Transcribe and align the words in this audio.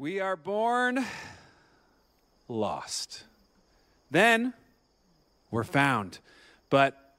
We 0.00 0.18
are 0.18 0.34
born 0.34 1.04
lost. 2.48 3.24
Then 4.10 4.54
we're 5.50 5.62
found. 5.62 6.20
But 6.70 7.16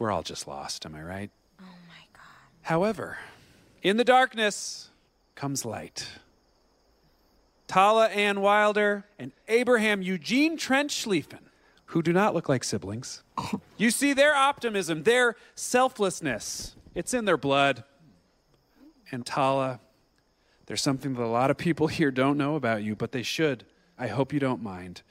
we're 0.00 0.10
all 0.10 0.24
just 0.24 0.48
lost, 0.48 0.84
am 0.84 0.96
I 0.96 1.02
right? 1.04 1.30
Oh 1.60 1.64
my 1.86 2.04
God. 2.12 2.24
However, 2.62 3.18
in 3.84 3.98
the 3.98 4.04
darkness 4.04 4.90
comes 5.36 5.64
light. 5.64 6.08
Tala 7.68 8.08
Ann 8.08 8.40
Wilder 8.40 9.04
and 9.16 9.30
Abraham 9.46 10.02
Eugene 10.02 10.56
Trent 10.56 10.90
Schlieffen, 10.90 11.44
who 11.84 12.02
do 12.02 12.12
not 12.12 12.34
look 12.34 12.48
like 12.48 12.64
siblings. 12.64 13.22
you 13.76 13.92
see, 13.92 14.12
their 14.12 14.34
optimism, 14.34 15.04
their 15.04 15.36
selflessness, 15.54 16.74
it's 16.96 17.14
in 17.14 17.26
their 17.26 17.36
blood. 17.36 17.84
And 19.12 19.24
Tala, 19.24 19.78
there's 20.72 20.80
something 20.80 21.12
that 21.12 21.22
a 21.22 21.26
lot 21.26 21.50
of 21.50 21.58
people 21.58 21.86
here 21.98 22.10
don't 22.10 22.38
know 22.38 22.56
about 22.56 22.82
you, 22.82 22.96
but 22.96 23.12
they 23.12 23.22
should. 23.22 23.64
I 23.98 24.06
hope 24.06 24.32
you 24.32 24.40
don't 24.40 24.62
mind. 24.62 25.02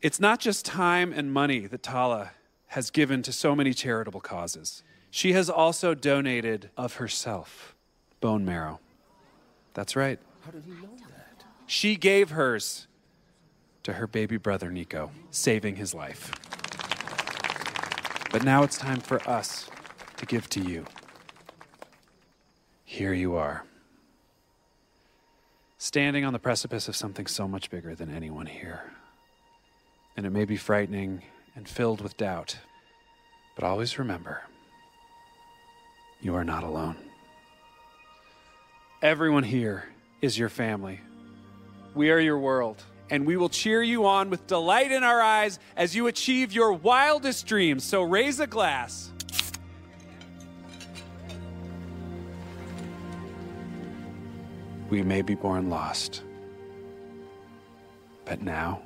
It's 0.00 0.18
not 0.18 0.40
just 0.40 0.64
time 0.64 1.12
and 1.12 1.30
money 1.30 1.66
that 1.66 1.82
Tala 1.82 2.30
has 2.68 2.90
given 2.90 3.20
to 3.24 3.30
so 3.30 3.54
many 3.54 3.74
charitable 3.74 4.22
causes. 4.22 4.82
She 5.10 5.34
has 5.34 5.50
also 5.50 5.92
donated 5.92 6.70
of 6.78 6.94
herself, 6.94 7.76
bone 8.22 8.42
marrow. 8.42 8.80
That's 9.74 9.96
right. 9.96 10.18
How 10.46 10.52
did 10.52 10.64
he 10.64 10.70
know 10.70 10.96
that? 11.10 11.44
She 11.66 11.96
gave 11.96 12.30
hers 12.30 12.86
to 13.82 13.92
her 13.92 14.06
baby 14.06 14.38
brother 14.38 14.70
Nico, 14.70 15.10
saving 15.30 15.76
his 15.76 15.92
life. 15.92 16.32
But 18.30 18.44
now 18.44 18.62
it's 18.62 18.78
time 18.78 19.00
for 19.00 19.20
us 19.28 19.68
to 20.16 20.24
give 20.24 20.48
to 20.48 20.60
you. 20.62 20.86
Here 22.86 23.12
you 23.12 23.36
are. 23.36 23.66
Standing 25.82 26.24
on 26.24 26.32
the 26.32 26.38
precipice 26.38 26.86
of 26.86 26.94
something 26.94 27.26
so 27.26 27.48
much 27.48 27.68
bigger 27.68 27.96
than 27.96 28.08
anyone 28.08 28.46
here. 28.46 28.92
And 30.16 30.24
it 30.24 30.30
may 30.30 30.44
be 30.44 30.56
frightening 30.56 31.24
and 31.56 31.68
filled 31.68 32.00
with 32.00 32.16
doubt, 32.16 32.56
but 33.56 33.64
always 33.64 33.98
remember 33.98 34.42
you 36.20 36.36
are 36.36 36.44
not 36.44 36.62
alone. 36.62 36.94
Everyone 39.02 39.42
here 39.42 39.88
is 40.20 40.38
your 40.38 40.48
family. 40.48 41.00
We 41.96 42.12
are 42.12 42.20
your 42.20 42.38
world, 42.38 42.80
and 43.10 43.26
we 43.26 43.36
will 43.36 43.48
cheer 43.48 43.82
you 43.82 44.06
on 44.06 44.30
with 44.30 44.46
delight 44.46 44.92
in 44.92 45.02
our 45.02 45.20
eyes 45.20 45.58
as 45.76 45.96
you 45.96 46.06
achieve 46.06 46.52
your 46.52 46.74
wildest 46.74 47.44
dreams. 47.48 47.82
So 47.82 48.04
raise 48.04 48.38
a 48.38 48.46
glass. 48.46 49.11
We 54.92 55.02
may 55.02 55.22
be 55.22 55.34
born 55.34 55.70
lost, 55.70 56.22
but 58.26 58.42
now 58.42 58.82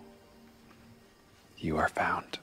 you 1.59 1.79
are 1.79 1.89
found. 1.89 2.39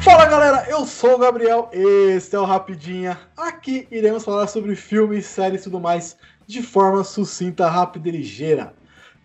Fala 0.00 0.26
galera, 0.26 0.70
eu 0.70 0.86
sou 0.86 1.16
o 1.16 1.18
Gabriel, 1.18 1.68
este 1.72 2.36
é 2.36 2.38
o 2.38 2.44
Rapidinha. 2.44 3.18
Aqui 3.36 3.88
iremos 3.90 4.24
falar 4.24 4.46
sobre 4.46 4.76
filmes, 4.76 5.26
séries 5.26 5.62
e 5.62 5.64
tudo 5.64 5.80
mais 5.80 6.16
de 6.46 6.62
forma 6.62 7.02
sucinta, 7.02 7.68
rápida 7.68 8.10
e 8.10 8.12
ligeira. 8.12 8.72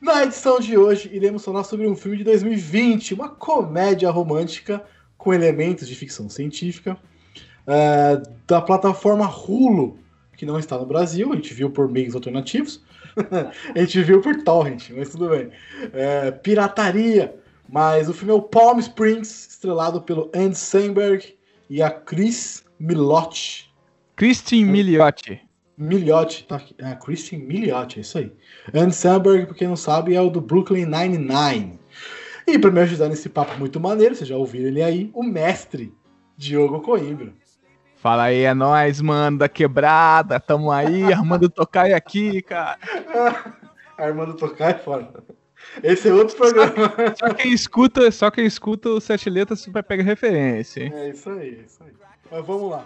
Na 0.01 0.23
edição 0.23 0.59
de 0.59 0.75
hoje, 0.75 1.11
iremos 1.13 1.45
falar 1.45 1.63
sobre 1.63 1.87
um 1.87 1.95
filme 1.95 2.17
de 2.17 2.23
2020, 2.23 3.13
uma 3.13 3.29
comédia 3.29 4.09
romântica 4.09 4.83
com 5.17 5.33
elementos 5.33 5.87
de 5.87 5.95
ficção 5.95 6.29
científica, 6.29 6.97
é, 7.67 8.21
da 8.47 8.61
plataforma 8.61 9.27
Hulu, 9.27 9.97
que 10.37 10.45
não 10.45 10.59
está 10.59 10.77
no 10.77 10.85
Brasil, 10.85 11.31
a 11.31 11.35
gente 11.35 11.53
viu 11.53 11.69
por 11.69 11.89
meios 11.89 12.15
alternativos, 12.15 12.83
a 13.73 13.79
gente 13.79 14.03
viu 14.03 14.21
por 14.21 14.43
torrent, 14.43 14.89
mas 14.95 15.09
tudo 15.09 15.29
bem. 15.29 15.49
É, 15.93 16.31
pirataria, 16.31 17.35
mas 17.67 18.09
o 18.09 18.13
filme 18.13 18.31
é 18.31 18.35
o 18.35 18.41
Palm 18.41 18.79
Springs, 18.79 19.47
estrelado 19.51 20.01
pelo 20.01 20.29
Andy 20.35 20.55
Samberg 20.55 21.35
e 21.69 21.81
a 21.81 21.89
Chris 21.89 22.63
Milotti. 22.79 23.73
Christine 24.15 24.69
Milioti. 24.69 25.41
Miliotti, 25.77 26.45
tá 26.45 26.57
aqui. 26.57 26.75
É, 26.77 26.95
Christine 26.95 27.43
Miliotti, 27.43 27.99
é 27.99 28.01
isso 28.01 28.17
aí. 28.17 28.31
Andy 28.73 28.95
Samberg, 28.95 29.45
pra 29.45 29.55
quem 29.55 29.67
não 29.67 29.75
sabe, 29.75 30.15
é 30.15 30.21
o 30.21 30.29
do 30.29 30.39
Brooklyn 30.39 30.85
Nine-Nine. 30.85 31.79
E 32.47 32.59
para 32.59 32.71
me 32.71 32.79
ajudar 32.81 33.09
nesse 33.09 33.27
papo 33.29 33.57
muito 33.57 33.79
maneiro, 33.79 34.15
vocês 34.15 34.27
já 34.29 34.37
ouviram 34.37 34.67
ele 34.67 34.83
aí, 34.83 35.09
o 35.13 35.23
mestre 35.23 35.93
Diogo 36.37 36.81
Coimbra. 36.81 37.33
Fala 37.95 38.23
aí, 38.23 38.41
é 38.41 38.53
nóis, 38.53 39.01
mano, 39.01 39.39
da 39.39 39.49
quebrada, 39.49 40.39
tamo 40.39 40.71
aí, 40.71 41.03
Armando 41.11 41.49
Tokai 41.49 41.93
aqui, 41.93 42.41
cara. 42.41 42.77
Armando 43.97 44.35
Tokai, 44.35 44.77
fora. 44.77 45.11
Esse 45.81 46.09
é 46.09 46.13
outro 46.13 46.35
programa. 46.35 46.93
Só 47.17 47.33
quem 47.33 47.51
escuta, 47.51 48.11
só 48.11 48.29
quem 48.29 48.45
escuta 48.45 48.89
o 48.89 49.01
Sete 49.01 49.29
Letras 49.29 49.65
vai 49.65 49.81
pegar 49.81 50.03
referência. 50.03 50.83
hein? 50.83 50.91
É 50.93 51.09
isso 51.09 51.29
aí, 51.29 51.59
é 51.59 51.65
isso 51.65 51.83
aí. 51.83 51.91
Mas 52.31 52.45
vamos 52.45 52.69
lá. 52.69 52.85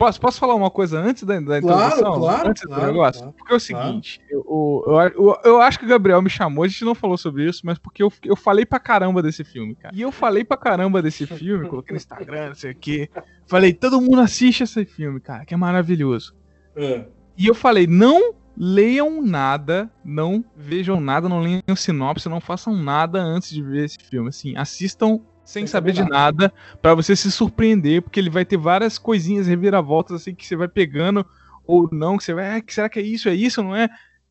Posso, 0.00 0.18
posso 0.18 0.40
falar 0.40 0.54
uma 0.54 0.70
coisa 0.70 0.98
antes 0.98 1.24
da, 1.24 1.38
da 1.38 1.60
Claro, 1.60 1.92
introdução? 1.92 2.20
claro, 2.20 2.48
antes 2.48 2.62
claro, 2.62 2.80
do 2.80 2.86
negócio? 2.86 3.20
claro, 3.20 3.36
porque 3.36 3.52
é 3.52 3.56
o 3.56 3.60
seguinte, 3.60 4.18
eu, 4.30 4.42
eu, 4.48 4.98
eu, 4.98 5.38
eu 5.44 5.60
acho 5.60 5.78
que 5.78 5.84
o 5.84 5.88
Gabriel 5.88 6.22
me 6.22 6.30
chamou, 6.30 6.64
a 6.64 6.68
gente 6.68 6.86
não 6.86 6.94
falou 6.94 7.18
sobre 7.18 7.46
isso, 7.46 7.60
mas 7.66 7.76
porque 7.76 8.02
eu, 8.02 8.10
eu 8.24 8.34
falei 8.34 8.64
pra 8.64 8.80
caramba 8.80 9.22
desse 9.22 9.44
filme, 9.44 9.74
cara. 9.74 9.94
E 9.94 10.00
eu 10.00 10.10
falei 10.10 10.42
pra 10.42 10.56
caramba 10.56 11.02
desse 11.02 11.26
filme, 11.26 11.68
coloquei 11.68 11.92
no 11.92 11.98
Instagram, 11.98 12.48
não 12.48 12.54
sei 12.54 12.70
o 12.70 12.74
quê. 12.74 13.10
Falei, 13.46 13.74
todo 13.74 14.00
mundo 14.00 14.22
assiste 14.22 14.62
esse 14.62 14.86
filme, 14.86 15.20
cara, 15.20 15.44
que 15.44 15.52
é 15.52 15.56
maravilhoso. 15.58 16.34
É. 16.74 17.04
E 17.36 17.46
eu 17.46 17.54
falei, 17.54 17.86
não 17.86 18.32
leiam 18.56 19.20
nada, 19.20 19.90
não 20.02 20.42
vejam 20.56 20.98
nada, 20.98 21.28
não 21.28 21.42
leiam 21.42 21.76
sinopse, 21.76 22.26
não 22.26 22.40
façam 22.40 22.74
nada 22.74 23.20
antes 23.20 23.50
de 23.50 23.62
ver 23.62 23.84
esse 23.84 23.98
filme. 23.98 24.30
Assim, 24.30 24.56
assistam 24.56 25.20
sem 25.44 25.66
saber 25.66 25.92
de 25.92 26.04
nada, 26.04 26.52
pra 26.80 26.94
você 26.94 27.16
se 27.16 27.30
surpreender, 27.30 28.02
porque 28.02 28.20
ele 28.20 28.30
vai 28.30 28.44
ter 28.44 28.56
várias 28.56 28.98
coisinhas 28.98 29.46
reviravoltas 29.46 30.20
assim 30.20 30.34
que 30.34 30.46
você 30.46 30.56
vai 30.56 30.68
pegando 30.68 31.26
ou 31.66 31.88
não, 31.90 32.16
que 32.16 32.24
você 32.24 32.34
vai, 32.34 32.58
ah, 32.58 32.62
será 32.68 32.88
que 32.88 32.98
é 32.98 33.02
isso, 33.02 33.28
é 33.28 33.34
isso, 33.34 33.62
não 33.62 33.74
é? 33.74 33.88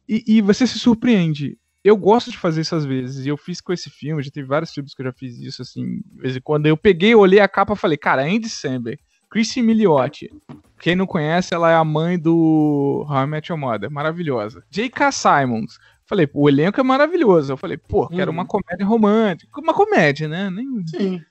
E, 0.08 0.24
e 0.28 0.42
você 0.42 0.66
se 0.66 0.80
surpreende. 0.80 1.58
Eu 1.84 1.96
gosto 1.96 2.30
de 2.30 2.38
fazer 2.38 2.62
isso 2.62 2.76
às 2.76 2.86
vezes, 2.86 3.26
e 3.26 3.30
eu 3.30 3.38
fiz 3.38 3.62
com 3.62 3.72
esse 3.72 3.90
filme, 3.90 4.22
já 4.22 4.30
teve 4.30 4.48
vários 4.48 4.74
filmes 4.74 4.94
que 4.94 5.02
eu 5.02 5.06
já 5.06 5.14
fiz 5.14 5.38
isso, 5.40 5.62
assim, 5.62 6.02
de 6.06 6.22
vez 6.22 6.36
em 6.36 6.42
quando. 6.42 6.66
Eu 6.66 6.76
peguei, 6.76 7.16
olhei 7.16 7.40
a 7.40 7.48
capa 7.48 7.74
e 7.74 7.78
falei, 7.78 7.98
cara, 7.98 8.24
Andy 8.24 8.50
Samberg, 8.50 9.00
Chrissy 9.30 9.62
Miliotti. 9.62 10.30
Quem 10.80 10.96
não 10.96 11.06
conhece, 11.06 11.54
ela 11.54 11.72
é 11.72 11.76
a 11.76 11.84
mãe 11.84 12.18
do 12.18 13.06
How 13.08 13.24
I 13.24 13.28
Met 13.28 13.52
Your 13.52 13.60
Mother, 13.60 13.92
maravilhosa. 13.92 14.64
J.K. 14.70 15.12
Simons. 15.12 15.78
Falei, 16.10 16.28
o 16.34 16.50
elenco 16.50 16.80
é 16.80 16.84
maravilhoso. 16.84 17.54
Eu 17.54 17.58
falei, 17.58 17.78
pô, 17.78 18.08
quero 18.10 18.32
Uhum. 18.32 18.38
uma 18.40 18.46
comédia 18.46 18.84
romântica. 18.86 19.62
Uma 19.62 19.74
comédia, 19.76 20.28
né? 20.28 20.50
Nem... 20.50 20.66
Sim. 20.88 21.22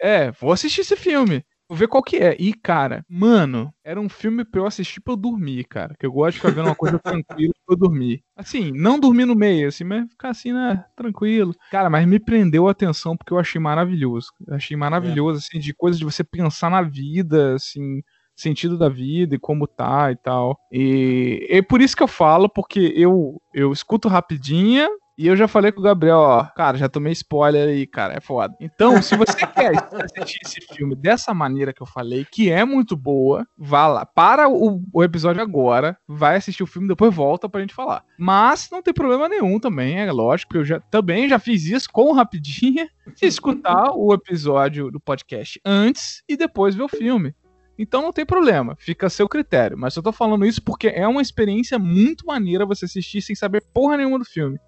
É, 0.00 0.30
vou 0.30 0.52
assistir 0.52 0.82
esse 0.82 0.94
filme. 0.94 1.44
Vou 1.68 1.76
ver 1.76 1.88
qual 1.88 2.02
que 2.02 2.16
é. 2.16 2.34
E, 2.38 2.54
cara, 2.54 3.04
mano, 3.08 3.70
era 3.84 4.00
um 4.00 4.08
filme 4.08 4.42
pra 4.44 4.60
eu 4.60 4.66
assistir 4.66 5.00
pra 5.02 5.12
eu 5.12 5.16
dormir, 5.18 5.64
cara. 5.64 5.94
Que 5.98 6.06
eu 6.06 6.12
gosto 6.12 6.34
de 6.34 6.36
ficar 6.38 6.52
vendo 6.52 6.66
uma 6.66 6.74
coisa 6.74 6.98
tranquila 7.02 7.52
pra 7.66 7.74
eu 7.74 7.76
dormir. 7.76 8.22
Assim, 8.36 8.72
não 8.72 8.98
dormir 8.98 9.26
no 9.26 9.34
meio, 9.34 9.68
assim, 9.68 9.84
mas 9.84 10.08
ficar 10.08 10.30
assim, 10.30 10.52
né, 10.52 10.82
tranquilo. 10.96 11.52
Cara, 11.70 11.90
mas 11.90 12.06
me 12.06 12.18
prendeu 12.18 12.68
a 12.68 12.70
atenção 12.70 13.16
porque 13.16 13.32
eu 13.34 13.38
achei 13.38 13.60
maravilhoso. 13.60 14.28
Eu 14.46 14.54
achei 14.54 14.76
maravilhoso, 14.78 15.40
assim, 15.40 15.58
de 15.58 15.74
coisa 15.74 15.98
de 15.98 16.04
você 16.04 16.24
pensar 16.24 16.70
na 16.70 16.80
vida, 16.80 17.54
assim, 17.56 18.00
sentido 18.40 18.78
da 18.78 18.88
vida 18.88 19.34
e 19.34 19.38
como 19.38 19.66
tá 19.66 20.10
e 20.12 20.16
tal. 20.16 20.58
E 20.72 21.46
é 21.50 21.60
por 21.62 21.80
isso 21.80 21.96
que 21.96 22.02
eu 22.02 22.08
falo, 22.08 22.48
porque 22.48 22.92
eu, 22.96 23.40
eu 23.52 23.72
escuto 23.72 24.08
rapidinha 24.08 24.88
E 25.18 25.26
eu 25.26 25.36
já 25.36 25.48
falei 25.48 25.72
com 25.72 25.80
o 25.80 25.82
Gabriel, 25.82 26.18
ó, 26.18 26.44
cara, 26.44 26.78
já 26.78 26.88
tomei 26.88 27.12
spoiler 27.12 27.68
aí, 27.68 27.88
cara, 27.88 28.14
é 28.14 28.20
foda. 28.20 28.54
Então, 28.60 29.02
se 29.02 29.16
você 29.16 29.34
quer 29.52 29.72
assistir 30.04 30.38
esse 30.44 30.60
filme 30.60 30.94
dessa 30.94 31.34
maneira 31.34 31.72
que 31.72 31.82
eu 31.82 31.86
falei, 31.86 32.24
que 32.24 32.48
é 32.48 32.64
muito 32.64 32.96
boa, 32.96 33.44
vá 33.58 33.88
lá, 33.88 34.06
para 34.06 34.48
o, 34.48 34.80
o 34.92 35.02
episódio 35.02 35.42
agora, 35.42 35.98
vai 36.06 36.36
assistir 36.36 36.62
o 36.62 36.68
filme, 36.68 36.86
depois 36.86 37.12
volta 37.12 37.48
pra 37.48 37.60
gente 37.60 37.74
falar. 37.74 38.04
Mas 38.16 38.68
não 38.70 38.80
tem 38.80 38.94
problema 38.94 39.28
nenhum 39.28 39.58
também, 39.58 39.98
é 39.98 40.12
lógico, 40.12 40.56
eu 40.56 40.64
já 40.64 40.78
também 40.78 41.28
já 41.28 41.40
fiz 41.40 41.64
isso 41.64 41.88
com 41.92 42.12
rapidinha, 42.12 42.88
de 43.16 43.26
escutar 43.26 43.90
o 43.96 44.14
episódio 44.14 44.88
do 44.88 45.00
podcast 45.00 45.60
antes 45.64 46.22
e 46.28 46.36
depois 46.36 46.76
ver 46.76 46.84
o 46.84 46.88
filme. 46.88 47.34
Então 47.78 48.02
não 48.02 48.12
tem 48.12 48.26
problema, 48.26 48.76
fica 48.78 49.06
a 49.06 49.10
seu 49.10 49.28
critério. 49.28 49.78
Mas 49.78 49.94
eu 49.96 50.02
tô 50.02 50.10
falando 50.12 50.44
isso 50.44 50.60
porque 50.62 50.88
é 50.88 51.06
uma 51.06 51.22
experiência 51.22 51.78
muito 51.78 52.26
maneira 52.26 52.66
você 52.66 52.84
assistir 52.86 53.22
sem 53.22 53.36
saber 53.36 53.62
porra 53.72 53.96
nenhuma 53.96 54.18
do 54.18 54.24
filme. 54.24 54.58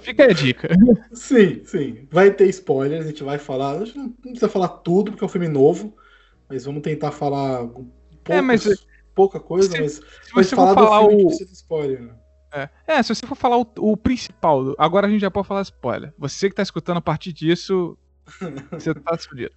Fica 0.00 0.24
aí 0.24 0.30
a 0.30 0.34
dica. 0.34 0.68
Sim, 1.12 1.62
sim. 1.64 2.08
Vai 2.10 2.30
ter 2.30 2.46
spoilers, 2.48 3.04
a 3.04 3.08
gente 3.08 3.22
vai 3.22 3.38
falar. 3.38 3.78
A 3.80 3.84
gente 3.84 3.96
não 3.98 4.10
precisa 4.10 4.48
falar 4.48 4.68
tudo, 4.68 5.10
porque 5.12 5.24
é 5.24 5.26
um 5.26 5.30
filme 5.30 5.48
novo. 5.48 5.94
Mas 6.48 6.64
vamos 6.64 6.82
tentar 6.82 7.10
falar 7.10 7.58
poucos, 7.66 7.90
É, 8.28 8.40
mas- 8.40 8.86
pouca 9.14 9.38
coisa, 9.40 9.70
Se- 9.70 9.80
mas, 9.80 9.92
Se 9.94 10.02
mas 10.34 10.46
você 10.48 10.56
for 10.56 10.62
falar 10.66 10.74
falar 10.74 11.00
do 11.02 11.08
filme 11.08 11.14
o. 11.14 11.18
que 11.18 11.24
precisa 11.26 11.50
de 11.50 11.56
spoiler. 11.56 12.02
né? 12.02 12.14
É. 12.52 12.68
É, 12.86 13.02
se 13.02 13.14
você 13.14 13.26
for 13.26 13.34
falar 13.34 13.58
o, 13.58 13.66
o 13.78 13.96
principal, 13.96 14.74
agora 14.78 15.06
a 15.06 15.10
gente 15.10 15.20
já 15.20 15.30
pode 15.30 15.46
falar 15.48 15.62
spoiler. 15.62 16.12
Você 16.18 16.48
que 16.48 16.54
tá 16.54 16.62
escutando 16.62 16.98
a 16.98 17.02
partir 17.02 17.32
disso, 17.32 17.96
você 18.72 18.94
tá 18.94 19.16
se 19.18 19.28
fudido. 19.28 19.52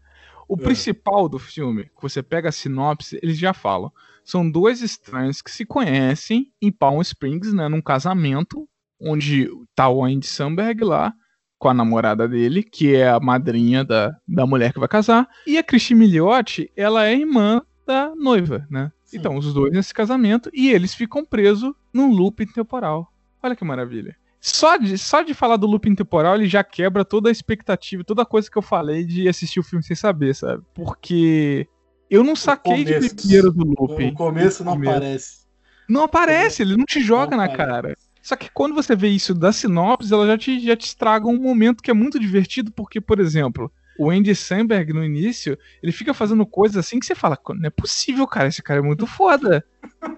O 0.48 0.56
É. 0.56 0.64
principal 0.64 1.28
do 1.28 1.38
filme, 1.38 1.84
que 1.86 2.02
você 2.02 2.24
pega 2.24 2.50
a 2.50 2.52
sinopse, 2.52 3.20
eles 3.22 3.38
já 3.38 3.54
falam. 3.54 3.92
São 4.24 4.50
dois 4.50 4.82
estranhos 4.82 5.42
que 5.42 5.52
se 5.52 5.66
conhecem 5.66 6.52
em 6.62 6.72
Palm 6.72 7.02
Springs, 7.02 7.54
né, 7.54 7.68
num 7.68 7.82
casamento, 7.82 8.68
onde 9.00 9.50
tá 9.76 9.90
o 9.90 10.04
Andy 10.04 10.26
Samberg 10.28 10.84
lá, 10.84 11.14
com 11.60 11.70
a 11.70 11.74
namorada 11.74 12.28
dele, 12.28 12.64
que 12.64 12.96
é 12.96 13.10
a 13.10 13.20
madrinha 13.20 13.84
da, 13.84 14.16
da 14.28 14.46
mulher 14.46 14.74
que 14.74 14.80
vai 14.80 14.88
casar, 14.88 15.28
e 15.46 15.58
a 15.58 15.64
Christine 15.64 16.02
Milioti, 16.02 16.72
ela 16.76 17.08
é 17.08 17.16
irmã 17.16 17.62
da 17.86 18.14
noiva, 18.16 18.66
né? 18.70 18.92
Sim. 19.04 19.18
Então, 19.18 19.38
os 19.38 19.54
dois 19.54 19.72
nesse 19.74 19.94
casamento, 19.94 20.50
e 20.54 20.70
eles 20.70 20.94
ficam 20.94 21.26
presos 21.26 21.74
num 21.94 22.12
loop 22.12 22.46
temporal. 22.48 23.12
Olha 23.42 23.56
que 23.56 23.64
maravilha. 23.64 24.16
Só 24.54 24.78
de, 24.78 24.98
só 24.98 25.22
de 25.24 25.34
falar 25.34 25.58
do 25.58 25.68
looping 25.68 25.94
temporal, 25.94 26.36
ele 26.36 26.48
já 26.48 26.64
quebra 26.64 27.04
toda 27.04 27.28
a 27.28 27.32
expectativa, 27.32 28.04
toda 28.04 28.22
a 28.22 28.26
coisa 28.26 28.50
que 28.50 28.58
eu 28.58 28.62
falei 28.62 29.04
de 29.04 29.28
assistir 29.28 29.60
o 29.60 29.64
filme 29.64 29.84
sem 29.84 29.96
saber, 29.96 30.34
sabe? 30.34 30.64
Porque 30.74 31.68
eu 32.10 32.24
não 32.24 32.36
saquei 32.36 32.86
de 32.86 32.94
começo. 32.94 33.16
primeiro 33.18 33.52
do 33.52 33.66
looping. 33.78 34.08
No 34.08 34.14
começo 34.14 34.64
não 34.64 34.72
Primeiro. 34.72 34.98
aparece. 34.98 35.46
Não 35.90 36.04
aparece, 36.04 36.62
ele 36.62 36.78
não 36.78 36.86
te 36.86 37.02
joga 37.02 37.32
Não 37.32 37.38
na 37.38 37.46
aparece. 37.46 37.72
cara. 37.72 37.98
Só 38.22 38.36
que 38.36 38.50
quando 38.50 38.74
você 38.74 38.96
vê 38.96 39.10
isso 39.10 39.34
da 39.34 39.52
sinopse, 39.52 40.14
ela 40.14 40.26
já 40.28 40.38
te, 40.38 40.60
já 40.60 40.76
te 40.76 40.86
estraga 40.86 41.28
um 41.28 41.38
momento 41.42 41.84
que 41.84 41.92
é 41.92 41.94
muito 41.94 42.20
divertido, 42.20 42.72
porque, 42.72 43.00
por 43.02 43.20
exemplo, 43.20 43.72
o 44.00 44.10
Andy 44.10 44.34
Samberg 44.36 44.94
no 44.94 45.04
início, 45.04 45.58
ele 45.82 45.92
fica 45.92 46.14
fazendo 46.14 46.46
coisas 46.46 46.78
assim 46.78 47.00
que 47.00 47.06
você 47.06 47.16
fala, 47.16 47.38
não 47.50 47.68
é 47.68 47.70
possível, 47.70 48.28
cara, 48.28 48.48
esse 48.48 48.62
cara 48.62 48.80
é 48.80 48.84
muito 48.84 49.06
foda. 49.08 49.64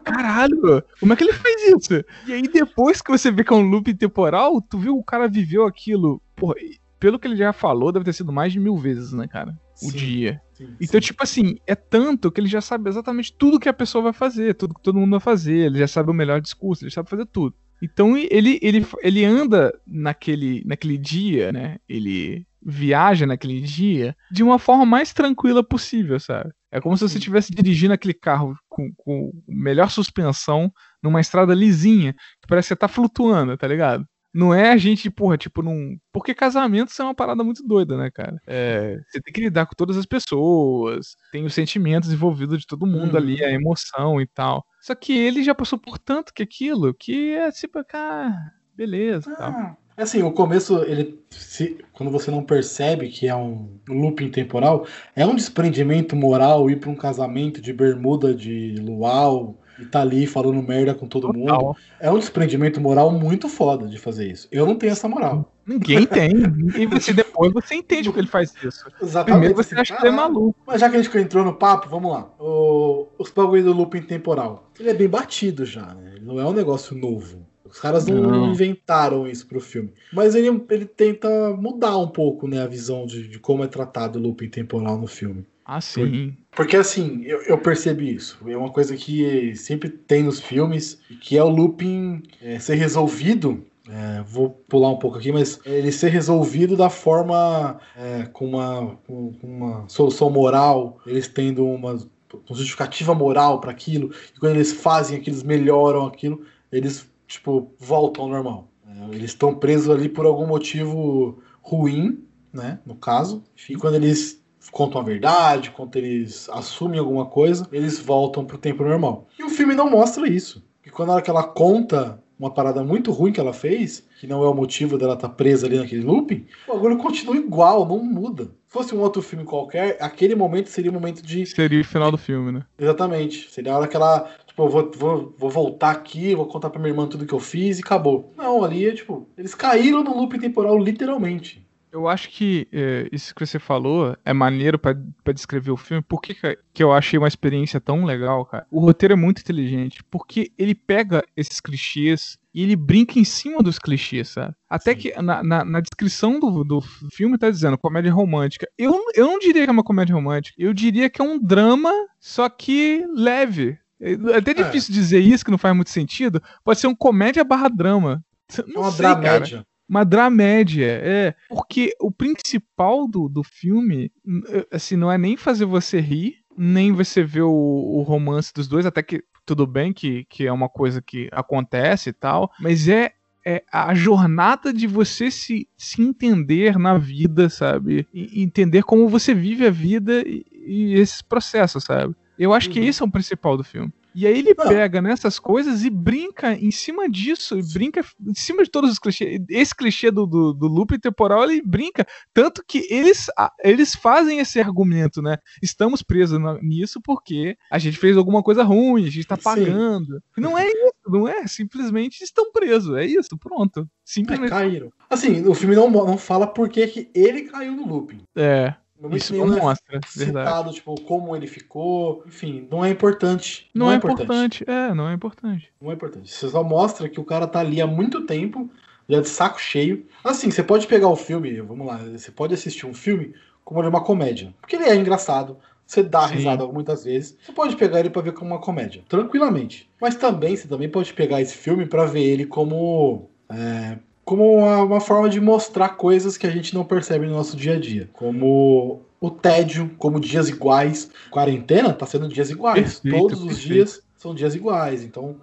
Caralho, 0.04 0.84
como 1.00 1.14
é 1.14 1.16
que 1.16 1.24
ele 1.24 1.34
fez 1.34 1.62
isso? 1.78 2.04
E 2.28 2.34
aí 2.34 2.42
depois 2.44 3.02
que 3.02 3.12
você 3.12 3.32
vê 3.32 3.44
que 3.44 3.54
é 3.54 3.56
um 3.56 3.70
loop 3.70 3.94
temporal, 3.94 4.62
tu 4.62 4.78
viu 4.78 4.98
o 4.98 5.04
cara 5.04 5.28
viveu 5.28 5.66
aquilo, 5.66 6.22
porra, 6.36 6.56
pelo 7.00 7.18
que 7.18 7.28
ele 7.28 7.36
já 7.38 7.54
falou, 7.54 7.92
deve 7.92 8.06
ter 8.06 8.14
sido 8.14 8.32
mais 8.32 8.52
de 8.52 8.60
mil 8.60 8.78
vezes, 8.78 9.14
né, 9.14 9.28
cara? 9.28 9.58
O 9.82 9.90
Sim, 9.92 9.98
dia. 9.98 10.42
sim, 10.54 10.66
Então, 10.82 11.00
sim. 11.00 11.08
tipo 11.08 11.24
assim, 11.24 11.56
é 11.66 11.74
tanto 11.74 12.30
que 12.32 12.42
ele 12.42 12.48
já 12.50 12.60
sabe 12.60 12.90
exatamente 12.90 13.32
tudo 13.34 13.60
que 13.60 13.70
a 13.70 13.74
pessoa 13.74 14.04
vai 14.04 14.14
fazer, 14.14 14.54
tudo 14.56 14.74
que 14.74 14.82
todo 14.84 15.00
mundo 15.00 15.12
vai 15.12 15.20
fazer, 15.22 15.68
ele 15.68 15.80
já 15.80 15.88
sabe 15.88 16.12
o 16.12 16.14
melhor 16.14 16.42
discurso, 16.42 16.84
ele 16.84 16.92
sabe 16.92 17.10
fazer 17.10 17.26
tudo. 17.26 17.56
Então 17.82 18.18
ele, 18.18 18.60
ele, 18.62 18.86
ele 19.02 19.24
anda 19.24 19.74
naquele, 19.88 20.62
naquele 20.66 20.98
dia, 20.98 21.54
né? 21.54 21.78
Ele 21.88 22.46
viaja 22.62 23.26
naquele 23.26 23.62
dia 23.62 24.16
de 24.32 24.44
uma 24.44 24.60
forma 24.60 24.86
mais 24.86 25.14
tranquila 25.14 25.64
possível, 25.64 26.20
sabe? 26.20 26.52
É 26.72 26.80
como 26.80 26.96
se 26.98 27.08
você 27.08 27.18
estivesse 27.18 27.52
dirigindo 27.54 27.94
aquele 27.94 28.14
carro 28.14 28.56
com, 28.68 28.92
com 28.98 29.32
melhor 29.48 29.90
suspensão 29.90 30.72
numa 31.02 31.20
estrada 31.22 31.54
lisinha, 31.54 32.14
que 32.14 32.48
parece 32.48 32.68
que 32.68 32.70
você 32.70 32.76
tá 32.76 32.88
flutuando, 32.88 33.58
tá 33.58 33.68
ligado? 33.68 34.06
Não 34.32 34.54
é 34.54 34.70
a 34.72 34.78
gente, 34.78 35.10
porra, 35.10 35.36
tipo, 35.40 35.64
num. 35.64 35.98
Porque 36.14 36.36
casamento 36.36 36.92
é 37.00 37.04
uma 37.04 37.16
parada 37.16 37.44
muito 37.44 37.66
doida, 37.66 37.98
né, 37.98 38.12
cara? 38.12 38.38
É, 38.46 39.00
você 39.10 39.20
tem 39.20 39.34
que 39.34 39.42
lidar 39.42 39.66
com 39.66 39.74
todas 39.76 39.98
as 39.98 40.06
pessoas, 40.06 41.16
tem 41.32 41.46
os 41.46 41.54
sentimentos 41.56 42.14
envolvidos 42.14 42.60
de 42.60 42.68
todo 42.68 42.86
mundo 42.86 43.14
Uhum. 43.14 43.18
ali, 43.18 43.44
a 43.44 43.50
emoção 43.52 44.22
e 44.22 44.28
tal. 44.28 44.64
Só 44.82 44.94
que 44.94 45.18
ele 45.18 45.42
já 45.44 45.56
passou 45.56 45.80
por 45.80 45.98
tanto 45.98 46.32
que 46.32 46.44
aquilo, 46.44 46.94
que 46.94 47.32
é 47.34 47.52
tipo, 47.52 47.84
cara, 47.84 48.36
beleza 48.76 49.32
e 49.32 49.36
tal. 49.36 49.52
Ah, 50.00 50.04
assim, 50.04 50.24
o 50.24 50.32
começo, 50.32 50.82
ele 50.84 51.20
se- 51.30 51.78
quando 51.94 52.10
você 52.12 52.32
não 52.32 52.42
percebe 52.44 53.10
que 53.10 53.28
é 53.28 53.36
um 53.36 53.70
looping 53.88 54.30
temporal, 54.30 54.86
é 55.16 55.26
um 55.26 55.36
desprendimento 55.36 56.16
moral 56.16 56.70
ir 56.70 56.78
pra 56.80 56.90
um 56.90 56.96
casamento 56.96 57.60
de 57.62 57.74
bermuda 57.74 58.34
de 58.34 58.76
luau 58.80 59.58
e 59.78 59.86
tá 59.86 60.02
ali 60.02 60.26
falando 60.26 60.62
merda 60.62 60.94
com 60.96 61.08
todo 61.08 61.34
mundo. 61.34 61.48
Total. 61.48 61.76
É 62.00 62.10
um 62.12 62.18
desprendimento 62.20 62.80
moral 62.82 63.12
muito 63.12 63.48
foda 63.50 63.88
de 63.88 63.98
fazer 63.98 64.30
isso. 64.32 64.48
Eu 64.52 64.66
não 64.66 64.76
tenho 64.76 64.92
essa 64.94 65.08
moral. 65.08 65.54
Ninguém 65.66 66.06
tem. 66.06 66.32
E 66.78 66.86
você 66.86 67.14
depois 67.14 67.52
você 67.54 67.76
entende 67.76 68.10
porque 68.10 68.22
ele 68.22 68.28
faz 68.28 68.54
isso. 68.64 68.86
Exatamente. 69.02 69.26
Primeiro 69.26 69.56
você 69.56 69.76
acha 69.76 69.94
que 69.96 70.02
ele 70.02 70.14
é 70.14 70.16
caralho. 70.16 70.34
maluco. 70.34 70.60
Mas 70.66 70.82
já 70.82 70.90
que 70.90 70.96
a 70.98 71.02
gente 71.02 71.18
entrou 71.18 71.44
no 71.46 71.54
papo, 71.56 71.90
vamos 71.90 72.12
lá. 72.12 72.30
O, 72.40 73.08
os 73.18 73.30
bagulho 73.32 73.64
do 73.66 73.74
looping 73.74 74.02
temporal. 74.02 74.70
Ele 74.80 74.90
é 74.90 74.94
bem 74.94 75.08
batido 75.10 75.66
já, 75.66 75.94
né? 75.94 76.14
Ele 76.16 76.26
não 76.26 76.40
é 76.40 76.46
um 76.46 76.54
negócio 76.54 76.98
novo. 76.98 77.46
Os 77.70 77.80
caras 77.80 78.06
não, 78.08 78.22
Não. 78.22 78.52
inventaram 78.52 79.28
isso 79.28 79.46
pro 79.48 79.60
filme. 79.60 79.92
Mas 80.12 80.36
ele, 80.36 80.48
ele 80.70 80.86
tenta 80.86 81.30
mudar 81.52 81.98
um 81.98 82.08
pouco, 82.08 82.48
né, 82.48 82.62
a 82.62 82.68
visão 82.68 83.06
de, 83.06 83.28
de 83.28 83.40
como 83.40 83.64
é 83.64 83.68
tratado 83.68 84.18
o 84.20 84.22
looping 84.22 84.50
temporal 84.50 84.98
no 84.98 85.08
filme. 85.08 85.46
Ah, 85.66 85.80
sim. 85.82 86.36
Porque 86.52 86.76
assim, 86.76 87.22
eu, 87.24 87.42
eu 87.44 87.58
percebi 87.58 88.16
isso. 88.16 88.40
É 88.48 88.58
uma 88.58 88.72
coisa 88.72 88.96
que 88.98 89.56
sempre 89.56 89.88
tem 89.90 90.24
nos 90.24 90.40
filmes, 90.40 91.00
que 91.22 91.38
é 91.38 91.44
o 91.44 91.50
looping 91.50 92.24
é, 92.42 92.58
ser 92.60 92.76
resolvido. 92.76 93.64
é, 93.88 94.24
vou 94.24 94.50
pular 94.68 94.90
um 94.90 94.98
pouco 94.98 95.18
aqui, 95.18 95.32
mas 95.32 95.60
ele 95.66 95.92
ser 95.92 96.10
resolvido 96.10 96.76
da 96.76 96.90
forma 96.90 97.80
é, 97.96 98.24
com, 98.34 98.48
uma, 98.48 98.98
com 99.06 99.34
uma 99.44 99.88
solução 99.90 100.30
moral, 100.30 101.00
eles 101.06 101.28
tendo 101.28 101.66
uma, 101.66 101.94
uma 101.94 102.56
justificativa 102.58 103.14
moral 103.16 103.60
para 103.60 103.72
aquilo, 103.72 104.12
e 104.36 104.40
quando 104.40 104.56
eles 104.56 104.72
fazem 104.74 105.18
aquilo, 105.18 105.36
eles 105.36 105.44
melhoram 105.44 106.06
aquilo, 106.06 106.44
eles 106.72 107.09
tipo 107.30 107.72
voltam 107.80 108.26
ao 108.26 108.30
normal. 108.30 108.68
É, 108.86 109.16
eles 109.16 109.32
estão 109.32 109.56
presos 109.56 109.90
ali 109.90 110.10
por 110.10 110.26
algum 110.26 110.48
motivo 110.48 111.42
ruim, 111.62 112.26
né? 112.52 112.80
No 112.86 112.96
caso, 112.96 113.44
e 113.70 113.76
quando 113.76 113.96
eles 113.96 114.44
contam 114.72 115.00
a 115.00 115.04
verdade, 115.04 115.72
quando 115.72 115.96
eles 115.96 116.50
assumem 116.50 117.00
alguma 117.00 117.26
coisa, 117.26 117.68
eles 117.72 118.00
voltam 118.00 118.44
pro 118.44 118.58
tempo 118.58 118.84
normal. 118.84 119.28
E 119.38 119.44
o 119.44 119.50
filme 119.50 119.76
não 119.76 119.90
mostra 119.90 120.28
isso. 120.28 120.68
E 120.86 120.90
quando 120.90 121.10
a 121.10 121.14
hora 121.14 121.22
que 121.22 121.30
ela 121.30 121.44
conta 121.44 122.22
uma 122.40 122.50
parada 122.50 122.84
muito 122.84 123.12
ruim 123.12 123.34
que 123.34 123.40
ela 123.40 123.52
fez, 123.52 124.08
que 124.20 124.26
não 124.26 124.44
é 124.44 124.50
o 124.50 124.54
motivo 124.54 124.98
dela 124.98 125.14
estar 125.14 125.30
presa 125.30 125.68
ali 125.68 125.78
naquele 125.78 126.04
looping, 126.04 126.46
o 126.68 126.74
bagulho 126.74 126.98
continua 126.98 127.36
igual, 127.36 127.86
não 127.86 128.02
muda. 128.02 128.46
Se 128.46 128.74
fosse 128.74 128.96
um 128.96 129.02
outro 129.02 129.22
filme 129.22 129.44
qualquer, 129.44 129.98
aquele 130.00 130.36
momento 130.36 130.70
seria 130.70 130.90
o 130.90 130.94
momento 130.94 131.22
de. 131.22 131.46
Seria 131.46 131.82
o 131.82 131.84
final 131.84 132.12
do 132.12 132.18
filme, 132.18 132.52
né? 132.52 132.66
Exatamente. 132.78 133.52
Seria 133.52 133.74
a 133.74 133.78
hora 133.78 133.88
que 133.88 133.96
ela. 133.96 134.30
Eu 134.64 134.70
vou, 134.70 134.92
vou, 134.96 135.36
vou 135.38 135.50
voltar 135.50 135.92
aqui, 135.92 136.36
vou 136.36 136.46
contar 136.46 136.70
pra 136.70 136.80
minha 136.80 136.92
irmã 136.92 137.08
tudo 137.08 137.26
que 137.26 137.34
eu 137.34 137.40
fiz 137.40 137.80
e 137.80 137.82
acabou. 137.82 138.34
Não, 138.38 138.64
ali 138.64 138.88
é 138.88 138.94
tipo. 138.94 139.28
Eles 139.38 139.56
caíram 139.56 140.04
no 140.04 140.16
looping 140.16 140.40
temporal, 140.40 140.78
literalmente. 140.78 141.68
Eu 141.92 142.08
acho 142.08 142.30
que 142.30 142.68
é, 142.72 143.10
isso 143.12 143.34
que 143.34 143.44
você 143.46 143.58
falou 143.58 144.16
é 144.24 144.32
maneiro 144.32 144.78
pra 144.78 144.96
pra 145.24 145.34
descrever 145.34 145.72
o 145.72 145.78
filme. 145.78 146.04
Por 146.08 146.22
que, 146.22 146.36
que 146.36 146.58
que 146.74 146.84
eu 146.84 146.94
achei 146.94 147.18
uma 147.18 147.28
experiência 147.28 147.80
tão 147.80 148.06
legal, 148.06 148.46
cara? 148.46 148.66
O 148.70 148.80
roteiro 148.80 149.14
é 149.14 149.18
muito 149.18 149.42
inteligente, 149.42 150.04
porque 150.10 150.52
ele 150.58 150.76
pega 150.76 151.24
esses 151.36 151.60
clichês 151.60 152.38
e 152.54 152.64
ele 152.64 152.76
brinca 152.76 153.20
em 153.20 153.24
cima 153.24 153.62
dos 153.64 153.80
clichês, 153.80 154.30
sabe? 154.30 154.54
Até 154.70 154.94
Sim. 154.94 154.98
que 155.00 155.22
na, 155.22 155.44
na, 155.44 155.66
na 155.66 155.80
descrição 155.80 156.40
do, 156.40 156.64
do 156.64 156.82
filme 157.12 157.38
tá 157.38 157.50
dizendo 157.50 157.78
comédia 157.78 158.14
romântica. 158.14 158.68
Eu, 158.78 159.04
eu 159.16 159.26
não 159.26 159.40
diria 159.40 159.64
que 159.64 159.70
é 159.70 159.74
uma 159.74 159.84
comédia 159.84 160.16
romântica, 160.16 160.56
eu 160.58 160.74
diria 160.74 161.10
que 161.10 161.22
é 161.22 161.24
um 161.24 161.40
drama, 161.40 161.92
só 162.20 162.48
que 162.50 163.04
leve. 163.16 163.78
É 164.02 164.38
até 164.38 164.54
difícil 164.54 164.94
dizer 164.94 165.20
isso, 165.20 165.44
que 165.44 165.52
não 165.52 165.58
faz 165.58 165.76
muito 165.76 165.90
sentido. 165.90 166.42
Pode 166.64 166.80
ser 166.80 166.88
um 166.88 166.96
comédia 166.96 167.44
barra 167.44 167.68
drama. 167.68 168.24
É 168.58 168.64
Não 168.74 168.82
uma 168.82 168.92
sei, 168.92 169.06
cara. 169.06 169.20
dramédia. 169.20 169.68
Uma 169.88 170.06
dramédia, 170.06 170.86
é. 171.04 171.36
Porque 171.50 171.94
o 172.00 172.12
principal 172.12 173.08
do, 173.08 173.28
do 173.28 173.44
filme, 173.44 174.12
eh, 174.50 174.68
assim, 174.72 174.96
não 174.96 175.12
é 175.12 175.18
nem 175.18 175.36
fazer 175.36 175.66
você 175.66 176.00
rir, 176.00 176.36
nem 176.56 176.92
você 176.92 177.24
ver 177.24 177.42
o, 177.42 177.52
o 177.52 178.02
romance 178.04 178.54
dos 178.54 178.68
dois, 178.68 178.86
até 178.86 179.02
que 179.02 179.24
tudo 179.46 179.66
bem 179.66 179.92
que, 179.92 180.26
que 180.26 180.46
é 180.46 180.52
uma 180.52 180.70
coisa 180.70 181.02
que 181.02 181.28
acontece 181.32 182.12
e 182.12 182.14
tal, 182.14 182.52
mas 182.60 182.88
é, 182.88 183.14
é 183.44 183.64
a 183.72 183.96
jornada 183.96 184.72
de 184.72 184.86
você 184.86 185.32
se, 185.32 185.68
se 185.76 186.04
entender 186.04 186.78
na 186.78 187.00
vida, 187.00 187.50
sabe? 187.50 188.08
E 188.14 188.44
entender 188.44 188.84
como 188.84 189.10
você 189.10 189.34
vive 189.34 189.66
a 189.66 189.72
vida 189.72 190.22
e, 190.24 190.46
e 190.52 190.94
esses 190.94 191.24
processos, 191.24 191.84
sabe? 191.84 192.14
Eu 192.40 192.54
acho 192.54 192.70
que 192.70 192.80
Uhum. 192.80 192.86
esse 192.88 193.02
é 193.04 193.06
o 193.06 193.12
principal 193.12 193.58
do 193.58 193.64
filme. 193.64 193.92
E 194.16 194.26
aí 194.26 194.40
ele 194.40 194.56
Não. 194.58 194.68
pega 194.68 195.02
nessas 195.02 195.38
coisas 195.38 195.84
e 195.86 195.90
brinca 195.90 196.54
em 196.54 196.72
cima 196.72 197.08
disso, 197.08 197.60
e 197.60 197.74
brinca 197.74 198.04
em 198.26 198.34
cima 198.34 198.64
de 198.64 198.70
todos 198.72 198.92
os 198.92 198.98
clichês. 198.98 199.40
Esse 199.48 199.76
clichê 199.76 200.10
do, 200.10 200.26
do, 200.26 200.52
do 200.52 200.68
loop 200.68 200.98
temporal, 200.98 201.44
ele 201.44 201.62
brinca. 201.62 202.08
Tanto 202.34 202.64
que 202.68 202.88
eles, 202.90 203.28
eles 203.64 203.94
fazem 203.96 204.40
esse 204.40 204.60
argumento, 204.60 205.22
né? 205.22 205.38
Estamos 205.62 206.02
presos 206.02 206.40
nisso 206.62 207.00
porque 207.04 207.56
a 207.70 207.78
gente 207.78 207.98
fez 207.98 208.18
alguma 208.18 208.42
coisa 208.42 208.64
ruim, 208.64 209.06
a 209.06 209.12
gente 209.12 209.28
tá 209.28 209.36
Sim. 209.36 209.44
pagando. 209.44 210.22
Não 210.36 210.58
é 210.58 210.66
isso, 210.68 210.94
não 211.08 211.28
é? 211.28 211.46
Simplesmente 211.46 212.24
estão 212.24 212.52
presos. 212.52 212.98
É 212.98 213.06
isso, 213.06 213.38
pronto. 213.38 213.82
É, 213.82 213.86
Simplesmente. 214.04 214.50
caíram. 214.50 214.92
Assim, 215.08 215.48
o 215.48 215.54
filme 215.54 215.76
não, 215.76 215.90
não 215.90 216.18
fala 216.18 216.48
por 216.48 216.68
que, 216.68 216.88
que 216.88 217.12
ele 217.14 217.44
caiu 217.44 217.74
no 217.74 217.88
looping. 217.88 218.22
É, 218.36 218.74
isso 219.12 219.36
não 219.36 219.54
é 219.58 219.62
mostra, 219.62 220.00
verdade. 220.00 220.12
citado, 220.12 220.74
tipo, 220.74 221.00
como 221.02 221.36
ele 221.36 221.48
ficou. 221.48 222.24
Enfim, 222.28 222.68
não 222.70 222.84
é 222.84 222.90
importante. 222.90 223.70
Não, 223.74 223.92
é 223.92 223.96
importante. 223.96 224.64
É, 224.68 224.94
não 224.94 225.08
é 225.08 225.14
importante. 225.14 225.72
Não 225.82 225.92
é 225.92 225.94
importante. 225.94 226.32
Você 226.32 226.50
só 226.50 226.64
mostra 226.64 227.08
que 227.08 227.20
o 227.20 227.24
cara 227.24 227.48
tá 227.48 227.60
ali 227.60 227.82
há 227.82 227.88
muito 227.88 228.26
tempo, 228.26 228.70
já 229.08 229.22
de 229.22 229.30
saco 229.30 229.60
cheio. 229.60 230.06
Assim, 230.24 230.52
você 230.52 230.64
pode 230.64 230.88
pegar 230.88 231.08
o 231.08 231.16
filme, 231.16 231.62
vamos 231.62 231.88
lá, 231.88 231.98
você 231.98 232.32
pode 232.32 232.54
assistir 232.54 232.86
um 232.86 232.94
filme 232.94 233.34
como 233.64 233.82
uma 233.82 234.04
comédia. 234.04 234.54
Porque 234.60 234.76
ele 234.76 234.86
é 234.86 234.96
engraçado. 234.96 235.58
Você 235.86 236.04
dá 236.04 236.28
Sim. 236.28 236.36
risada 236.36 236.68
muitas 236.68 237.04
vezes. 237.04 237.36
Você 237.42 237.52
pode 237.52 237.76
pegar 237.76 238.00
ele 238.00 238.12
pra 238.12 238.22
ver 238.22 238.34
como 238.34 238.52
uma 238.52 238.62
comédia, 238.62 239.04
tranquilamente. 239.10 239.90
Mas 240.00 240.16
também, 240.16 240.56
você 240.56 240.68
também 240.68 240.88
pode 240.88 241.12
pegar 241.14 241.42
esse 241.42 241.58
filme 241.58 241.88
pra 241.88 242.06
ver 242.06 242.22
ele 242.22 242.46
como. 242.46 243.28
é, 243.52 243.98
como 244.30 244.58
uma, 244.60 244.84
uma 244.84 245.02
forma 245.02 245.28
de 245.28 245.42
mostrar 245.42 245.90
coisas 245.90 246.38
que 246.38 246.46
a 246.46 246.52
gente 246.52 246.76
não 246.76 246.86
percebe 246.86 247.26
no 247.26 247.34
nosso 247.34 247.58
dia 247.58 247.74
a 247.74 247.80
dia. 247.80 248.08
Como 248.14 249.02
o 249.20 249.32
tédio, 249.32 249.90
como 249.98 250.20
dias 250.20 250.48
iguais. 250.48 251.10
Quarentena 251.32 251.92
tá 251.94 252.06
sendo 252.06 252.28
dias 252.28 252.52
iguais. 252.52 253.00
Perfeito, 253.00 253.18
Todos 253.18 253.40
os 253.40 253.48
perfeito. 253.48 253.74
dias 253.74 254.04
são 254.16 254.36
dias 254.36 254.54
iguais. 254.54 255.02
Então, 255.04 255.36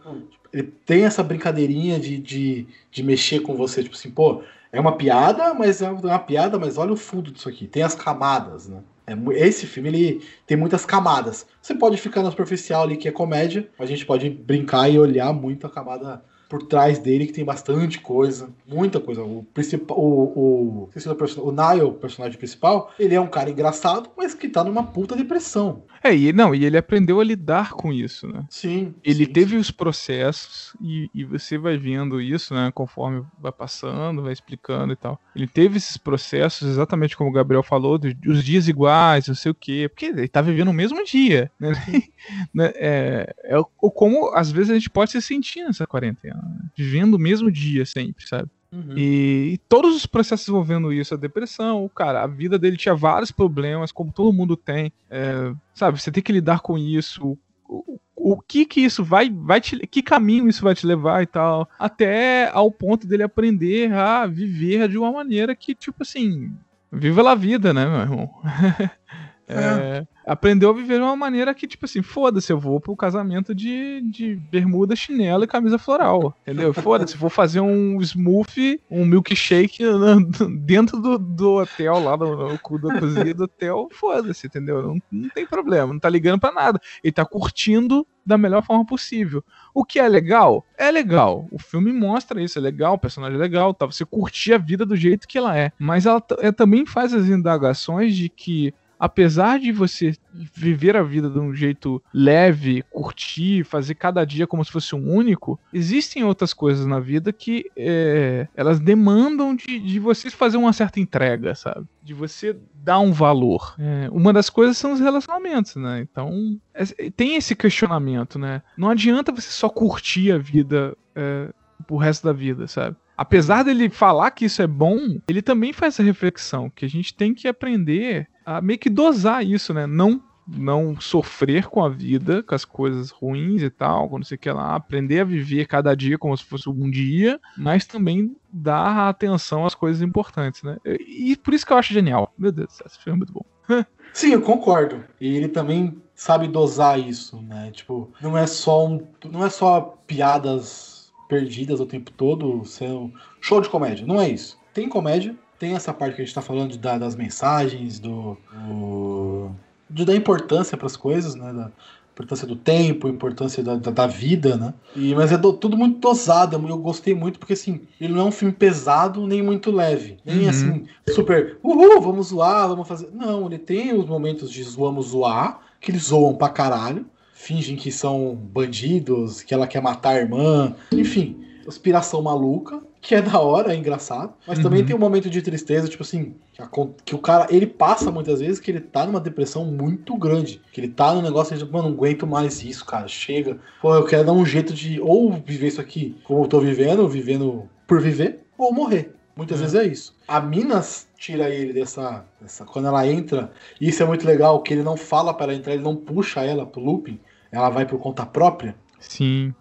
ele 0.52 0.62
tem 0.62 1.05
essa 1.05 1.21
brincadeirinha 1.25 1.99
de, 1.99 2.16
de, 2.19 2.69
de 2.88 3.02
mexer 3.02 3.40
com 3.40 3.57
você, 3.57 3.83
tipo 3.83 3.97
assim, 3.97 4.09
pô, 4.09 4.43
é 4.71 4.78
uma 4.78 4.97
piada, 4.97 5.52
mas 5.52 5.83
é 5.83 5.90
uma 5.90 6.19
piada, 6.21 6.57
mas 6.57 6.78
olha 6.78 6.93
o 6.93 6.97
fundo 6.97 7.33
disso 7.33 7.49
aqui, 7.49 7.66
tem 7.66 7.83
as 7.83 7.97
camadas, 7.97 8.69
né? 8.69 8.78
É 9.05 9.16
esse 9.37 9.66
filme 9.66 9.88
ele 9.88 10.23
tem 10.47 10.57
muitas 10.57 10.87
camadas. 10.87 11.45
Você 11.61 11.75
pode 11.75 11.97
ficar 11.97 12.23
na 12.23 12.31
superficial 12.31 12.85
ali 12.85 12.97
que 12.97 13.09
é 13.09 13.12
comédia, 13.12 13.69
a 13.81 13.85
gente 13.85 14.07
pode 14.07 14.31
brincar 14.31 14.88
e 14.88 14.97
olhar 14.97 15.33
muito 15.33 15.66
a 15.66 15.71
camada 15.71 16.23
por 16.49 16.62
trás 16.62 16.99
dele 16.99 17.26
que 17.26 17.33
tem 17.33 17.45
bastante 17.45 18.00
coisa, 18.00 18.49
muita 18.67 19.00
coisa. 19.00 19.23
O 19.23 19.45
principal, 19.53 19.99
o, 19.99 20.25
o, 20.35 20.91
o, 20.91 21.49
o 21.49 21.53
Nile, 21.53 21.83
o 21.83 21.93
personagem 21.93 22.38
principal, 22.38 22.93
ele 22.99 23.15
é 23.15 23.21
um 23.21 23.26
cara 23.26 23.50
engraçado, 23.50 24.11
mas 24.17 24.35
que 24.35 24.49
tá 24.49 24.62
numa 24.62 24.85
puta 24.85 25.17
depressão. 25.17 25.83
É, 26.03 26.15
e 26.15 26.33
não, 26.33 26.55
e 26.55 26.65
ele 26.65 26.76
aprendeu 26.79 27.21
a 27.21 27.25
lidar 27.25 27.73
com 27.73 27.93
isso, 27.93 28.29
né? 28.29 28.45
Sim. 28.49 28.95
Ele 29.03 29.26
sim, 29.26 29.33
teve 29.33 29.57
os 29.57 29.71
processos 29.71 30.73
e, 30.81 31.11
e 31.12 31.25
você 31.25 31.59
vai 31.59 31.76
vendo 31.76 32.21
isso, 32.21 32.55
né, 32.55 32.71
conforme 32.73 33.25
vai 33.41 33.50
passando, 33.50 34.23
vai 34.23 34.33
explicando 34.33 34.93
e 34.93 34.97
tal. 34.97 35.21
Ele 35.35 35.47
teve 35.49 35.79
esses 35.79 35.97
processos, 35.97 36.69
exatamente 36.69 37.17
como 37.17 37.31
o 37.31 37.33
Gabriel 37.33 37.62
falou, 37.62 37.99
dos, 37.99 38.15
os 38.26 38.45
dias 38.45 38.69
iguais, 38.69 39.26
não 39.26 39.35
sei 39.35 39.50
o 39.50 39.55
quê, 39.55 39.88
porque 39.88 40.07
ele 40.07 40.29
tá 40.29 40.41
vivendo 40.41 40.69
o 40.69 40.73
mesmo 40.75 41.05
dia, 41.05 41.50
né? 41.59 41.73
Né, 42.53 42.73
é, 42.76 43.35
é 43.45 43.59
o- 43.59 43.67
o 43.81 43.91
como 43.91 44.31
às 44.35 44.50
vezes 44.50 44.71
a 44.71 44.75
gente 44.75 44.91
pode 44.91 45.11
se 45.12 45.23
sentir 45.23 45.62
nessa 45.65 45.87
quarentena? 45.87 46.36
Vivendo 46.76 47.14
o 47.14 47.19
mesmo 47.19 47.50
dia 47.50 47.85
sempre, 47.85 48.26
sabe? 48.26 48.50
Uhum. 48.73 48.97
E, 48.97 49.52
e 49.55 49.59
todos 49.69 49.97
os 49.97 50.07
processos 50.07 50.49
envolvendo 50.49 50.93
isso, 50.93 51.14
a 51.14 51.16
depressão, 51.16 51.85
o 51.85 51.88
cara, 51.88 52.23
a 52.23 52.26
vida 52.26 52.59
dele 52.59 52.76
tinha 52.76 52.95
vários 52.95 53.31
problemas, 53.31 53.93
como 53.93 54.12
todo 54.12 54.33
mundo 54.33 54.57
tem, 54.57 54.93
é, 55.11 55.52
sabe? 55.75 56.00
Você 56.00 56.11
tem 56.11 56.23
que 56.23 56.33
lidar 56.33 56.61
com 56.61 56.76
isso. 56.76 57.38
O, 57.69 57.99
o 58.16 58.40
que 58.40 58.66
que 58.66 58.81
isso 58.81 59.05
vai, 59.05 59.31
vai 59.31 59.61
te, 59.61 59.78
que 59.87 60.02
caminho 60.02 60.49
isso 60.49 60.62
vai 60.62 60.75
te 60.75 60.87
levar 60.87 61.23
e 61.23 61.26
tal, 61.26 61.69
até 61.78 62.50
ao 62.50 62.71
ponto 62.71 63.07
dele 63.07 63.23
aprender 63.23 63.93
a 63.93 64.26
viver 64.26 64.88
de 64.88 64.99
uma 64.99 65.12
maneira 65.12 65.55
que, 65.55 65.75
tipo 65.75 66.02
assim, 66.02 66.52
viva 66.93 67.31
a 67.31 67.35
vida, 67.35 67.73
né, 67.73 67.87
meu 67.87 68.00
irmão? 68.00 68.31
É, 69.49 70.07
aprendeu 70.26 70.71
a 70.71 70.73
viver 70.73 70.97
de 70.97 71.03
uma 71.03 71.15
maneira 71.17 71.55
que, 71.55 71.67
tipo 71.69 71.85
assim, 71.85 72.03
foda-se, 72.03 72.53
eu 72.53 72.59
vou 72.59 72.81
pro 72.81 72.97
casamento 72.97 73.55
de, 73.55 74.00
de 74.11 74.35
bermuda, 74.50 74.97
chinelo 74.97 75.45
e 75.45 75.47
camisa 75.47 75.79
floral, 75.79 76.35
entendeu? 76.43 76.73
Foda-se, 76.83 77.17
vou 77.17 77.31
fazer 77.31 77.61
um 77.61 78.00
smoothie, 78.00 78.81
um 78.91 79.05
milkshake 79.05 79.83
na- 79.87 80.17
dentro 80.65 81.00
do, 81.00 81.17
do 81.19 81.53
hotel, 81.59 81.99
lá 82.00 82.17
no, 82.17 82.49
no 82.50 82.59
cu 82.59 82.79
da 82.81 82.99
cozinha 82.99 83.33
do 83.35 83.45
hotel, 83.45 83.88
foda-se, 83.93 84.47
entendeu? 84.49 84.83
Não, 84.83 84.99
não 85.12 85.29
tem 85.31 85.47
problema, 85.47 85.93
não 85.93 86.00
tá 86.00 86.09
ligando 86.09 86.41
pra 86.41 86.50
nada. 86.53 86.81
Ele 87.05 87.12
tá 87.12 87.25
curtindo 87.25 88.07
da 88.25 88.37
melhor 88.37 88.65
forma 88.65 88.85
possível. 88.85 89.45
O 89.73 89.85
que 89.85 90.00
é 90.00 90.09
legal? 90.09 90.67
É 90.76 90.91
legal. 90.91 91.47
O 91.53 91.59
filme 91.61 91.93
mostra 91.93 92.43
isso, 92.43 92.59
é 92.59 92.62
legal, 92.62 92.95
o 92.95 92.99
personagem 92.99 93.37
é 93.38 93.41
legal, 93.41 93.73
tá? 93.73 93.87
Você 93.87 94.05
curtir 94.05 94.55
a 94.55 94.59
vida 94.59 94.85
do 94.85 94.97
jeito 94.97 95.29
que 95.29 95.38
ela 95.38 95.57
é. 95.57 95.71
Mas 95.79 96.07
ela, 96.07 96.21
ela 96.41 96.53
também 96.53 96.85
faz 96.85 97.15
as 97.15 97.26
indagações 97.29 98.17
de 98.17 98.29
que 98.29 98.75
apesar 98.99 99.59
de 99.59 99.73
você 99.73 100.15
viver 100.55 100.97
a 100.97 101.03
vida 101.03 101.29
de 101.29 101.38
um 101.38 101.55
jeito 101.55 102.03
leve, 102.12 102.83
curtir, 102.91 103.65
fazer 103.65 103.95
cada 103.95 104.25
dia 104.25 104.47
como 104.47 104.65
se 104.65 104.71
fosse 104.71 104.95
um 104.95 105.11
único, 105.12 105.59
existem 105.73 106.25
outras 106.25 106.53
coisas 106.53 106.87
na 106.87 107.00
vida 107.00 107.33
que 107.33 107.71
é, 107.76 108.49
elas 108.55 108.81
demandam 108.81 109.55
de, 109.55 109.79
de 109.79 109.99
você 109.99 110.31
fazer 110.31 110.57
uma 110.57 110.73
certa 110.73 111.00
entrega, 111.00 111.55
sabe? 111.55 111.87
De 112.03 112.15
você 112.15 112.57
dar 112.75 113.00
um 113.00 113.12
valor. 113.12 113.75
É, 113.79 114.09
uma 114.11 114.33
das 114.33 114.49
coisas 114.50 114.76
são 114.76 114.93
os 114.93 115.00
relacionamentos, 115.00 115.76
né? 115.76 116.00
Então, 116.00 116.59
é- 116.75 117.11
tem 117.11 117.37
esse 117.37 117.55
questionamento, 117.55 118.38
né? 118.38 118.62
Não 118.76 118.91
adianta 118.91 119.33
você 119.33 119.50
só 119.50 119.69
curtir 119.69 120.33
a 120.33 120.38
vida 120.38 120.97
é, 121.15 121.50
pro 121.87 121.97
resto 121.97 122.25
da 122.25 122.33
vida, 122.33 122.67
sabe? 122.67 122.97
Apesar 123.17 123.62
dele 123.62 123.88
falar 123.88 124.31
que 124.31 124.45
isso 124.45 124.61
é 124.61 124.67
bom, 124.67 125.19
ele 125.26 125.41
também 125.41 125.73
faz 125.73 125.95
essa 125.95 126.03
reflexão, 126.03 126.69
que 126.69 126.85
a 126.85 126.88
gente 126.88 127.15
tem 127.15 127.33
que 127.33 127.49
aprender 127.49 128.29
a 128.47 128.61
meio 128.61 128.79
que 128.79 128.88
dosar 128.88 129.45
isso, 129.45 129.75
né? 129.75 129.87
Não 129.87 130.23
não 130.49 130.99
sofrer 131.00 131.67
com 131.67 131.83
a 131.83 131.88
vida, 131.88 132.41
com 132.41 132.55
as 132.55 132.65
coisas 132.65 133.11
ruins 133.11 133.62
e 133.62 133.69
tal, 133.69 134.09
quando 134.09 134.25
você 134.25 134.37
quer 134.37 134.53
lá, 134.53 134.76
aprender 134.76 135.19
a 135.19 135.25
viver 135.25 135.67
cada 135.67 135.93
dia 135.93 136.17
como 136.17 136.37
se 136.37 136.45
fosse 136.45 136.69
um 136.69 136.88
dia, 136.88 137.41
mas 137.59 137.85
também 137.85 138.37
dar 138.53 139.09
atenção 139.09 139.67
às 139.67 139.75
coisas 139.75 140.00
importantes, 140.00 140.62
né? 140.62 140.76
E 140.85 141.37
por 141.37 141.53
isso 141.53 141.67
que 141.67 141.73
eu 141.73 141.76
acho 141.76 141.93
genial. 141.93 142.33
Meu 142.38 142.53
Deus 142.53 142.81
esse 142.87 142.97
filme 143.03 143.17
é 143.17 143.19
muito 143.19 143.33
bom. 143.33 143.45
Sim, 144.15 144.35
eu 144.35 144.41
concordo. 144.41 145.05
E 145.21 145.37
ele 145.37 145.49
também 145.49 146.00
sabe 146.15 146.47
dosar 146.47 146.99
isso, 146.99 147.43
né? 147.43 147.71
Tipo, 147.73 148.12
não 148.23 148.38
é 148.38 148.47
só 148.47 148.87
um, 148.87 149.05
não 149.25 149.45
é 149.45 149.50
só 149.50 149.99
piadas 150.07 151.12
perdidas 151.29 151.81
o 151.81 151.87
tempo 151.87 152.12
todo, 152.12 152.65
sendo 152.65 153.12
show 153.41 153.61
de 153.61 153.69
comédia. 153.69 154.07
Não 154.07 154.21
é 154.21 154.29
isso. 154.29 154.57
Tem 154.73 154.88
comédia, 154.88 155.37
tem 155.58 155.75
essa 155.75 155.92
parte 155.92 156.16
que 156.16 156.22
a 156.22 156.25
gente 156.25 156.34
tá 156.34 156.42
falando 156.42 156.72
de, 156.72 156.78
da- 156.78 156.98
das 156.98 157.14
mensagens, 157.16 157.98
do, 157.98 158.36
do 158.52 159.50
de 159.88 160.04
dar 160.04 160.14
importância 160.16 160.76
para 160.76 160.86
as 160.86 160.96
coisas, 160.96 161.34
né? 161.34 161.52
Da 161.52 161.70
importância 162.12 162.46
do 162.46 162.56
tempo, 162.56 163.08
importância 163.08 163.62
da, 163.62 163.76
da, 163.76 163.90
da 163.90 164.06
vida, 164.06 164.56
né? 164.56 164.72
E, 164.94 165.14
mas 165.14 165.30
é 165.32 165.36
do- 165.38 165.52
tudo 165.52 165.76
muito 165.76 165.98
dosado. 166.00 166.56
Eu 166.56 166.78
gostei 166.78 167.14
muito 167.14 167.38
porque 167.38 167.52
assim, 167.52 167.82
ele 168.00 168.12
não 168.14 168.22
é 168.22 168.25
um 168.25 168.32
filme 168.32 168.54
pesado 168.54 169.26
nem 169.26 169.42
muito 169.42 169.70
leve, 169.70 170.16
nem 170.25 170.44
Uhum. 170.44 170.48
assim 170.48 170.84
super, 171.08 171.58
uhul, 171.62 172.00
vamos 172.00 172.28
zoar, 172.28 172.68
vamos 172.68 172.88
fazer. 172.88 173.10
Não, 173.12 173.46
ele 173.46 173.58
tem 173.58 173.92
os 173.94 174.06
momentos 174.06 174.50
de 174.50 174.62
zoamos 174.64 175.08
zoar, 175.08 175.60
que 175.80 175.90
eles 175.90 176.04
zoam 176.04 176.34
pra 176.34 176.48
caralho, 176.48 177.06
fingem 177.34 177.76
que 177.76 177.92
são 177.92 178.34
bandidos, 178.34 179.42
que 179.42 179.52
ela 179.52 179.66
quer 179.66 179.82
matar 179.82 180.10
a 180.10 180.18
irmã, 180.18 180.75
enfim, 180.92 181.38
aspiração 181.68 182.22
maluca, 182.22 182.82
que 183.00 183.15
é 183.15 183.23
da 183.23 183.38
hora, 183.41 183.73
é 183.73 183.76
engraçado, 183.76 184.35
mas 184.47 184.59
também 184.59 184.81
Uhum. 184.81 184.87
tem 184.87 184.97
um 184.97 184.99
momento 184.99 185.31
de 185.31 185.41
tristeza, 185.41 185.88
tipo 185.88 186.03
assim, 186.03 186.35
que, 186.53 186.61
acon- 186.61 186.95
que 187.05 187.15
o 187.15 187.19
cara, 187.19 187.47
ele 187.50 187.67
passa 187.67 188.11
muitas 188.11 188.41
vezes 188.41 188.59
que 188.59 188.71
ele 188.71 188.81
tá 188.81 189.07
numa 189.07 189.21
depressão 189.21 189.65
muito 189.65 190.17
grande, 190.17 190.61
que 190.73 190.81
ele 190.81 190.88
tá 190.88 191.15
no 191.15 191.23
negócio 191.23 191.57
de, 191.57 191.65
mano, 191.65 191.88
não 191.88 191.95
aguento 191.95 192.26
mais 192.26 192.62
isso, 192.65 192.85
cara, 192.85 193.07
chega, 193.07 193.59
pô, 193.81 193.95
eu 193.95 194.05
quero 194.05 194.25
dar 194.25 194.33
um 194.33 194.45
jeito 194.45 194.73
de 194.75 195.00
ou 195.00 195.33
viver 195.33 195.69
isso 195.69 195.81
aqui 195.81 196.17
como 196.25 196.43
eu 196.45 196.49
tô 196.49 196.59
vivendo, 196.61 197.09
vivendo 197.09 197.69
por 197.87 198.00
viver, 198.00 198.41
ou 198.59 198.73
morrer. 198.73 199.12
Muitas 199.37 199.59
É. 199.59 199.62
vezes 199.62 199.75
é 199.75 199.85
isso. 199.87 200.17
A 200.26 200.41
Minas 200.41 201.07
tira 201.19 201.50
ele 201.50 201.73
dessa, 201.75 202.25
dessa. 202.41 202.65
Quando 202.65 202.88
ela 202.88 203.07
entra, 203.07 203.53
isso 203.79 204.03
é 204.03 204.07
muito 204.07 204.26
legal, 204.26 204.62
que 204.62 204.73
ele 204.73 204.83
não 204.83 204.97
fala 204.97 205.35
para 205.35 205.53
ela 205.53 205.55
entrar, 205.55 205.75
ele 205.75 205.83
não 205.83 205.95
puxa 205.95 206.41
ela 206.43 206.65
pro 206.67 206.81
looping, 206.81 207.21
ela 207.53 207.69
vai 207.69 207.85
por 207.87 207.99
conta 207.99 208.25
própria. 208.25 208.75
Sim. 208.99 209.53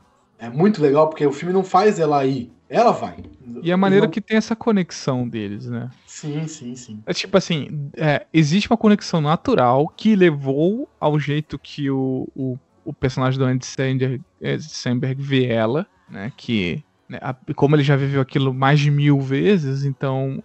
É 0.46 0.50
muito 0.50 0.82
legal, 0.82 1.10
porque 1.10 1.26
o 1.26 1.32
filme 1.32 1.54
não 1.54 1.64
faz 1.64 2.00
ela 2.00 2.24
ir, 2.26 2.52
ela 2.70 2.92
vai. 2.92 3.18
E 3.64 3.72
a 3.72 3.78
maneira 3.78 4.06
Não- 4.06 4.12
que 4.12 4.22
tem 4.22 4.38
essa 4.38 4.56
conexão 4.56 5.28
deles, 5.28 5.66
né? 5.68 5.90
Sim, 6.06 6.48
sim, 6.48 6.76
sim. 6.76 7.02
É 7.08 7.14
tipo 7.14 7.36
assim, 7.38 7.90
é, 7.98 8.26
existe 8.32 8.70
uma 8.70 8.78
conexão 8.78 9.22
natural 9.22 9.88
que 9.90 10.16
levou 10.16 10.88
ao 11.00 11.20
jeito 11.20 11.58
que 11.58 11.90
o, 11.90 12.28
o, 12.36 12.58
o 12.84 12.94
personagem 12.94 13.40
do 13.40 13.46
Andy 13.46 13.66
Samberg, 13.66 14.22
eh, 14.42 14.58
Samberg 14.60 15.22
vê 15.22 15.46
ela, 15.48 15.88
né? 16.08 16.32
Que, 16.38 16.84
né, 17.10 17.18
a- 17.22 17.36
como 17.56 17.76
ele 17.76 17.84
já 17.84 17.96
viveu 17.96 18.22
aquilo 18.22 18.54
mais 18.54 18.80
de 18.80 18.92
mil 18.92 19.20
vezes, 19.20 19.84
então 19.84 20.44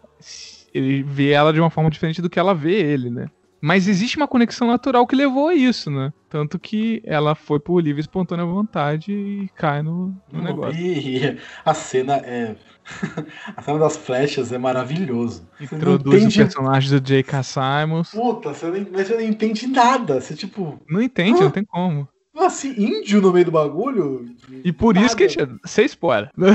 ele 0.72 1.02
vê 1.02 1.30
ela 1.30 1.52
de 1.52 1.60
uma 1.60 1.70
forma 1.70 1.90
diferente 1.90 2.22
do 2.22 2.30
que 2.30 2.38
ela 2.38 2.54
vê 2.54 2.72
ele, 2.74 3.10
né? 3.10 3.26
Mas 3.60 3.86
existe 3.86 4.16
uma 4.16 4.26
conexão 4.26 4.66
natural 4.66 5.06
que 5.06 5.14
levou 5.14 5.48
a 5.48 5.54
isso, 5.54 5.90
né? 5.90 6.12
Tanto 6.28 6.58
que 6.58 7.02
ela 7.04 7.34
foi 7.34 7.60
por 7.60 7.80
livre 7.80 8.00
e 8.00 8.02
espontânea 8.02 8.44
vontade 8.44 9.12
e 9.12 9.48
cai 9.54 9.82
no, 9.82 10.16
no 10.32 10.42
negócio. 10.42 10.80
E 10.80 11.38
a 11.64 11.74
cena 11.74 12.16
é. 12.16 12.56
a 13.54 13.62
cena 13.62 13.78
das 13.78 13.96
flechas 13.96 14.52
é 14.52 14.58
maravilhoso. 14.58 15.46
Você 15.58 15.74
Introduz 15.74 16.22
entende... 16.22 16.40
o 16.40 16.44
personagem 16.44 16.90
do 16.90 17.00
J.K. 17.00 17.42
Simons. 17.42 18.10
Puta, 18.12 18.54
você 18.54 18.66
não, 18.66 18.86
mas 18.92 19.08
você 19.08 19.14
não 19.14 19.22
entende 19.22 19.66
nada. 19.66 20.20
Você 20.20 20.34
tipo. 20.34 20.80
Não 20.88 21.02
entende, 21.02 21.40
ah, 21.40 21.44
não 21.44 21.50
tem 21.50 21.64
como. 21.64 22.08
Assim, 22.38 22.74
índio 22.78 23.20
no 23.20 23.32
meio 23.32 23.44
do 23.44 23.50
bagulho? 23.50 24.34
E 24.64 24.72
por 24.72 24.94
nada. 24.94 25.06
isso 25.06 25.16
que 25.16 25.24
a 25.24 25.28
gente. 25.28 25.60
Sem 25.66 25.84
spoiler. 25.86 26.30
Não, 26.34 26.52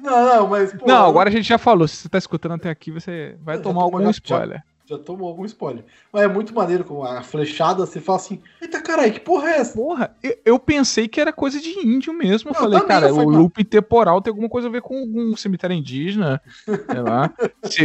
não, 0.00 0.48
mas. 0.48 0.72
Pô, 0.72 0.86
não, 0.86 1.06
agora 1.06 1.28
a 1.28 1.32
gente 1.32 1.46
já 1.46 1.58
falou. 1.58 1.86
Se 1.86 1.96
você 1.96 2.08
tá 2.08 2.18
escutando 2.18 2.54
até 2.54 2.70
aqui, 2.70 2.90
você 2.90 3.36
vai 3.42 3.60
tomar 3.60 3.82
algum 3.82 4.08
spoiler. 4.10 4.56
Já 4.56 4.67
já 4.88 4.96
tomou 4.96 5.28
algum 5.28 5.44
spoiler. 5.44 5.84
Mas 6.10 6.22
é 6.22 6.28
muito 6.28 6.54
maneiro 6.54 6.82
com 6.82 7.04
a 7.04 7.22
flechada, 7.22 7.84
você 7.84 8.00
fala 8.00 8.18
assim, 8.18 8.40
eita 8.60 8.80
caralho, 8.80 9.12
que 9.12 9.20
porra 9.20 9.50
é 9.50 9.58
essa? 9.58 9.74
Porra, 9.74 10.16
eu, 10.22 10.38
eu 10.44 10.58
pensei 10.58 11.06
que 11.06 11.20
era 11.20 11.32
coisa 11.32 11.60
de 11.60 11.68
índio 11.86 12.14
mesmo. 12.14 12.50
Eu 12.50 12.54
falei, 12.54 12.80
cara, 12.80 13.12
o 13.12 13.28
loop 13.28 13.62
temporal 13.64 14.22
tem 14.22 14.30
alguma 14.30 14.48
coisa 14.48 14.68
a 14.68 14.70
ver 14.70 14.80
com 14.80 15.02
um 15.02 15.36
cemitério 15.36 15.76
indígena, 15.76 16.40
sei 16.66 17.02
lá. 17.02 17.30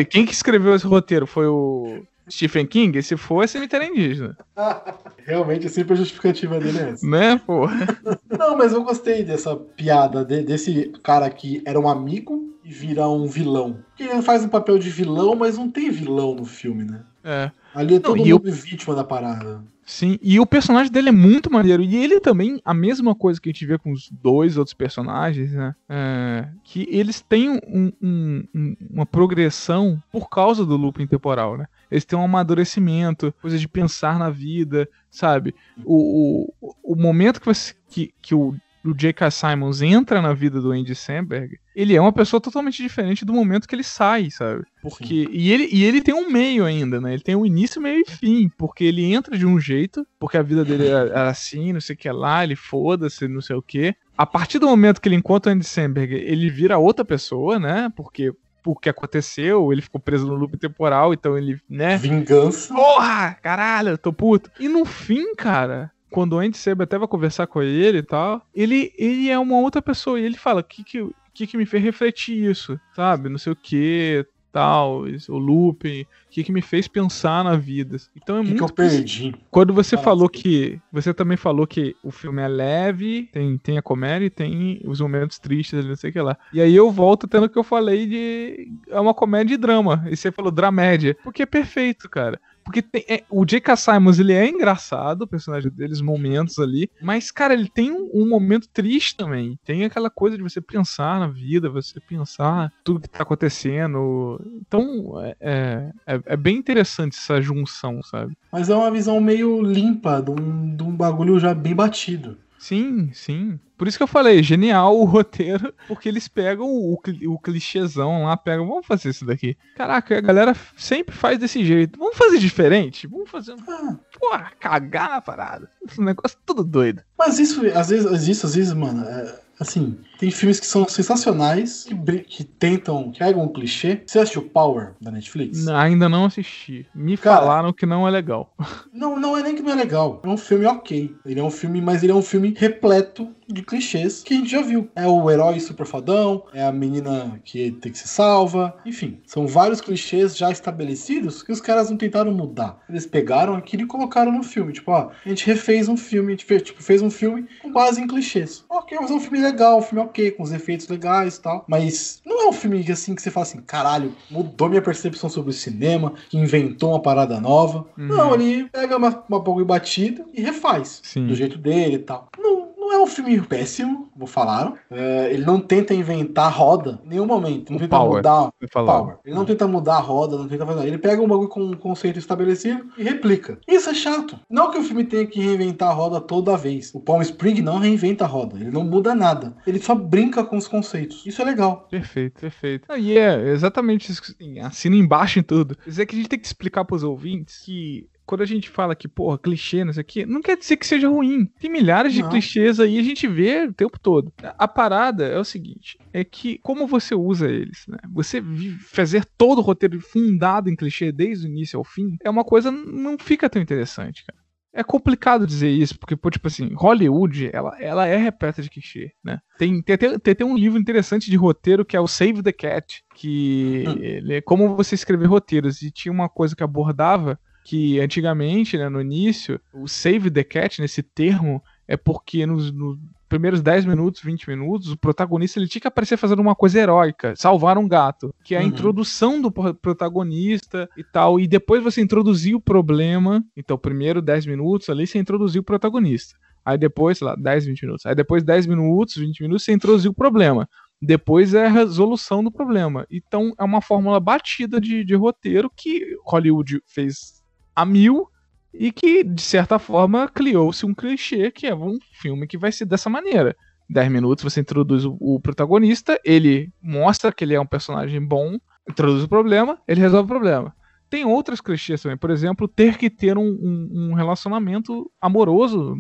Quem 0.10 0.26
que 0.26 0.32
escreveu 0.32 0.76
esse 0.76 0.88
roteiro? 0.88 1.28
Foi 1.28 1.48
o 1.48 2.04
Stephen 2.30 2.66
King? 2.66 3.02
Se 3.02 3.18
for, 3.18 3.44
é 3.44 3.48
cemitério 3.48 3.88
indígena. 3.88 4.38
Realmente, 5.26 5.70
sempre 5.70 5.94
a 5.94 5.98
justificativa 5.98 6.60
dele 6.60 6.80
é 6.80 6.90
essa. 6.90 7.08
Né, 7.08 7.38
porra? 7.46 7.88
Não, 8.38 8.58
mas 8.58 8.74
eu 8.74 8.84
gostei 8.84 9.24
dessa 9.24 9.56
piada, 9.56 10.26
de, 10.26 10.44
desse 10.44 10.92
cara 11.02 11.30
que 11.30 11.62
era 11.66 11.80
um 11.80 11.88
amigo 11.88 12.54
e 12.64 12.72
vira 12.72 13.08
um 13.08 13.28
vilão. 13.28 13.80
Porque 13.90 14.04
ele 14.04 14.22
faz 14.22 14.44
um 14.44 14.50
papel 14.50 14.78
de 14.78 14.90
vilão, 14.90 15.36
mas 15.36 15.58
não 15.58 15.70
tem 15.70 15.92
vilão 15.92 16.34
no 16.34 16.46
filme, 16.46 16.86
né? 16.86 17.04
É. 17.24 17.52
Ali 17.76 17.96
é 17.96 18.00
todo 18.00 18.18
não, 18.18 18.26
mundo 18.26 18.48
eu... 18.48 18.54
vítima 18.54 18.96
da 18.96 19.04
parada. 19.04 19.64
Sim, 19.86 20.18
e 20.22 20.40
o 20.40 20.46
personagem 20.46 20.92
dele 20.92 21.10
é 21.10 21.12
muito 21.12 21.52
maneiro. 21.52 21.84
E 21.84 21.96
ele 21.96 22.20
também, 22.20 22.62
a 22.64 22.74
mesma 22.74 23.14
coisa 23.14 23.40
que 23.40 23.50
a 23.50 23.52
gente 23.52 23.66
vê 23.66 23.78
com 23.78 23.92
os 23.92 24.10
dois 24.10 24.58
outros 24.58 24.74
personagens, 24.74 25.52
né? 25.52 25.76
É, 25.90 26.48
que 26.64 26.88
eles 26.90 27.20
têm 27.22 27.60
um, 27.68 27.92
um, 28.02 28.76
uma 28.90 29.06
progressão 29.06 30.02
por 30.12 30.30
causa 30.30 30.66
do 30.66 30.78
looping 30.78 31.08
temporal, 31.08 31.58
né? 31.58 31.68
Eles 31.94 32.06
têm 32.06 32.18
um 32.18 32.26
amadurecimento, 32.26 33.34
coisa 33.42 33.58
de 33.58 33.68
pensar 33.68 34.18
na 34.18 34.30
vida, 34.30 34.90
sabe? 35.10 35.54
O, 35.86 36.50
o, 36.60 36.94
o 36.94 36.96
momento 36.96 37.40
que, 37.40 37.46
você, 37.46 37.74
que, 37.90 38.14
que 38.22 38.34
o 38.34 38.56
o 38.86 38.94
J.K. 38.94 39.32
Simons 39.32 39.82
entra 39.82 40.22
na 40.22 40.34
vida 40.34 40.60
do 40.60 40.72
Andy 40.72 40.94
Samberg, 40.94 41.58
ele 41.74 41.96
é 41.96 42.02
uma 42.02 42.12
pessoa 42.12 42.42
totalmente 42.42 42.84
diferente 42.84 43.24
do 43.24 43.34
momento 43.34 43.68
que 43.68 43.74
ele 43.74 43.84
sai, 43.84 44.30
sabe? 44.30 44.66
Porque 44.82 45.28
e 45.32 45.52
ele, 45.52 45.70
e 45.72 45.84
ele 45.86 46.02
tem 46.02 46.14
um 46.14 46.30
meio 46.30 46.66
ainda, 46.66 47.00
né? 47.00 47.14
Ele 47.14 47.24
tem 47.24 47.36
um 47.36 47.46
início, 47.46 47.82
meio 47.82 48.04
e 48.06 48.12
fim, 48.12 48.50
porque 48.58 48.84
ele 48.84 49.14
entra 49.14 49.38
de 49.38 49.46
um 49.46 49.60
jeito, 49.60 50.06
porque 50.20 50.38
a 50.38 50.44
vida 50.44 50.66
dele 50.66 50.88
era, 50.88 51.30
assim, 51.30 51.72
não 51.72 51.80
sei 51.80 51.96
o 51.96 51.98
que 51.98 52.12
lá, 52.12 52.44
ele 52.44 52.56
foda-se, 52.56 53.28
não 53.28 53.42
sei 53.42 53.56
o 53.56 53.62
que. 53.62 53.96
A 54.18 54.26
partir 54.26 54.60
do 54.60 54.68
momento 54.68 55.00
que 55.00 55.08
ele 55.08 55.16
encontra 55.16 55.52
o 55.52 55.56
Andy 55.56 55.66
Samberg, 55.66 56.14
ele 56.14 56.50
vira 56.50 56.78
outra 56.78 57.06
pessoa, 57.06 57.58
né? 57.58 57.92
Porque 57.96 58.34
o 58.72 58.76
que 58.76 58.90
aconteceu, 58.90 59.72
ele 59.72 59.82
ficou 59.82 60.00
preso 60.00 60.28
no 60.28 60.36
loop 60.36 60.58
temporal, 60.58 61.14
então 61.14 61.38
ele, 61.38 61.60
né? 61.70 61.98
Vingança. 61.98 62.74
Porra! 62.74 63.38
Caralho, 63.42 63.90
eu 63.90 63.98
tô 63.98 64.14
puto. 64.14 64.50
E 64.60 64.68
no 64.68 64.86
fim, 64.86 65.36
cara, 65.36 65.92
quando 66.10 66.34
o 66.34 66.40
Andy 66.40 66.58
Seba 66.58 66.84
até 66.84 66.98
vai 66.98 67.08
conversar 67.08 67.48
com 67.48 67.62
ele 67.62 67.98
e 67.98 68.04
tal, 68.04 68.46
ele, 68.54 68.94
ele 68.98 69.30
é 69.30 69.38
uma 69.38 69.58
outra 69.58 69.82
pessoa 69.82 70.20
e 70.20 70.24
ele 70.24 70.38
fala: 70.38 70.62
o 70.62 70.64
que 70.64 70.84
que, 70.84 71.10
que 71.34 71.48
que 71.48 71.58
me 71.58 71.66
fez 71.66 71.84
refletir 71.84 72.50
isso, 72.50 72.80
sabe? 72.96 73.30
Não 73.30 73.38
sei 73.38 73.52
o 73.52 73.56
que, 73.56 74.26
tal, 74.54 75.06
o 75.30 75.38
looping, 75.38 76.04
o 76.04 76.08
que, 76.30 76.44
que 76.44 76.52
me 76.52 76.62
fez 76.62 76.88
pensar 76.88 77.44
na 77.44 77.56
vida. 77.56 77.98
Então 78.16 78.38
é 78.38 78.42
que 78.42 78.50
muito. 78.50 78.58
Que 78.60 78.72
eu 78.72 78.76
perdi. 78.76 79.36
Quando 79.50 79.74
você 79.74 79.98
falou 79.98 80.30
que. 80.30 80.80
Você 80.92 81.12
também 81.14 81.36
falou 81.36 81.66
que 81.66 81.96
o 82.04 82.12
filme 82.12 82.42
é 82.42 82.48
leve, 82.48 83.30
tem, 83.34 83.58
tem 83.58 83.78
a 83.80 83.82
comédia 83.82 84.28
e 84.28 84.30
tem 84.30 84.80
os 84.86 85.02
momentos 85.02 85.40
tristes, 85.40 85.84
não 85.84 85.96
sei 85.96 86.12
o 86.12 86.14
que 86.14 86.22
lá. 86.22 86.38
E 86.54 86.62
aí 86.62 86.76
eu 86.76 86.92
volto 86.92 87.28
tendo 87.28 87.50
que 87.50 87.58
eu 87.58 87.64
falei 87.64 88.06
de. 88.06 88.72
É 88.88 89.00
uma 89.00 89.14
comédia 89.14 89.56
e 89.56 89.58
drama. 89.58 90.06
E 90.08 90.16
você 90.16 90.32
falou 90.32 90.52
dramédia. 90.52 91.18
Porque 91.24 91.42
é 91.42 91.48
perfeito, 91.48 92.08
cara. 92.08 92.40
Porque 92.64 92.82
tem, 92.82 93.04
é, 93.08 93.24
o 93.30 93.46
J.K. 93.46 93.76
Simons, 93.76 94.20
ele 94.20 94.34
é 94.34 94.48
engraçado, 94.48 95.24
o 95.24 95.28
personagem 95.28 95.70
deles, 95.72 96.02
momentos 96.02 96.60
ali. 96.60 96.90
Mas, 97.02 97.32
cara, 97.32 97.54
ele 97.54 97.70
tem 97.70 97.92
um, 97.92 98.10
um, 98.14 98.28
momento 98.28 98.68
triste 98.72 99.16
também. 99.16 99.60
Tem 99.66 99.84
aquela 99.84 100.10
coisa 100.10 100.38
de 100.38 100.44
você 100.44 100.62
pensar 100.62 101.20
na 101.20 101.28
vida, 101.28 101.70
você 101.70 102.00
pensar 102.00 102.72
tudo 102.84 103.02
que 103.02 103.10
tá 103.10 103.24
acontecendo. 103.24 104.40
Então, 104.66 105.22
é, 105.22 105.36
é, 105.40 105.92
é, 106.08 106.22
é 106.26 106.38
bem 106.38 106.58
interessante 106.58 107.18
essa 107.18 107.42
junção, 107.42 108.02
sabe? 108.04 108.36
Mas 108.52 108.70
é 108.70 108.76
uma 108.76 108.92
visão 108.92 109.20
meio 109.20 109.62
limpa 109.62 110.22
de 110.22 110.32
um, 110.32 110.76
de 110.76 110.84
um 110.84 110.96
bagulho 110.96 111.40
já 111.40 111.54
bem 111.54 111.76
batido. 111.76 112.38
Sim, 112.58 113.12
sim. 113.12 113.60
Por 113.84 113.90
isso 113.90 113.98
que 113.98 114.04
eu 114.04 114.08
falei, 114.08 114.42
genial 114.42 114.98
o 114.98 115.04
roteiro, 115.04 115.74
porque 115.90 116.08
eles 116.08 116.30
pegam 116.30 116.66
o, 116.66 116.94
o 117.28 117.38
clichêzão 117.38 118.24
lá, 118.24 118.38
pegam, 118.38 118.66
vamos 118.66 118.88
fazer 118.88 119.10
isso 119.10 119.26
daqui. 119.26 119.58
Caraca, 119.76 120.18
a 120.18 120.22
galera 120.22 120.56
sempre 120.78 121.14
faz 121.14 121.38
desse 121.38 121.66
jeito. 121.66 122.00
Vamos 122.00 122.16
fazer 122.18 122.40
diferente? 122.40 123.08
Vamos 123.08 123.30
fazer. 123.30 123.54
Ah, 123.68 123.98
porra, 124.18 124.54
cagar 124.58 125.10
na 125.10 125.20
parada. 125.20 125.70
Esse 125.86 126.00
negócio 126.00 126.38
tudo 126.46 126.64
doido. 126.64 127.02
Mas 127.20 127.40
isso, 127.40 127.60
às 127.76 127.90
vezes, 127.90 128.26
isso, 128.26 128.46
às 128.46 128.56
vezes, 128.56 128.72
mano, 128.72 129.04
é, 129.04 129.38
assim, 129.60 129.98
tem 130.18 130.32
filmes 130.32 130.60
que 130.60 130.66
são 130.66 130.88
sensacionais, 130.88 131.84
que, 131.84 131.96
que 132.20 132.44
tentam, 132.44 133.12
que 133.12 133.20
pegam 133.20 133.44
um 133.44 133.48
clichê. 133.48 134.02
Você 134.06 134.20
assistiu 134.20 134.44
Power 134.44 134.94
da 135.02 135.12
Netflix? 135.12 135.66
Não, 135.66 135.76
ainda 135.76 136.08
não 136.08 136.26
assisti. 136.26 136.86
Me 136.96 137.18
Cara, 137.18 137.42
falaram 137.42 137.74
que 137.74 137.86
não 137.86 138.08
é 138.08 138.12
legal. 138.12 138.56
Não, 138.94 139.20
não 139.20 139.38
é 139.38 139.44
nem 139.44 139.56
que 139.56 139.62
não 139.62 139.72
é 139.72 139.76
legal. 139.76 140.22
É 140.24 140.28
um 140.28 140.38
filme 140.38 140.66
ok. 140.66 141.14
Ele 141.26 141.40
é 141.40 141.44
um 141.44 141.52
filme, 141.52 141.82
mas 141.82 142.04
ele 142.04 142.12
é 142.12 142.16
um 142.16 142.22
filme 142.22 142.54
repleto 142.56 143.28
de 143.54 143.62
clichês 143.62 144.24
que 144.24 144.34
a 144.34 144.38
gente 144.38 144.50
já 144.50 144.62
viu. 144.62 144.90
É 144.96 145.08
o 145.08 145.30
herói 145.30 145.60
super 145.60 145.86
fodão, 145.86 146.44
é 146.54 146.64
a 146.64 146.72
menina 146.72 147.40
que 147.44 147.72
tem 147.72 147.92
que 147.92 147.98
ser 147.98 148.08
salva, 148.08 148.76
enfim. 148.86 149.20
São 149.26 149.48
vários 149.48 149.80
clichês 149.80 150.36
já 150.36 150.52
estabelecidos 150.52 151.44
que 151.44 151.52
os 151.52 151.62
caras 151.62 151.90
não 151.90 151.98
tentaram 151.98 152.32
mudar. 152.32 152.80
Eles 152.90 153.06
pegaram 153.06 153.56
aquilo 153.56 153.84
e 153.84 153.88
colocaram 153.88 154.32
no 154.32 154.44
filme. 154.44 154.74
Tipo, 154.74 154.92
ó, 154.92 155.12
a 155.26 155.30
gente 155.30 155.46
refez 155.46 155.88
um 155.88 155.98
filme, 155.98 156.30
a 156.30 156.32
gente 156.32 156.46
fez, 156.46 156.62
tipo, 156.64 156.82
fez 156.82 157.02
um 157.02 157.10
filme 157.10 157.48
com 157.62 157.72
base 157.72 158.02
em 158.02 158.08
clichês. 158.08 158.66
Ok, 158.70 158.98
mas 159.00 159.12
é 159.12 159.14
um 159.14 159.20
filme 159.20 159.40
legal, 159.40 159.80
um 159.80 159.82
filme 159.82 160.04
ok 160.04 160.32
com 160.32 160.44
os 160.44 160.52
efeitos 160.52 160.88
legais 160.88 161.38
e 161.38 161.42
tal. 161.42 161.66
Mas 161.68 162.22
não 162.26 162.44
é 162.44 162.50
um 162.50 162.54
filme 162.54 162.84
assim 162.92 163.16
que 163.16 163.22
você 163.22 163.30
fala 163.30 163.46
assim, 163.46 163.62
caralho, 163.62 164.16
mudou 164.30 164.70
minha 164.70 164.82
percepção 164.82 165.30
sobre 165.30 165.52
o 165.52 165.54
cinema, 165.54 166.14
que 166.30 166.38
inventou 166.38 166.92
uma 166.92 167.02
parada 167.02 167.40
nova. 167.40 167.86
Uhum. 167.98 168.08
Não, 168.08 168.34
ele 168.34 168.66
pega 168.70 168.98
uma, 168.98 169.24
uma 169.30 169.40
bagulho 169.40 169.66
batida 169.66 170.26
e 170.34 170.42
refaz. 170.42 171.02
Sim. 171.04 171.28
Do 171.28 171.36
jeito 171.36 171.58
dele 171.58 171.96
e 171.96 172.00
tal. 172.00 172.30
Não 172.38 172.63
é 172.94 172.98
um 172.98 173.08
filme 173.08 173.42
péssimo, 173.42 174.10
como 174.14 174.28
falaram. 174.28 174.76
É, 174.90 175.30
ele 175.32 175.46
não 175.46 175.60
tenta 175.60 175.94
inventar 175.94 176.52
roda 176.52 177.00
em 177.06 177.10
nenhum 177.10 177.26
momento. 177.26 177.70
Não 177.70 177.78
o 177.78 177.80
tenta 177.80 177.98
power, 177.98 178.16
mudar. 178.18 178.52
Power. 178.72 179.18
Ele 179.26 179.36
não 179.36 179.46
tenta 179.46 179.68
mudar 179.68 179.96
a 179.96 180.00
roda, 180.00 180.38
não 180.38 180.48
tenta 180.48 180.66
fazer. 180.66 180.88
Ele 180.88 180.98
pega 180.98 181.22
um 181.22 181.28
bagulho 181.28 181.50
com 181.50 181.62
um 181.62 181.74
conceito 181.74 182.20
estabelecido 182.20 182.86
e 182.98 183.04
replica. 183.04 183.60
Isso 183.68 183.90
é 183.90 183.94
chato. 183.94 184.40
Não 184.50 184.72
que 184.72 184.78
o 184.78 184.84
filme 184.84 185.04
tenha 185.04 185.26
que 185.26 185.40
reinventar 185.40 185.90
a 185.90 185.94
roda 185.94 186.22
toda 186.22 186.58
vez. 186.58 186.94
O 186.94 187.00
Palm 187.00 187.22
Spring 187.22 187.62
não 187.62 187.80
reinventa 187.80 188.26
a 188.26 188.28
roda. 188.28 188.58
Ele 188.58 188.72
não 188.72 188.84
muda 188.84 189.16
nada. 189.16 189.56
Ele 189.66 189.80
só 189.80 189.96
brinca 189.96 190.44
com 190.44 190.58
os 190.58 190.68
conceitos. 190.68 191.26
Isso 191.26 191.42
é 191.42 191.46
legal. 191.46 191.88
Perfeito, 191.90 192.40
perfeito. 192.40 192.86
Ah, 192.90 192.98
e 192.98 193.18
é 193.18 193.50
exatamente 193.50 194.12
isso. 194.12 194.22
Assina 194.64 194.96
embaixo 194.96 195.40
em 195.40 195.44
tudo. 195.44 195.76
Quer 195.76 195.90
dizer 195.90 196.06
que 196.06 196.16
a 196.16 196.18
gente 196.18 196.30
tem 196.30 196.40
que 196.40 196.48
explicar 196.48 196.86
para 196.86 196.96
os 196.96 197.04
ouvintes 197.04 197.60
que 197.64 198.08
quando 198.26 198.42
a 198.42 198.46
gente 198.46 198.70
fala 198.70 198.96
que, 198.96 199.08
porra, 199.08 199.38
clichê, 199.38 199.84
não 199.84 199.94
sei 199.94 200.02
o 200.02 200.06
quê, 200.06 200.26
não 200.26 200.42
quer 200.42 200.58
dizer 200.58 200.78
que 200.78 200.88
seja 200.88 201.08
ruim. 201.08 201.46
Tem 201.60 201.70
milhares 201.70 202.16
não. 202.16 202.24
de 202.24 202.30
clichês 202.30 202.80
aí, 202.80 202.98
a 202.98 203.04
gente 203.04 203.28
vê 203.28 203.66
o 203.66 203.74
tempo 203.74 204.00
todo. 204.00 204.34
A 204.42 204.68
parada 204.68 205.26
é 205.26 205.38
o 205.38 205.44
seguinte, 205.44 205.98
é 206.12 206.24
que 206.24 206.58
como 206.60 206.88
você 206.88 207.14
usa 207.16 207.50
eles, 207.50 207.86
né? 207.88 207.98
Você 208.12 208.42
fazer 208.80 209.26
todo 209.38 209.60
o 209.60 209.62
roteiro 209.62 210.00
fundado 210.00 210.70
em 210.70 210.76
clichê 210.76 211.12
desde 211.12 211.48
o 211.48 211.50
início 211.50 211.78
ao 211.78 211.84
fim, 211.84 212.18
é 212.24 212.30
uma 212.30 212.44
coisa 212.44 212.72
não 212.72 213.18
fica 213.18 213.50
tão 213.50 213.62
interessante, 213.62 214.24
cara. 214.26 214.44
É 214.76 214.84
complicado 214.84 215.46
dizer 215.46 215.70
isso, 215.70 216.00
porque, 216.00 216.16
pô, 216.16 216.32
tipo 216.32 216.48
assim, 216.48 216.74
Hollywood, 216.74 217.52
ela, 217.54 217.78
ela 217.80 218.08
é 218.08 218.18
repleta 218.18 218.60
de 218.60 218.72
clichê, 218.72 219.12
né? 219.24 219.40
Tem, 219.60 219.80
tem, 219.84 219.98
tem, 219.98 220.36
tem 220.36 220.48
um 220.48 220.58
livro 220.58 220.80
interessante 220.80 221.30
de 221.30 221.38
roteiro 221.38 221.86
que 221.86 221.96
é 221.96 222.00
o 222.00 222.08
Save 222.08 222.42
the 222.42 222.52
Cat, 222.52 223.04
que 223.14 223.84
hum. 223.88 224.32
é 224.32 224.42
como 224.42 224.76
você 224.76 224.96
escrever 224.96 225.28
roteiros, 225.28 225.84
e 225.84 225.92
tinha 225.92 226.12
uma 226.12 226.28
coisa 226.28 226.56
que 226.56 226.64
abordava 226.64 227.40
que 227.64 228.00
antigamente, 228.00 228.78
né, 228.78 228.90
no 228.90 229.02
início, 229.02 229.60
o 229.74 229.88
save 229.88 230.30
the 230.30 230.44
cat, 230.44 230.82
nesse 230.82 231.02
termo, 231.02 231.64
é 231.88 231.96
porque 231.96 232.46
nos, 232.46 232.72
nos, 232.72 232.98
primeiros 233.34 233.64
10 233.64 233.86
minutos, 233.86 234.22
20 234.22 234.48
minutos, 234.48 234.92
o 234.92 234.98
protagonista 234.98 235.60
ele 235.60 235.68
tinha 235.68 235.82
que 235.82 235.88
aparecer 235.88 236.18
fazendo 236.18 236.40
uma 236.40 236.54
coisa 236.54 236.80
heróica, 236.80 237.34
salvar 237.36 237.80
um 237.80 237.88
gato, 237.88 238.34
que 238.44 238.54
é 238.54 238.60
a 238.60 238.62
uhum. 238.62 238.68
introdução 238.68 239.42
do 239.42 239.52
protagonista 239.52 240.88
e 240.96 241.04
tal, 241.04 241.40
e 241.40 241.48
depois 241.48 241.84
você 241.84 242.00
introduzir 242.00 242.56
o 242.56 242.62
problema, 242.62 243.44
então 243.58 243.76
primeiro 243.76 244.22
10 244.22 244.46
minutos 244.46 244.88
ali 244.88 245.08
você 245.08 245.18
introduziu 245.18 245.62
o 245.62 245.66
protagonista. 245.66 246.36
Aí 246.66 246.78
depois, 246.78 247.18
sei 247.18 247.28
lá, 247.28 247.36
10, 247.36 247.66
20 247.66 247.82
minutos. 247.84 248.06
Aí 248.06 248.16
depois 248.16 248.44
10 248.44 248.68
minutos, 248.68 249.16
20 249.16 249.42
minutos, 249.42 249.64
você 249.64 249.74
introduziu 249.74 250.12
o 250.12 250.14
problema. 250.14 250.70
Depois 251.02 251.54
é 251.54 251.66
a 251.66 251.70
resolução 251.70 252.44
do 252.44 252.52
problema. 252.52 253.06
Então 253.12 253.54
é 253.60 253.64
uma 253.64 253.82
fórmula 253.82 254.20
batida 254.20 254.80
de, 254.80 255.04
de 255.04 255.16
roteiro 255.16 255.70
que 255.76 256.16
Hollywood 256.24 256.82
fez 256.86 257.43
a 257.76 257.86
mil 257.86 258.28
e 258.74 258.92
que, 258.92 259.24
de 259.24 259.42
certa 259.42 259.78
forma, 259.78 260.28
criou-se 260.28 260.86
um 260.86 260.94
clichê 260.94 261.52
que 261.52 261.68
é 261.68 261.76
um 261.76 261.98
filme 262.14 262.48
que 262.48 262.58
vai 262.58 262.72
ser 262.72 262.86
dessa 262.86 263.10
maneira. 263.10 263.56
10 263.90 264.12
minutos 264.12 264.44
você 264.44 264.62
introduz 264.62 265.06
o, 265.06 265.16
o, 265.20 265.40
protagonista, 265.40 266.20
ele 266.24 266.72
mostra 266.82 267.32
que 267.32 267.44
ele 267.44 267.54
é 267.54 267.60
um 267.60 267.66
personagem 267.66 268.26
bom, 268.26 268.58
introduz 268.90 269.24
o 269.24 269.28
problema, 269.28 269.80
ele 269.88 270.02
resolve 270.02 270.26
o 270.26 270.36
problema. 270.36 270.76
Tem 271.10 271.26
outras 271.26 271.62
clichês 271.62 272.02
também, 272.02 272.18
por 272.18 272.32
exemplo, 272.32 272.68
ter 272.68 272.98
que 272.98 273.10
ter 273.10 273.38
um, 273.38 273.46
um, 273.46 273.90
um 273.94 274.14
relacionamento 274.14 275.12
amoroso 275.22 275.96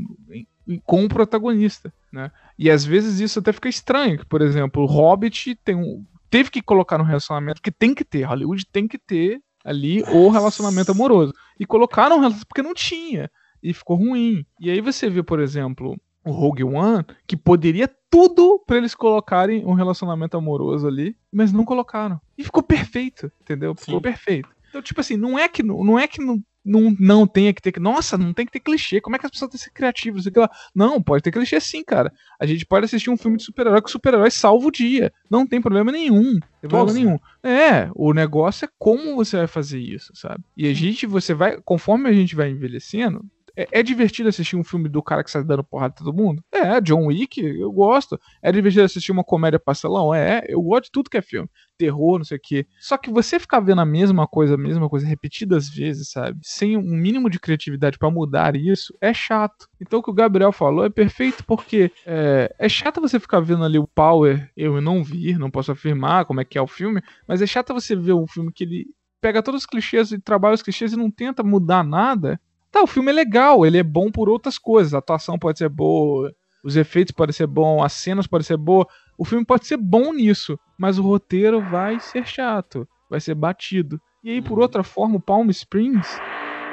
com 0.85 1.05
o 1.05 1.09
protagonista, 1.09 1.93
né? 2.11 2.31
E 2.57 2.71
às 2.71 2.83
vezes 2.83 3.19
isso 3.19 3.39
até 3.39 3.51
fica 3.51 3.69
estranho, 3.69 4.25
por 4.27 4.41
exemplo, 4.41 4.83
o 4.83 4.87
Hobbit 4.87 5.55
tem 5.63 5.75
um, 5.75 6.03
teve 6.29 6.49
que 6.49 6.61
colocar 6.61 6.97
no 6.97 7.03
relacionamento 7.03 7.61
que 7.61 7.71
tem 7.71 7.93
que 7.93 8.03
ter, 8.03 8.23
Hollywood 8.23 8.65
tem 8.71 8.87
que 8.87 8.97
ter 8.97 9.39
ali 9.63 10.03
o 10.03 10.29
relacionamento 10.29 10.91
amoroso. 10.91 11.33
E 11.59 11.65
colocaram 11.65 12.19
porque 12.45 12.61
não 12.61 12.73
tinha. 12.73 13.29
E 13.61 13.73
ficou 13.73 13.95
ruim. 13.95 14.45
E 14.59 14.69
aí 14.69 14.81
você 14.81 15.09
vê, 15.09 15.23
por 15.23 15.39
exemplo, 15.39 15.97
o 16.25 16.31
Rogue 16.31 16.63
One, 16.63 17.05
que 17.27 17.37
poderia 17.37 17.89
tudo 18.09 18.59
para 18.65 18.77
eles 18.77 18.93
colocarem 18.93 19.65
um 19.65 19.73
relacionamento 19.73 20.37
amoroso 20.37 20.87
ali, 20.87 21.15
mas 21.31 21.51
não 21.51 21.65
colocaram. 21.65 22.19
E 22.37 22.43
ficou 22.43 22.61
perfeito, 22.61 23.31
entendeu? 23.41 23.73
Ficou 23.75 23.95
Sim. 23.95 24.01
perfeito. 24.01 24.49
Então, 24.69 24.81
tipo 24.81 24.99
assim, 25.01 25.15
não 25.15 25.37
é 25.37 25.47
que 25.47 25.61
não 25.61 25.99
é 25.99 26.07
que 26.07 26.19
não, 26.19 26.43
não, 26.63 26.95
não 26.99 27.27
tenha 27.27 27.53
que 27.53 27.61
ter. 27.61 27.79
Nossa, 27.79 28.17
não 28.17 28.33
tem 28.33 28.45
que 28.45 28.51
ter 28.51 28.59
clichê. 28.59 29.01
Como 29.01 29.15
é 29.15 29.19
que 29.19 29.25
as 29.25 29.31
pessoas 29.31 29.51
têm 29.51 29.57
que 29.57 29.63
ser 29.65 29.71
criativas? 29.71 30.25
Não, 30.73 31.01
pode 31.01 31.23
ter 31.23 31.31
clichê 31.31 31.59
sim, 31.59 31.83
cara. 31.83 32.11
A 32.39 32.45
gente 32.45 32.65
pode 32.65 32.85
assistir 32.85 33.09
um 33.09 33.17
filme 33.17 33.37
de 33.37 33.43
super-herói 33.43 33.81
que 33.81 33.89
o 33.89 33.91
super-herói 33.91 34.31
salva 34.31 34.67
o 34.67 34.71
dia. 34.71 35.11
Não 35.29 35.45
tem 35.45 35.61
problema 35.61 35.91
nenhum. 35.91 36.39
Tem 36.61 36.69
problema 36.69 36.93
nenhum. 36.93 37.19
É, 37.43 37.89
o 37.93 38.13
negócio 38.13 38.65
é 38.65 38.69
como 38.79 39.15
você 39.15 39.37
vai 39.37 39.47
fazer 39.47 39.79
isso, 39.79 40.13
sabe? 40.15 40.43
E 40.55 40.67
a 40.67 40.73
gente, 40.73 41.05
você 41.05 41.33
vai, 41.33 41.59
conforme 41.61 42.09
a 42.09 42.13
gente 42.13 42.35
vai 42.35 42.49
envelhecendo, 42.49 43.25
é, 43.55 43.67
é, 43.71 43.83
divertido 43.83 44.29
assistir 44.29 44.55
um 44.55 44.63
filme 44.63 44.89
do 44.89 45.01
cara 45.01 45.23
que 45.23 45.29
sai 45.29 45.43
dando 45.43 45.63
porrada 45.63 45.93
todo 45.95 46.13
mundo? 46.13 46.43
É, 46.51 46.81
John 46.81 47.05
Wick, 47.05 47.39
eu 47.39 47.71
gosto. 47.71 48.19
É 48.41 48.51
divertido 48.51 48.83
assistir 48.83 49.11
uma 49.11 49.23
comédia 49.23 49.59
pastelão? 49.59 50.13
É, 50.13 50.43
eu 50.47 50.61
gosto 50.61 50.85
de 50.85 50.91
tudo 50.91 51.09
que 51.09 51.17
é 51.17 51.21
filme. 51.21 51.47
Terror, 51.77 52.17
não 52.17 52.25
sei 52.25 52.37
o 52.37 52.41
quê. 52.41 52.65
Só 52.79 52.97
que 52.97 53.11
você 53.11 53.39
ficar 53.39 53.59
vendo 53.59 53.81
a 53.81 53.85
mesma 53.85 54.27
coisa, 54.27 54.55
a 54.55 54.57
mesma 54.57 54.89
coisa 54.89 55.05
repetidas 55.05 55.69
vezes, 55.69 56.09
sabe? 56.09 56.39
Sem 56.43 56.75
um 56.77 56.81
mínimo 56.81 57.29
de 57.29 57.39
criatividade 57.39 57.97
para 57.97 58.09
mudar 58.09 58.55
isso, 58.55 58.95
é 58.99 59.13
chato. 59.13 59.67
Então 59.79 59.99
o 59.99 60.03
que 60.03 60.09
o 60.09 60.13
Gabriel 60.13 60.51
falou 60.51 60.85
é 60.85 60.89
perfeito 60.89 61.43
porque 61.45 61.91
é, 62.05 62.53
é 62.57 62.69
chato 62.69 63.01
você 63.01 63.19
ficar 63.19 63.39
vendo 63.39 63.63
ali 63.63 63.77
o 63.77 63.87
Power, 63.87 64.49
eu 64.57 64.81
não 64.81 65.03
vi, 65.03 65.37
não 65.37 65.51
posso 65.51 65.71
afirmar 65.71 66.25
como 66.25 66.41
é 66.41 66.45
que 66.45 66.57
é 66.57 66.61
o 66.61 66.67
filme, 66.67 67.01
mas 67.27 67.41
é 67.41 67.45
chato 67.45 67.73
você 67.73 67.95
ver 67.95 68.13
um 68.13 68.27
filme 68.27 68.51
que 68.51 68.63
ele 68.63 68.87
pega 69.21 69.43
todos 69.43 69.61
os 69.61 69.65
clichês 69.65 70.11
e 70.11 70.19
trabalha 70.19 70.55
os 70.55 70.61
clichês 70.61 70.93
e 70.93 70.97
não 70.97 71.09
tenta 71.09 71.43
mudar 71.43 71.83
nada 71.83 72.39
Tá, 72.73 72.81
o 72.81 72.87
filme 72.87 73.11
é 73.11 73.13
legal, 73.13 73.63
ele 73.67 73.77
é 73.77 73.83
bom 73.83 74.09
por 74.09 74.27
outras 74.27 74.57
coisas. 74.57 74.95
A 74.95 74.97
atuação 74.97 75.37
pode 75.37 75.59
ser 75.59 75.69
boa, 75.69 76.33
os 76.63 76.75
efeitos 76.75 77.11
podem 77.11 77.31
ser 77.31 77.45
bons, 77.45 77.83
as 77.83 77.93
cenas 77.93 78.25
podem 78.25 78.43
ser 78.43 78.57
boas. 78.57 78.87
O 79.15 79.23
filme 79.23 79.45
pode 79.45 79.67
ser 79.67 79.77
bom 79.77 80.11
nisso, 80.11 80.59
mas 80.75 80.97
o 80.97 81.03
roteiro 81.03 81.61
vai 81.61 81.99
ser 81.99 82.25
chato, 82.25 82.87
vai 83.07 83.19
ser 83.19 83.35
batido. 83.35 84.01
E 84.23 84.31
aí, 84.31 84.41
por 84.41 84.57
uhum. 84.57 84.63
outra 84.63 84.83
forma, 84.83 85.17
o 85.17 85.21
Palm 85.21 85.51
Springs, 85.51 86.19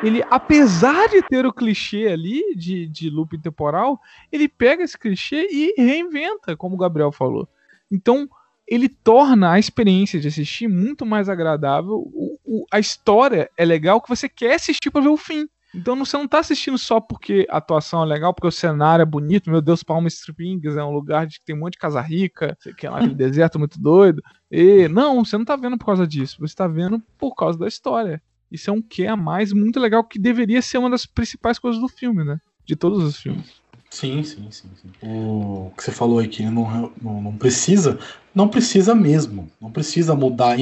ele, 0.02 0.24
apesar 0.30 1.06
de 1.10 1.20
ter 1.20 1.44
o 1.44 1.52
clichê 1.52 2.06
ali 2.06 2.54
de, 2.56 2.86
de 2.86 3.10
loop 3.10 3.36
temporal, 3.36 4.00
ele 4.32 4.48
pega 4.48 4.82
esse 4.82 4.98
clichê 4.98 5.48
e 5.50 5.74
reinventa, 5.76 6.56
como 6.56 6.76
o 6.76 6.78
Gabriel 6.78 7.12
falou. 7.12 7.46
Então, 7.92 8.26
ele 8.66 8.88
torna 8.88 9.52
a 9.52 9.58
experiência 9.58 10.18
de 10.18 10.28
assistir 10.28 10.66
muito 10.66 11.04
mais 11.04 11.28
agradável. 11.28 11.96
O, 11.96 12.38
o, 12.42 12.66
a 12.72 12.80
história 12.80 13.50
é 13.54 13.66
legal 13.66 14.00
que 14.00 14.08
você 14.08 14.30
quer 14.30 14.54
assistir 14.54 14.90
para 14.90 15.02
ver 15.02 15.08
o 15.08 15.16
fim. 15.18 15.46
Então 15.74 15.96
você 15.96 16.16
não 16.16 16.26
tá 16.26 16.40
assistindo 16.40 16.76
só 16.76 17.00
porque 17.00 17.46
a 17.48 17.58
atuação 17.58 18.02
é 18.02 18.06
legal, 18.06 18.34
porque 18.34 18.48
o 18.48 18.52
cenário 18.52 19.02
é 19.02 19.06
bonito, 19.06 19.50
meu 19.50 19.60
Deus, 19.60 19.82
Palm 19.82 20.06
Springs 20.06 20.76
é 20.76 20.82
um 20.82 20.92
lugar 20.92 21.26
de 21.26 21.38
que 21.38 21.44
tem 21.44 21.54
um 21.54 21.60
monte 21.60 21.74
de 21.74 21.78
casa 21.78 22.00
rica, 22.00 22.58
que 22.76 22.86
é 22.86 22.90
lá 22.90 23.00
no 23.06 23.14
deserto 23.14 23.58
muito 23.58 23.80
doido. 23.80 24.20
E 24.50 24.88
não, 24.88 25.24
você 25.24 25.38
não 25.38 25.44
tá 25.44 25.54
vendo 25.54 25.78
por 25.78 25.86
causa 25.86 26.06
disso, 26.06 26.38
você 26.40 26.54
tá 26.54 26.66
vendo 26.66 27.00
por 27.16 27.34
causa 27.34 27.58
da 27.58 27.68
história. 27.68 28.20
Isso 28.50 28.68
é 28.68 28.72
um 28.72 28.82
que 28.82 29.06
a 29.06 29.16
mais 29.16 29.52
muito 29.52 29.78
legal 29.78 30.02
que 30.02 30.18
deveria 30.18 30.60
ser 30.60 30.78
uma 30.78 30.90
das 30.90 31.06
principais 31.06 31.58
coisas 31.58 31.80
do 31.80 31.88
filme, 31.88 32.24
né? 32.24 32.40
De 32.64 32.74
todos 32.74 33.02
os 33.02 33.16
filmes. 33.16 33.60
Sim, 33.90 34.22
sim, 34.24 34.48
sim, 34.50 34.70
sim. 34.80 34.90
O 35.02 35.72
que 35.76 35.84
você 35.84 35.92
falou 35.92 36.18
aí 36.18 36.28
que 36.28 36.42
não, 36.44 36.92
não, 37.00 37.22
não 37.22 37.36
precisa, 37.36 37.98
não 38.34 38.48
precisa 38.48 38.94
mesmo. 38.94 39.50
Não 39.60 39.70
precisa 39.70 40.14
mudar. 40.14 40.56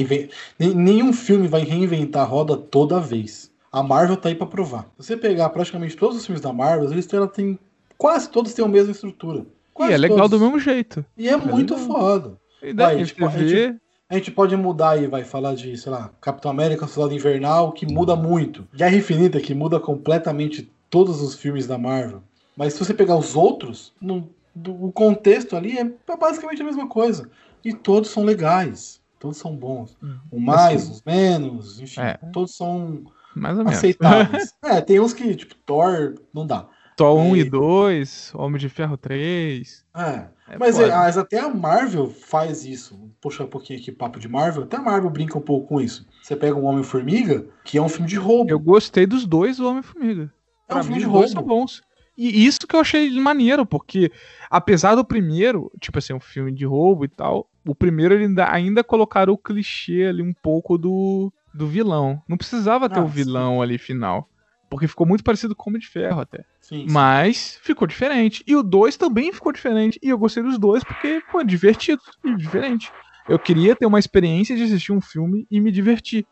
Nenhum 0.59 1.13
filme 1.13 1.47
vai 1.47 1.61
reinventar 1.61 2.23
a 2.23 2.25
roda 2.25 2.55
toda 2.55 2.99
vez 2.99 3.48
a 3.71 3.83
Marvel 3.83 4.17
tá 4.17 4.29
aí 4.29 4.35
para 4.35 4.47
provar. 4.47 4.83
Se 4.99 5.07
você 5.07 5.17
pegar 5.17 5.49
praticamente 5.49 5.95
todos 5.95 6.17
os 6.17 6.25
filmes 6.25 6.41
da 6.41 6.51
Marvel, 6.51 6.91
eles 6.91 7.05
têm, 7.05 7.27
têm 7.27 7.59
quase 7.97 8.29
todos 8.29 8.53
têm 8.53 8.65
a 8.65 8.67
mesma 8.67 8.91
estrutura. 8.91 9.45
Quase 9.73 9.91
e 9.91 9.95
é 9.95 9.97
legal 9.97 10.27
do 10.27 10.39
mesmo 10.39 10.59
jeito. 10.59 11.05
E 11.17 11.29
é, 11.29 11.33
é 11.33 11.37
muito 11.37 11.75
legal. 11.75 11.87
foda. 11.87 12.37
E 12.61 12.73
daí, 12.73 12.87
vai, 12.87 12.95
a, 12.95 12.97
gente, 13.05 13.23
a, 13.23 13.29
gente, 13.29 13.79
a, 14.09 14.15
gente, 14.15 14.31
pode 14.31 14.55
mudar 14.57 14.91
aí, 14.91 15.07
vai 15.07 15.23
falar 15.23 15.55
de, 15.55 15.77
sei 15.77 15.91
lá, 15.91 16.11
Capitão 16.19 16.51
América, 16.51 16.87
Soldado 16.87 17.15
Invernal, 17.15 17.71
que 17.71 17.85
muda 17.85 18.15
muito. 18.15 18.67
Guerra 18.73 18.95
Infinita, 18.95 19.39
que 19.39 19.53
muda 19.53 19.79
completamente 19.79 20.69
todos 20.89 21.21
os 21.21 21.35
filmes 21.35 21.67
da 21.67 21.77
Marvel. 21.77 22.21
Mas 22.57 22.73
se 22.73 22.79
você 22.79 22.93
pegar 22.93 23.15
os 23.15 23.35
outros, 23.35 23.93
no, 24.01 24.29
do, 24.53 24.87
o 24.87 24.91
contexto 24.91 25.55
ali 25.55 25.77
é, 25.77 25.81
é 25.81 26.17
basicamente 26.17 26.61
a 26.61 26.65
mesma 26.65 26.87
coisa. 26.87 27.29
E 27.63 27.73
todos 27.73 28.09
são 28.09 28.23
legais. 28.23 28.99
Todos 29.19 29.37
são 29.37 29.55
bons. 29.55 29.97
Hum. 30.01 30.17
O 30.31 30.39
mais, 30.39 30.83
assim, 30.83 30.91
os 30.91 31.03
menos, 31.03 31.79
enfim. 31.79 32.01
É. 32.01 32.19
Todos 32.31 32.55
são 32.55 33.03
mais 33.35 33.57
ou 33.57 33.63
menos. 33.63 33.77
Aceitáveis. 33.77 34.53
é, 34.63 34.81
tem 34.81 34.99
uns 34.99 35.13
que, 35.13 35.35
tipo, 35.35 35.55
Thor, 35.65 36.15
não 36.33 36.45
dá. 36.45 36.67
Thor 36.95 37.17
1 37.17 37.37
e 37.37 37.43
2, 37.45 38.33
Homem 38.35 38.59
de 38.59 38.67
Ferro 38.67 38.97
3. 38.97 39.85
É. 39.95 40.01
é 40.49 40.57
mas, 40.57 40.77
é, 40.77 40.89
mas, 40.89 41.17
até 41.17 41.39
a 41.39 41.47
Marvel 41.47 42.09
faz 42.09 42.65
isso. 42.65 42.97
Vou 42.97 43.09
puxar 43.21 43.45
um 43.45 43.49
pouquinho 43.49 43.79
aqui 43.79 43.89
papo 43.89 44.19
de 44.19 44.27
Marvel. 44.27 44.63
Até 44.63 44.75
a 44.75 44.81
Marvel 44.81 45.09
brinca 45.09 45.37
um 45.37 45.41
pouco 45.41 45.67
com 45.67 45.79
isso. 45.79 46.05
Você 46.21 46.35
pega 46.35 46.55
um 46.55 46.65
Homem-Formiga, 46.65 47.45
que 47.63 47.77
é 47.77 47.81
um 47.81 47.87
filme 47.87 48.07
de 48.07 48.17
roubo. 48.17 48.51
Eu 48.51 48.59
gostei 48.59 49.05
dos 49.05 49.25
dois 49.25 49.57
do 49.57 49.67
Homem-Formiga. 49.69 50.29
É 50.67 50.75
um 50.75 50.83
filme 50.83 50.99
de 50.99 51.05
roubo. 51.05 51.27
São 51.29 51.41
bons. 51.41 51.81
E 52.17 52.45
isso 52.45 52.67
que 52.67 52.75
eu 52.75 52.81
achei 52.81 53.09
maneiro, 53.17 53.65
porque 53.65 54.11
apesar 54.49 54.93
do 54.93 55.05
primeiro, 55.05 55.71
tipo 55.79 55.99
assim, 55.99 56.11
um 56.11 56.19
filme 56.19 56.51
de 56.51 56.65
roubo 56.65 57.05
e 57.05 57.07
tal, 57.07 57.49
o 57.65 57.73
primeiro 57.73 58.13
ele 58.13 58.25
ainda, 58.25 58.51
ainda 58.51 58.83
colocaram 58.83 59.31
o 59.31 59.37
clichê 59.37 60.03
ali 60.03 60.21
um 60.21 60.33
pouco 60.33 60.77
do 60.77 61.31
do 61.53 61.67
vilão. 61.67 62.21
Não 62.27 62.37
precisava 62.37 62.89
ter 62.89 62.99
o 62.99 63.03
ah, 63.03 63.07
vilão 63.07 63.55
sim. 63.55 63.61
ali 63.61 63.77
final. 63.77 64.29
Porque 64.69 64.87
ficou 64.87 65.05
muito 65.07 65.23
parecido 65.23 65.55
com 65.55 65.69
o 65.69 65.71
Homem 65.71 65.81
de 65.81 65.87
Ferro 65.87 66.21
até. 66.21 66.45
Sim, 66.61 66.87
sim. 66.87 66.93
Mas 66.93 67.59
ficou 67.63 67.87
diferente. 67.87 68.43
E 68.45 68.55
o 68.55 68.61
2 68.61 68.97
também 68.97 69.33
ficou 69.33 69.51
diferente. 69.51 69.99
E 70.01 70.09
eu 70.09 70.17
gostei 70.17 70.43
dos 70.43 70.59
dois 70.59 70.83
porque 70.83 71.21
foi 71.31 71.43
divertido 71.43 72.01
e 72.23 72.35
diferente. 72.35 72.91
Eu 73.27 73.39
queria 73.39 73.75
ter 73.75 73.85
uma 73.85 73.99
experiência 73.99 74.55
de 74.55 74.63
assistir 74.63 74.91
um 74.91 75.01
filme 75.01 75.47
e 75.49 75.59
me 75.59 75.71
divertir. 75.71 76.25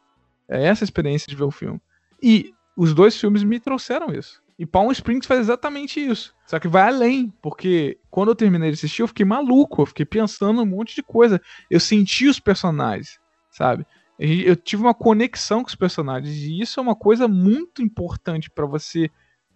É 0.47 0.65
essa 0.65 0.83
a 0.83 0.85
experiência 0.85 1.27
de 1.27 1.35
ver 1.35 1.43
o 1.43 1.51
filme. 1.51 1.81
E 2.21 2.53
os 2.75 2.93
dois 2.93 3.19
filmes 3.19 3.43
me 3.43 3.59
trouxeram 3.59 4.13
isso. 4.13 4.41
E 4.57 4.65
Palm 4.65 4.91
Springs 4.91 5.27
faz 5.27 5.41
exatamente 5.41 5.99
isso. 5.99 6.33
Só 6.47 6.59
que 6.59 6.67
vai 6.67 6.87
além, 6.87 7.31
porque 7.41 7.99
quando 8.09 8.29
eu 8.29 8.35
terminei 8.35 8.71
de 8.71 8.75
assistir, 8.75 9.03
eu 9.03 9.07
fiquei 9.07 9.25
maluco, 9.25 9.81
eu 9.81 9.85
fiquei 9.85 10.05
pensando 10.05 10.61
um 10.61 10.65
monte 10.65 10.95
de 10.95 11.03
coisa. 11.03 11.39
Eu 11.69 11.79
senti 11.79 12.27
os 12.27 12.39
personagens, 12.39 13.19
sabe? 13.51 13.85
Eu 14.19 14.55
tive 14.55 14.81
uma 14.81 14.93
conexão 14.93 15.61
com 15.61 15.69
os 15.69 15.75
personagens 15.75 16.35
e 16.35 16.59
isso 16.59 16.79
é 16.79 16.83
uma 16.83 16.95
coisa 16.95 17.27
muito 17.27 17.81
importante 17.81 18.49
para 18.49 18.65
você 18.65 19.11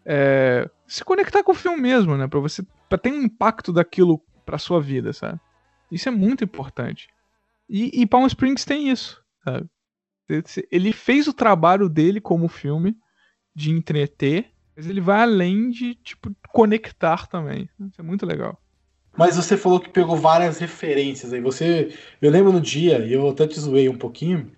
é, 0.05 0.69
se 0.87 1.03
conectar 1.03 1.43
com 1.43 1.51
o 1.51 1.55
filme 1.55 1.81
mesmo, 1.81 2.15
né? 2.15 2.27
Para 2.27 2.39
você 2.39 2.63
para 2.87 2.97
ter 2.97 3.11
um 3.11 3.23
impacto 3.23 3.71
daquilo 3.71 4.21
para 4.45 4.57
sua 4.57 4.81
vida, 4.81 5.13
sabe? 5.13 5.39
Isso 5.91 6.09
é 6.09 6.11
muito 6.11 6.43
importante. 6.43 7.07
E, 7.69 8.01
e 8.01 8.05
Palm 8.05 8.25
Springs 8.25 8.65
tem 8.65 8.89
isso, 8.89 9.23
sabe? 9.43 9.67
Ele 10.71 10.93
fez 10.93 11.27
o 11.27 11.33
trabalho 11.33 11.89
dele 11.89 12.21
como 12.21 12.47
filme 12.47 12.95
de 13.55 13.71
entreter, 13.71 14.51
mas 14.75 14.87
ele 14.87 15.01
vai 15.01 15.21
além 15.21 15.69
de 15.69 15.95
tipo 15.95 16.33
conectar 16.49 17.27
também. 17.27 17.69
Isso 17.79 17.99
é 17.99 18.03
muito 18.03 18.25
legal. 18.25 18.61
Mas 19.15 19.35
você 19.35 19.57
falou 19.57 19.79
que 19.79 19.89
pegou 19.89 20.15
várias 20.15 20.57
referências 20.57 21.33
aí. 21.33 21.41
Você. 21.41 21.93
Eu 22.21 22.31
lembro 22.31 22.51
no 22.51 22.61
dia, 22.61 22.99
e 22.99 23.13
eu 23.13 23.29
até 23.29 23.45
te 23.45 23.59
zoei 23.59 23.89
um 23.89 23.97
pouquinho. 23.97 24.51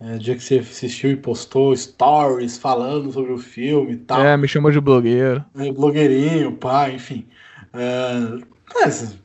É, 0.00 0.18
dia 0.18 0.34
que 0.34 0.42
você 0.42 0.58
assistiu 0.58 1.12
e 1.12 1.16
postou 1.16 1.74
stories 1.74 2.58
falando 2.58 3.12
sobre 3.12 3.32
o 3.32 3.38
filme 3.38 3.92
e 3.92 3.96
tal. 3.96 4.20
É, 4.20 4.36
me 4.36 4.48
chamou 4.48 4.70
de 4.70 4.80
blogueiro. 4.80 5.44
É, 5.56 5.72
blogueirinho, 5.72 6.56
pá, 6.56 6.90
enfim. 6.90 7.26
É, 7.72 8.38
mas 8.74 9.16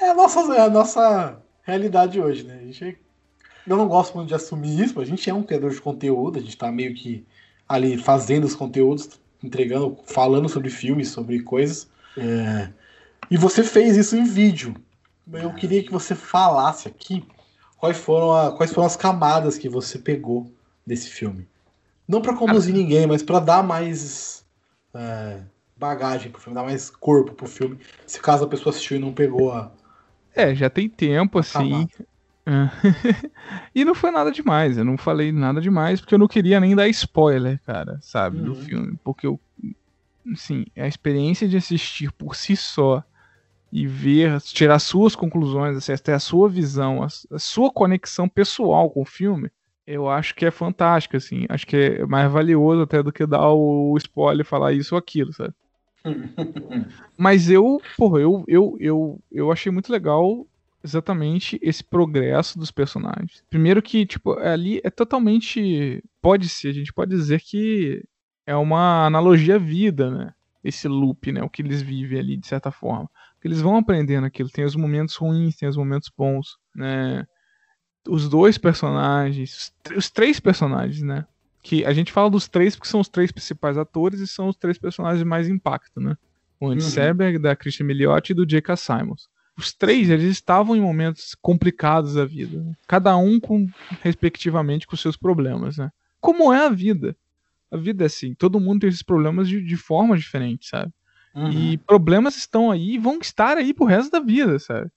é 0.00 0.10
a 0.10 0.14
nossa, 0.14 0.54
é 0.54 0.60
a 0.60 0.70
nossa 0.70 1.42
realidade 1.62 2.20
hoje, 2.20 2.44
né? 2.44 2.60
A 2.62 2.66
gente, 2.66 2.98
eu 3.66 3.76
não 3.76 3.88
gosto 3.88 4.14
muito 4.14 4.28
de 4.28 4.34
assumir 4.34 4.78
isso, 4.84 4.94
mas 4.94 5.04
a 5.04 5.10
gente 5.10 5.28
é 5.28 5.34
um 5.34 5.42
criador 5.42 5.70
de 5.70 5.80
conteúdo, 5.80 6.38
a 6.38 6.42
gente 6.42 6.56
tá 6.56 6.70
meio 6.70 6.94
que 6.94 7.24
ali 7.66 7.96
fazendo 7.96 8.44
os 8.44 8.54
conteúdos, 8.54 9.08
entregando, 9.42 9.98
falando 10.06 10.48
sobre 10.48 10.70
filmes, 10.70 11.08
sobre 11.08 11.40
coisas. 11.40 11.88
É, 12.16 12.68
e 13.34 13.36
você 13.36 13.64
fez 13.64 13.96
isso 13.96 14.14
em 14.16 14.22
vídeo. 14.22 14.76
Eu 15.32 15.52
queria 15.54 15.82
que 15.82 15.90
você 15.90 16.14
falasse 16.14 16.86
aqui 16.86 17.26
quais 17.76 17.98
foram, 17.98 18.32
a, 18.32 18.56
quais 18.56 18.72
foram 18.72 18.86
as 18.86 18.94
camadas 18.94 19.58
que 19.58 19.68
você 19.68 19.98
pegou 19.98 20.54
desse 20.86 21.10
filme. 21.10 21.48
Não 22.06 22.22
pra 22.22 22.36
conduzir 22.36 22.72
ninguém, 22.72 23.08
mas 23.08 23.24
pra 23.24 23.40
dar 23.40 23.64
mais 23.64 24.46
é, 24.94 25.40
bagagem 25.76 26.30
pro 26.30 26.40
filme, 26.40 26.54
dar 26.54 26.62
mais 26.62 26.88
corpo 26.88 27.32
pro 27.32 27.48
filme. 27.48 27.76
Se 28.06 28.20
caso 28.20 28.44
a 28.44 28.48
pessoa 28.48 28.70
assistiu 28.70 28.98
e 28.98 29.00
não 29.00 29.12
pegou 29.12 29.50
a. 29.50 29.72
É, 30.32 30.54
já 30.54 30.70
tem 30.70 30.88
tempo, 30.88 31.40
assim. 31.40 31.88
É. 32.46 32.70
e 33.74 33.84
não 33.84 33.96
foi 33.96 34.12
nada 34.12 34.30
demais, 34.30 34.78
eu 34.78 34.84
não 34.84 34.96
falei 34.96 35.32
nada 35.32 35.60
demais, 35.60 36.00
porque 36.00 36.14
eu 36.14 36.20
não 36.20 36.28
queria 36.28 36.60
nem 36.60 36.76
dar 36.76 36.86
spoiler, 36.86 37.60
cara, 37.66 37.98
sabe, 38.00 38.40
do 38.40 38.50
Uhum. 38.50 38.54
filme. 38.54 38.96
Porque 39.02 39.26
eu. 39.26 39.40
Assim, 40.32 40.66
a 40.76 40.86
experiência 40.86 41.48
de 41.48 41.56
assistir 41.56 42.12
por 42.12 42.36
si 42.36 42.54
só 42.54 43.02
e 43.74 43.88
ver, 43.88 44.40
tirar 44.40 44.78
suas 44.78 45.16
conclusões, 45.16 45.76
assim, 45.76 45.92
ter 45.96 46.12
a 46.12 46.20
sua 46.20 46.48
visão, 46.48 47.02
a, 47.02 47.08
a 47.32 47.38
sua 47.40 47.72
conexão 47.72 48.28
pessoal 48.28 48.88
com 48.88 49.02
o 49.02 49.04
filme, 49.04 49.50
eu 49.84 50.08
acho 50.08 50.32
que 50.36 50.46
é 50.46 50.50
fantástico, 50.52 51.16
assim. 51.16 51.44
Acho 51.48 51.66
que 51.66 51.76
é 51.76 52.06
mais 52.06 52.30
valioso 52.30 52.82
até 52.82 53.02
do 53.02 53.12
que 53.12 53.26
dar 53.26 53.50
o 53.50 53.96
spoiler 53.96 54.46
e 54.46 54.48
falar 54.48 54.72
isso 54.72 54.94
ou 54.94 54.98
aquilo, 55.00 55.32
sabe? 55.32 55.52
Mas 57.18 57.50
eu, 57.50 57.82
porra, 57.96 58.20
eu, 58.20 58.44
eu, 58.46 58.76
eu, 58.78 59.20
eu 59.32 59.50
achei 59.50 59.72
muito 59.72 59.90
legal 59.90 60.46
exatamente 60.84 61.58
esse 61.60 61.82
progresso 61.82 62.56
dos 62.56 62.70
personagens. 62.70 63.42
Primeiro 63.50 63.82
que, 63.82 64.06
tipo, 64.06 64.38
ali 64.38 64.80
é 64.84 64.90
totalmente. 64.90 66.00
Pode 66.22 66.48
ser, 66.48 66.68
a 66.68 66.74
gente 66.74 66.92
pode 66.92 67.10
dizer 67.10 67.40
que 67.40 68.04
é 68.46 68.54
uma 68.54 69.04
analogia 69.04 69.56
à 69.56 69.58
vida, 69.58 70.12
né? 70.12 70.32
Esse 70.62 70.86
loop, 70.86 71.32
né? 71.32 71.42
O 71.42 71.50
que 71.50 71.60
eles 71.60 71.82
vivem 71.82 72.20
ali, 72.20 72.36
de 72.36 72.46
certa 72.46 72.70
forma. 72.70 73.10
Eles 73.44 73.60
vão 73.60 73.76
aprendendo 73.76 74.24
aquilo. 74.26 74.48
Tem 74.48 74.64
os 74.64 74.74
momentos 74.74 75.14
ruins, 75.16 75.56
tem 75.56 75.68
os 75.68 75.76
momentos 75.76 76.10
bons, 76.16 76.56
né? 76.74 77.24
Os 78.08 78.28
dois 78.28 78.58
personagens, 78.58 79.54
os 79.56 79.72
tr- 79.82 79.96
os 79.96 80.10
três 80.10 80.40
personagens, 80.40 81.02
né? 81.02 81.26
Que 81.62 81.84
a 81.84 81.92
gente 81.92 82.12
fala 82.12 82.30
dos 82.30 82.48
três 82.48 82.74
porque 82.76 82.88
são 82.88 83.00
os 83.00 83.08
três 83.08 83.30
principais 83.32 83.78
atores 83.78 84.20
e 84.20 84.26
são 84.26 84.48
os 84.48 84.56
três 84.56 84.78
personagens 84.78 85.18
de 85.20 85.24
mais 85.24 85.48
impacto, 85.48 86.00
né? 86.00 86.16
O 86.60 86.68
Andy 86.68 86.82
Uhum. 86.84 86.90
Samberg, 86.90 87.38
da 87.38 87.54
Christian 87.56 87.86
Milioti 87.86 88.32
e 88.32 88.34
do 88.34 88.46
J.K. 88.46 88.76
Simons. 88.76 89.28
Os 89.56 89.72
três, 89.72 90.10
eles 90.10 90.24
estavam 90.30 90.74
em 90.76 90.80
momentos 90.80 91.34
complicados 91.40 92.14
da 92.14 92.24
vida. 92.24 92.60
né? 92.62 92.74
Cada 92.88 93.16
um 93.16 93.38
com, 93.40 93.66
respectivamente, 94.02 94.86
com 94.86 94.96
seus 94.96 95.16
problemas, 95.16 95.76
né? 95.76 95.90
Como 96.20 96.52
é 96.52 96.66
a 96.66 96.70
vida? 96.70 97.16
A 97.70 97.76
vida 97.76 98.04
é 98.04 98.06
assim, 98.06 98.34
todo 98.34 98.60
mundo 98.60 98.80
tem 98.80 98.88
esses 98.88 99.02
problemas 99.02 99.48
de, 99.48 99.62
de 99.62 99.76
forma 99.76 100.16
diferente, 100.16 100.66
sabe? 100.68 100.92
Uhum. 101.34 101.50
E 101.50 101.78
problemas 101.78 102.36
estão 102.36 102.70
aí 102.70 102.94
e 102.94 102.98
vão 102.98 103.18
estar 103.18 103.56
aí 103.56 103.74
pro 103.74 103.84
resto 103.84 104.10
da 104.10 104.20
vida, 104.20 104.58
sabe? 104.58 104.90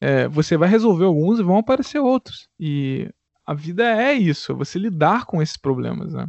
É, 0.00 0.28
você 0.28 0.56
vai 0.56 0.68
resolver 0.68 1.04
alguns 1.04 1.38
e 1.40 1.42
vão 1.42 1.58
aparecer 1.58 1.98
outros. 1.98 2.48
E 2.58 3.10
a 3.46 3.54
vida 3.54 3.84
é 3.84 4.12
isso, 4.12 4.54
você 4.54 4.78
lidar 4.78 5.24
com 5.24 5.42
esses 5.42 5.56
problemas, 5.56 6.12
né? 6.12 6.28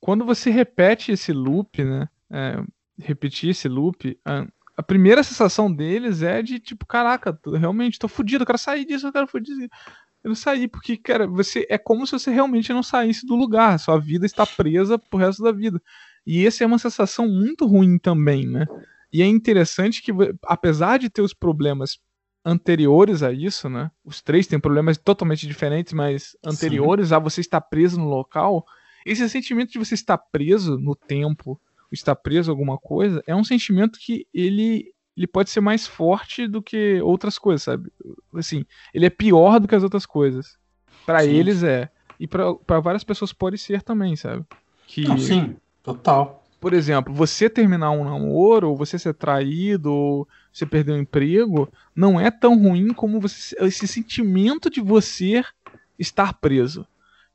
Quando 0.00 0.24
você 0.24 0.50
repete 0.50 1.12
esse 1.12 1.32
loop, 1.32 1.82
né? 1.84 2.08
é, 2.30 2.62
repetir 2.98 3.50
esse 3.50 3.68
loop, 3.68 4.18
a, 4.24 4.46
a 4.76 4.82
primeira 4.82 5.22
sensação 5.22 5.72
deles 5.72 6.22
é 6.22 6.42
de 6.42 6.58
tipo, 6.58 6.86
caraca, 6.86 7.32
tô- 7.32 7.52
realmente 7.56 7.98
tô 7.98 8.08
fudido, 8.08 8.42
eu 8.42 8.46
quero 8.46 8.58
sair 8.58 8.84
disso, 8.86 9.06
eu 9.06 9.12
quero 9.12 9.26
fugir. 9.28 9.68
Eu 10.24 10.28
não 10.28 10.34
saí, 10.36 10.68
porque, 10.68 10.96
cara, 10.96 11.26
você 11.26 11.66
é 11.68 11.76
como 11.76 12.06
se 12.06 12.12
você 12.12 12.30
realmente 12.30 12.72
não 12.72 12.82
saísse 12.82 13.26
do 13.26 13.34
lugar. 13.34 13.78
Sua 13.78 13.98
vida 13.98 14.24
está 14.24 14.46
presa 14.46 14.98
pro 14.98 15.18
resto 15.18 15.42
da 15.42 15.52
vida. 15.52 15.82
E 16.26 16.46
essa 16.46 16.62
é 16.62 16.66
uma 16.66 16.78
sensação 16.78 17.28
muito 17.28 17.66
ruim 17.66 17.98
também, 17.98 18.46
né? 18.46 18.66
E 19.12 19.22
é 19.22 19.26
interessante 19.26 20.02
que, 20.02 20.12
apesar 20.44 20.98
de 20.98 21.10
ter 21.10 21.22
os 21.22 21.34
problemas 21.34 21.98
anteriores 22.44 23.22
a 23.22 23.32
isso, 23.32 23.68
né? 23.68 23.90
Os 24.04 24.20
três 24.20 24.46
têm 24.46 24.58
problemas 24.58 24.98
totalmente 24.98 25.46
diferentes, 25.46 25.92
mas 25.92 26.36
anteriores 26.44 27.12
a 27.12 27.18
você 27.18 27.40
estar 27.40 27.60
preso 27.60 27.98
no 27.98 28.08
local. 28.08 28.64
Esse 29.04 29.28
sentimento 29.28 29.72
de 29.72 29.78
você 29.78 29.94
estar 29.94 30.18
preso 30.18 30.78
no 30.78 30.94
tempo, 30.94 31.60
estar 31.90 32.16
preso 32.16 32.50
a 32.50 32.52
alguma 32.52 32.78
coisa, 32.78 33.22
é 33.26 33.34
um 33.34 33.44
sentimento 33.44 33.98
que 33.98 34.26
ele, 34.32 34.92
ele 35.16 35.26
pode 35.26 35.50
ser 35.50 35.60
mais 35.60 35.86
forte 35.86 36.48
do 36.48 36.62
que 36.62 37.00
outras 37.02 37.38
coisas, 37.38 37.62
sabe? 37.62 37.92
Assim, 38.34 38.64
ele 38.92 39.06
é 39.06 39.10
pior 39.10 39.60
do 39.60 39.68
que 39.68 39.74
as 39.74 39.82
outras 39.82 40.06
coisas. 40.06 40.56
Sim. 41.24 41.36
eles 41.36 41.62
é. 41.62 41.90
E 42.18 42.26
pra 42.26 42.80
várias 42.80 43.04
pessoas 43.04 43.32
pode 43.32 43.58
ser 43.58 43.82
também, 43.82 44.16
sabe? 44.16 44.44
Que, 44.86 45.02
Não, 45.02 45.18
sim, 45.18 45.56
total. 45.82 46.41
Por 46.62 46.74
exemplo, 46.74 47.12
você 47.12 47.50
terminar 47.50 47.90
um 47.90 48.04
namoro, 48.04 48.70
ou 48.70 48.76
você 48.76 48.96
ser 48.96 49.14
traído, 49.14 49.92
ou 49.92 50.28
você 50.52 50.64
perder 50.64 50.92
um 50.92 51.00
emprego, 51.00 51.68
não 51.92 52.20
é 52.20 52.30
tão 52.30 52.56
ruim 52.56 52.94
como 52.94 53.20
você, 53.20 53.56
esse 53.58 53.88
sentimento 53.88 54.70
de 54.70 54.80
você 54.80 55.42
estar 55.98 56.34
preso, 56.34 56.86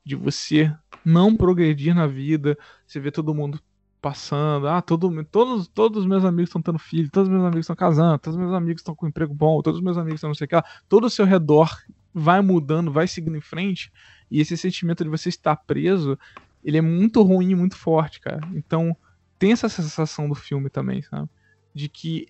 de 0.02 0.16
você 0.16 0.74
não 1.04 1.36
progredir 1.36 1.94
na 1.94 2.06
vida, 2.06 2.56
você 2.86 2.98
vê 2.98 3.10
todo 3.10 3.34
mundo 3.34 3.60
passando, 4.00 4.66
ah, 4.66 4.80
todo, 4.80 5.22
todos, 5.26 5.68
todos 5.68 5.98
os 6.04 6.06
meus 6.06 6.24
amigos 6.24 6.48
estão 6.48 6.62
tendo 6.62 6.78
filho, 6.78 7.10
todos 7.10 7.28
os 7.28 7.34
meus 7.34 7.44
amigos 7.44 7.64
estão 7.64 7.76
casando, 7.76 8.18
todos 8.18 8.34
os 8.34 8.42
meus 8.42 8.54
amigos 8.54 8.80
estão 8.80 8.94
com 8.94 9.04
um 9.04 9.10
emprego 9.10 9.34
bom, 9.34 9.60
todos 9.60 9.78
os 9.78 9.84
meus 9.84 9.98
amigos 9.98 10.20
estão 10.20 10.28
não 10.28 10.34
sei 10.34 10.46
o 10.46 10.48
que 10.48 10.56
lá, 10.56 10.64
todo 10.88 11.04
o 11.04 11.10
seu 11.10 11.26
redor 11.26 11.76
vai 12.14 12.40
mudando, 12.40 12.90
vai 12.90 13.06
seguindo 13.06 13.36
em 13.36 13.42
frente, 13.42 13.92
e 14.30 14.40
esse 14.40 14.56
sentimento 14.56 15.04
de 15.04 15.10
você 15.10 15.28
estar 15.28 15.54
preso, 15.54 16.18
ele 16.64 16.78
é 16.78 16.82
muito 16.82 17.20
ruim 17.22 17.50
e 17.50 17.54
muito 17.54 17.76
forte, 17.76 18.20
cara. 18.20 18.40
Então, 18.54 18.96
tem 19.38 19.52
essa 19.52 19.68
sensação 19.68 20.28
do 20.28 20.34
filme 20.34 20.70
também, 20.70 21.02
sabe? 21.02 21.28
De 21.74 21.88
que 21.88 22.26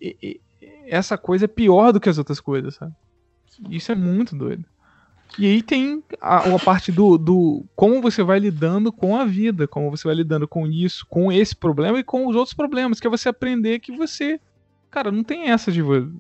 essa 0.86 1.16
coisa 1.16 1.44
é 1.44 1.48
pior 1.48 1.92
do 1.92 2.00
que 2.00 2.08
as 2.08 2.18
outras 2.18 2.40
coisas, 2.40 2.74
sabe? 2.74 2.92
Isso 3.70 3.90
é 3.92 3.94
muito 3.94 4.36
doido. 4.36 4.64
E 5.38 5.46
aí 5.46 5.62
tem 5.62 6.02
a, 6.20 6.38
a 6.38 6.58
parte 6.58 6.90
do, 6.90 7.16
do 7.18 7.64
como 7.76 8.00
você 8.00 8.22
vai 8.22 8.38
lidando 8.38 8.92
com 8.92 9.16
a 9.16 9.24
vida, 9.24 9.68
como 9.68 9.90
você 9.90 10.08
vai 10.08 10.14
lidando 10.16 10.48
com 10.48 10.66
isso, 10.66 11.04
com 11.08 11.30
esse 11.30 11.54
problema 11.54 11.98
e 11.98 12.04
com 12.04 12.26
os 12.26 12.34
outros 12.34 12.54
problemas, 12.54 12.98
que 12.98 13.06
é 13.06 13.10
você 13.10 13.28
aprender 13.28 13.78
que 13.78 13.92
você, 13.96 14.40
cara, 14.90 15.12
não 15.12 15.22
tem 15.22 15.50
essa 15.50 15.70
de 15.70 15.82
vo- 15.82 16.10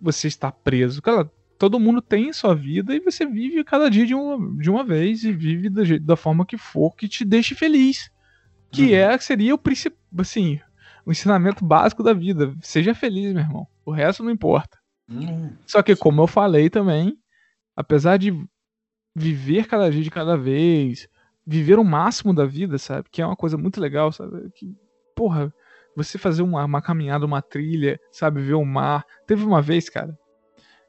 você 0.00 0.28
estar 0.28 0.52
preso. 0.52 1.02
Cara, 1.02 1.30
todo 1.58 1.80
mundo 1.80 2.00
tem 2.00 2.32
sua 2.32 2.54
vida 2.54 2.94
e 2.94 3.00
você 3.00 3.26
vive 3.26 3.62
cada 3.64 3.90
dia 3.90 4.06
de 4.06 4.14
uma, 4.14 4.56
de 4.60 4.70
uma 4.70 4.84
vez 4.84 5.22
e 5.24 5.32
vive 5.32 5.68
da, 5.68 5.82
da 6.00 6.16
forma 6.16 6.46
que 6.46 6.56
for 6.56 6.94
que 6.96 7.08
te 7.08 7.24
deixe 7.24 7.54
feliz. 7.54 8.10
Que 8.72 8.82
Uhum. 8.88 8.94
é, 8.94 9.18
seria 9.18 9.54
o 9.54 9.58
principal, 9.58 9.98
assim, 10.18 10.58
o 11.04 11.12
ensinamento 11.12 11.64
básico 11.64 12.02
da 12.02 12.12
vida. 12.12 12.54
Seja 12.62 12.94
feliz, 12.94 13.32
meu 13.32 13.42
irmão. 13.42 13.66
O 13.84 13.90
resto 13.90 14.24
não 14.24 14.30
importa. 14.30 14.78
Hum, 15.08 15.50
Só 15.66 15.82
que, 15.82 15.94
como 15.94 16.22
eu 16.22 16.26
falei 16.26 16.70
também, 16.70 17.16
apesar 17.76 18.16
de 18.16 18.32
viver 19.14 19.66
cada 19.66 19.90
dia 19.90 20.02
de 20.02 20.10
cada 20.10 20.36
vez, 20.36 21.08
viver 21.46 21.78
o 21.78 21.84
máximo 21.84 22.34
da 22.34 22.46
vida, 22.46 22.78
sabe? 22.78 23.08
Que 23.10 23.20
é 23.20 23.26
uma 23.26 23.36
coisa 23.36 23.58
muito 23.58 23.80
legal, 23.80 24.10
sabe? 24.12 24.50
Que, 24.54 24.74
porra, 25.14 25.52
você 25.94 26.16
fazer 26.16 26.42
uma, 26.42 26.64
uma 26.64 26.80
caminhada, 26.80 27.26
uma 27.26 27.42
trilha, 27.42 28.00
sabe? 28.10 28.40
Ver 28.40 28.54
o 28.54 28.64
mar. 28.64 29.04
Teve 29.26 29.44
uma 29.44 29.60
vez, 29.60 29.90
cara, 29.90 30.18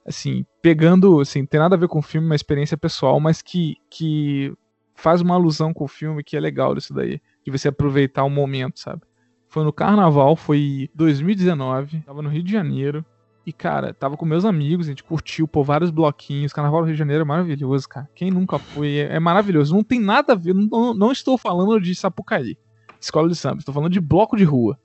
assim, 0.06 0.46
pegando, 0.62 1.20
assim, 1.20 1.46
tem 1.46 1.60
nada 1.60 1.76
a 1.76 1.80
ver 1.80 1.88
com 1.90 2.00
o 2.00 2.04
filme, 2.04 2.28
uma 2.28 2.36
experiência 2.36 2.78
pessoal, 2.78 3.20
mas 3.20 3.42
que, 3.42 3.76
que 3.90 4.54
faz 4.96 5.20
uma 5.22 5.36
alusão 5.36 5.74
com 5.74 5.84
o 5.84 5.88
filme 5.90 6.24
que 6.24 6.38
é 6.38 6.40
legal 6.40 6.74
disso 6.76 6.94
daí, 6.94 7.20
de 7.46 7.52
você 7.52 7.68
aproveitar 7.68 8.24
o 8.24 8.30
momento, 8.30 8.80
sabe? 8.80 9.02
Foi 9.48 9.64
no 9.64 9.72
carnaval, 9.72 10.36
foi 10.36 10.90
2019, 10.96 12.02
tava 12.02 12.22
no 12.22 12.30
Rio 12.30 12.44
de 12.44 12.52
Janeiro. 12.52 13.06
E, 13.46 13.52
cara, 13.52 13.94
tava 13.94 14.16
com 14.16 14.26
meus 14.26 14.46
amigos, 14.46 14.88
a 14.88 14.90
gente 14.90 15.04
curtiu, 15.04 15.48
pô, 15.48 15.64
vários 15.64 15.92
bloquinhos. 15.92 16.54
Carnaval 16.54 16.82
do 16.82 16.86
Rio 16.86 16.96
de 16.96 17.00
Janeiro 17.00 17.24
é 17.24 17.26
maravilhoso, 17.26 17.88
cara. 17.90 18.10
Quem 18.16 18.32
nunca 18.32 18.58
foi, 18.58 18.98
é, 18.98 19.16
é 19.16 19.20
maravilhoso. 19.20 19.76
Não 19.76 19.84
tem 19.84 20.00
nada 20.00 20.34
a 20.34 20.36
ver, 20.36 20.56
não, 20.56 20.94
não 20.94 21.12
estou 21.12 21.38
falando 21.38 21.80
de 21.80 21.94
Sapucaí, 21.94 22.58
escola 23.02 23.28
de 23.28 23.36
samba, 23.36 23.58
estou 23.58 23.74
falando 23.74 23.92
de 23.92 24.00
bloco 24.00 24.38
de 24.38 24.46
rua. 24.46 24.80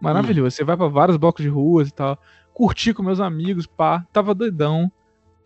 Maravilhoso. 0.00 0.56
Você 0.56 0.64
vai 0.64 0.76
pra 0.76 0.88
vários 0.88 1.16
blocos 1.16 1.42
de 1.42 1.48
ruas 1.48 1.88
e 1.88 1.92
tal. 1.92 2.18
Curti 2.52 2.94
com 2.94 3.02
meus 3.02 3.20
amigos, 3.20 3.66
pá. 3.66 4.06
Tava 4.12 4.34
doidão. 4.34 4.90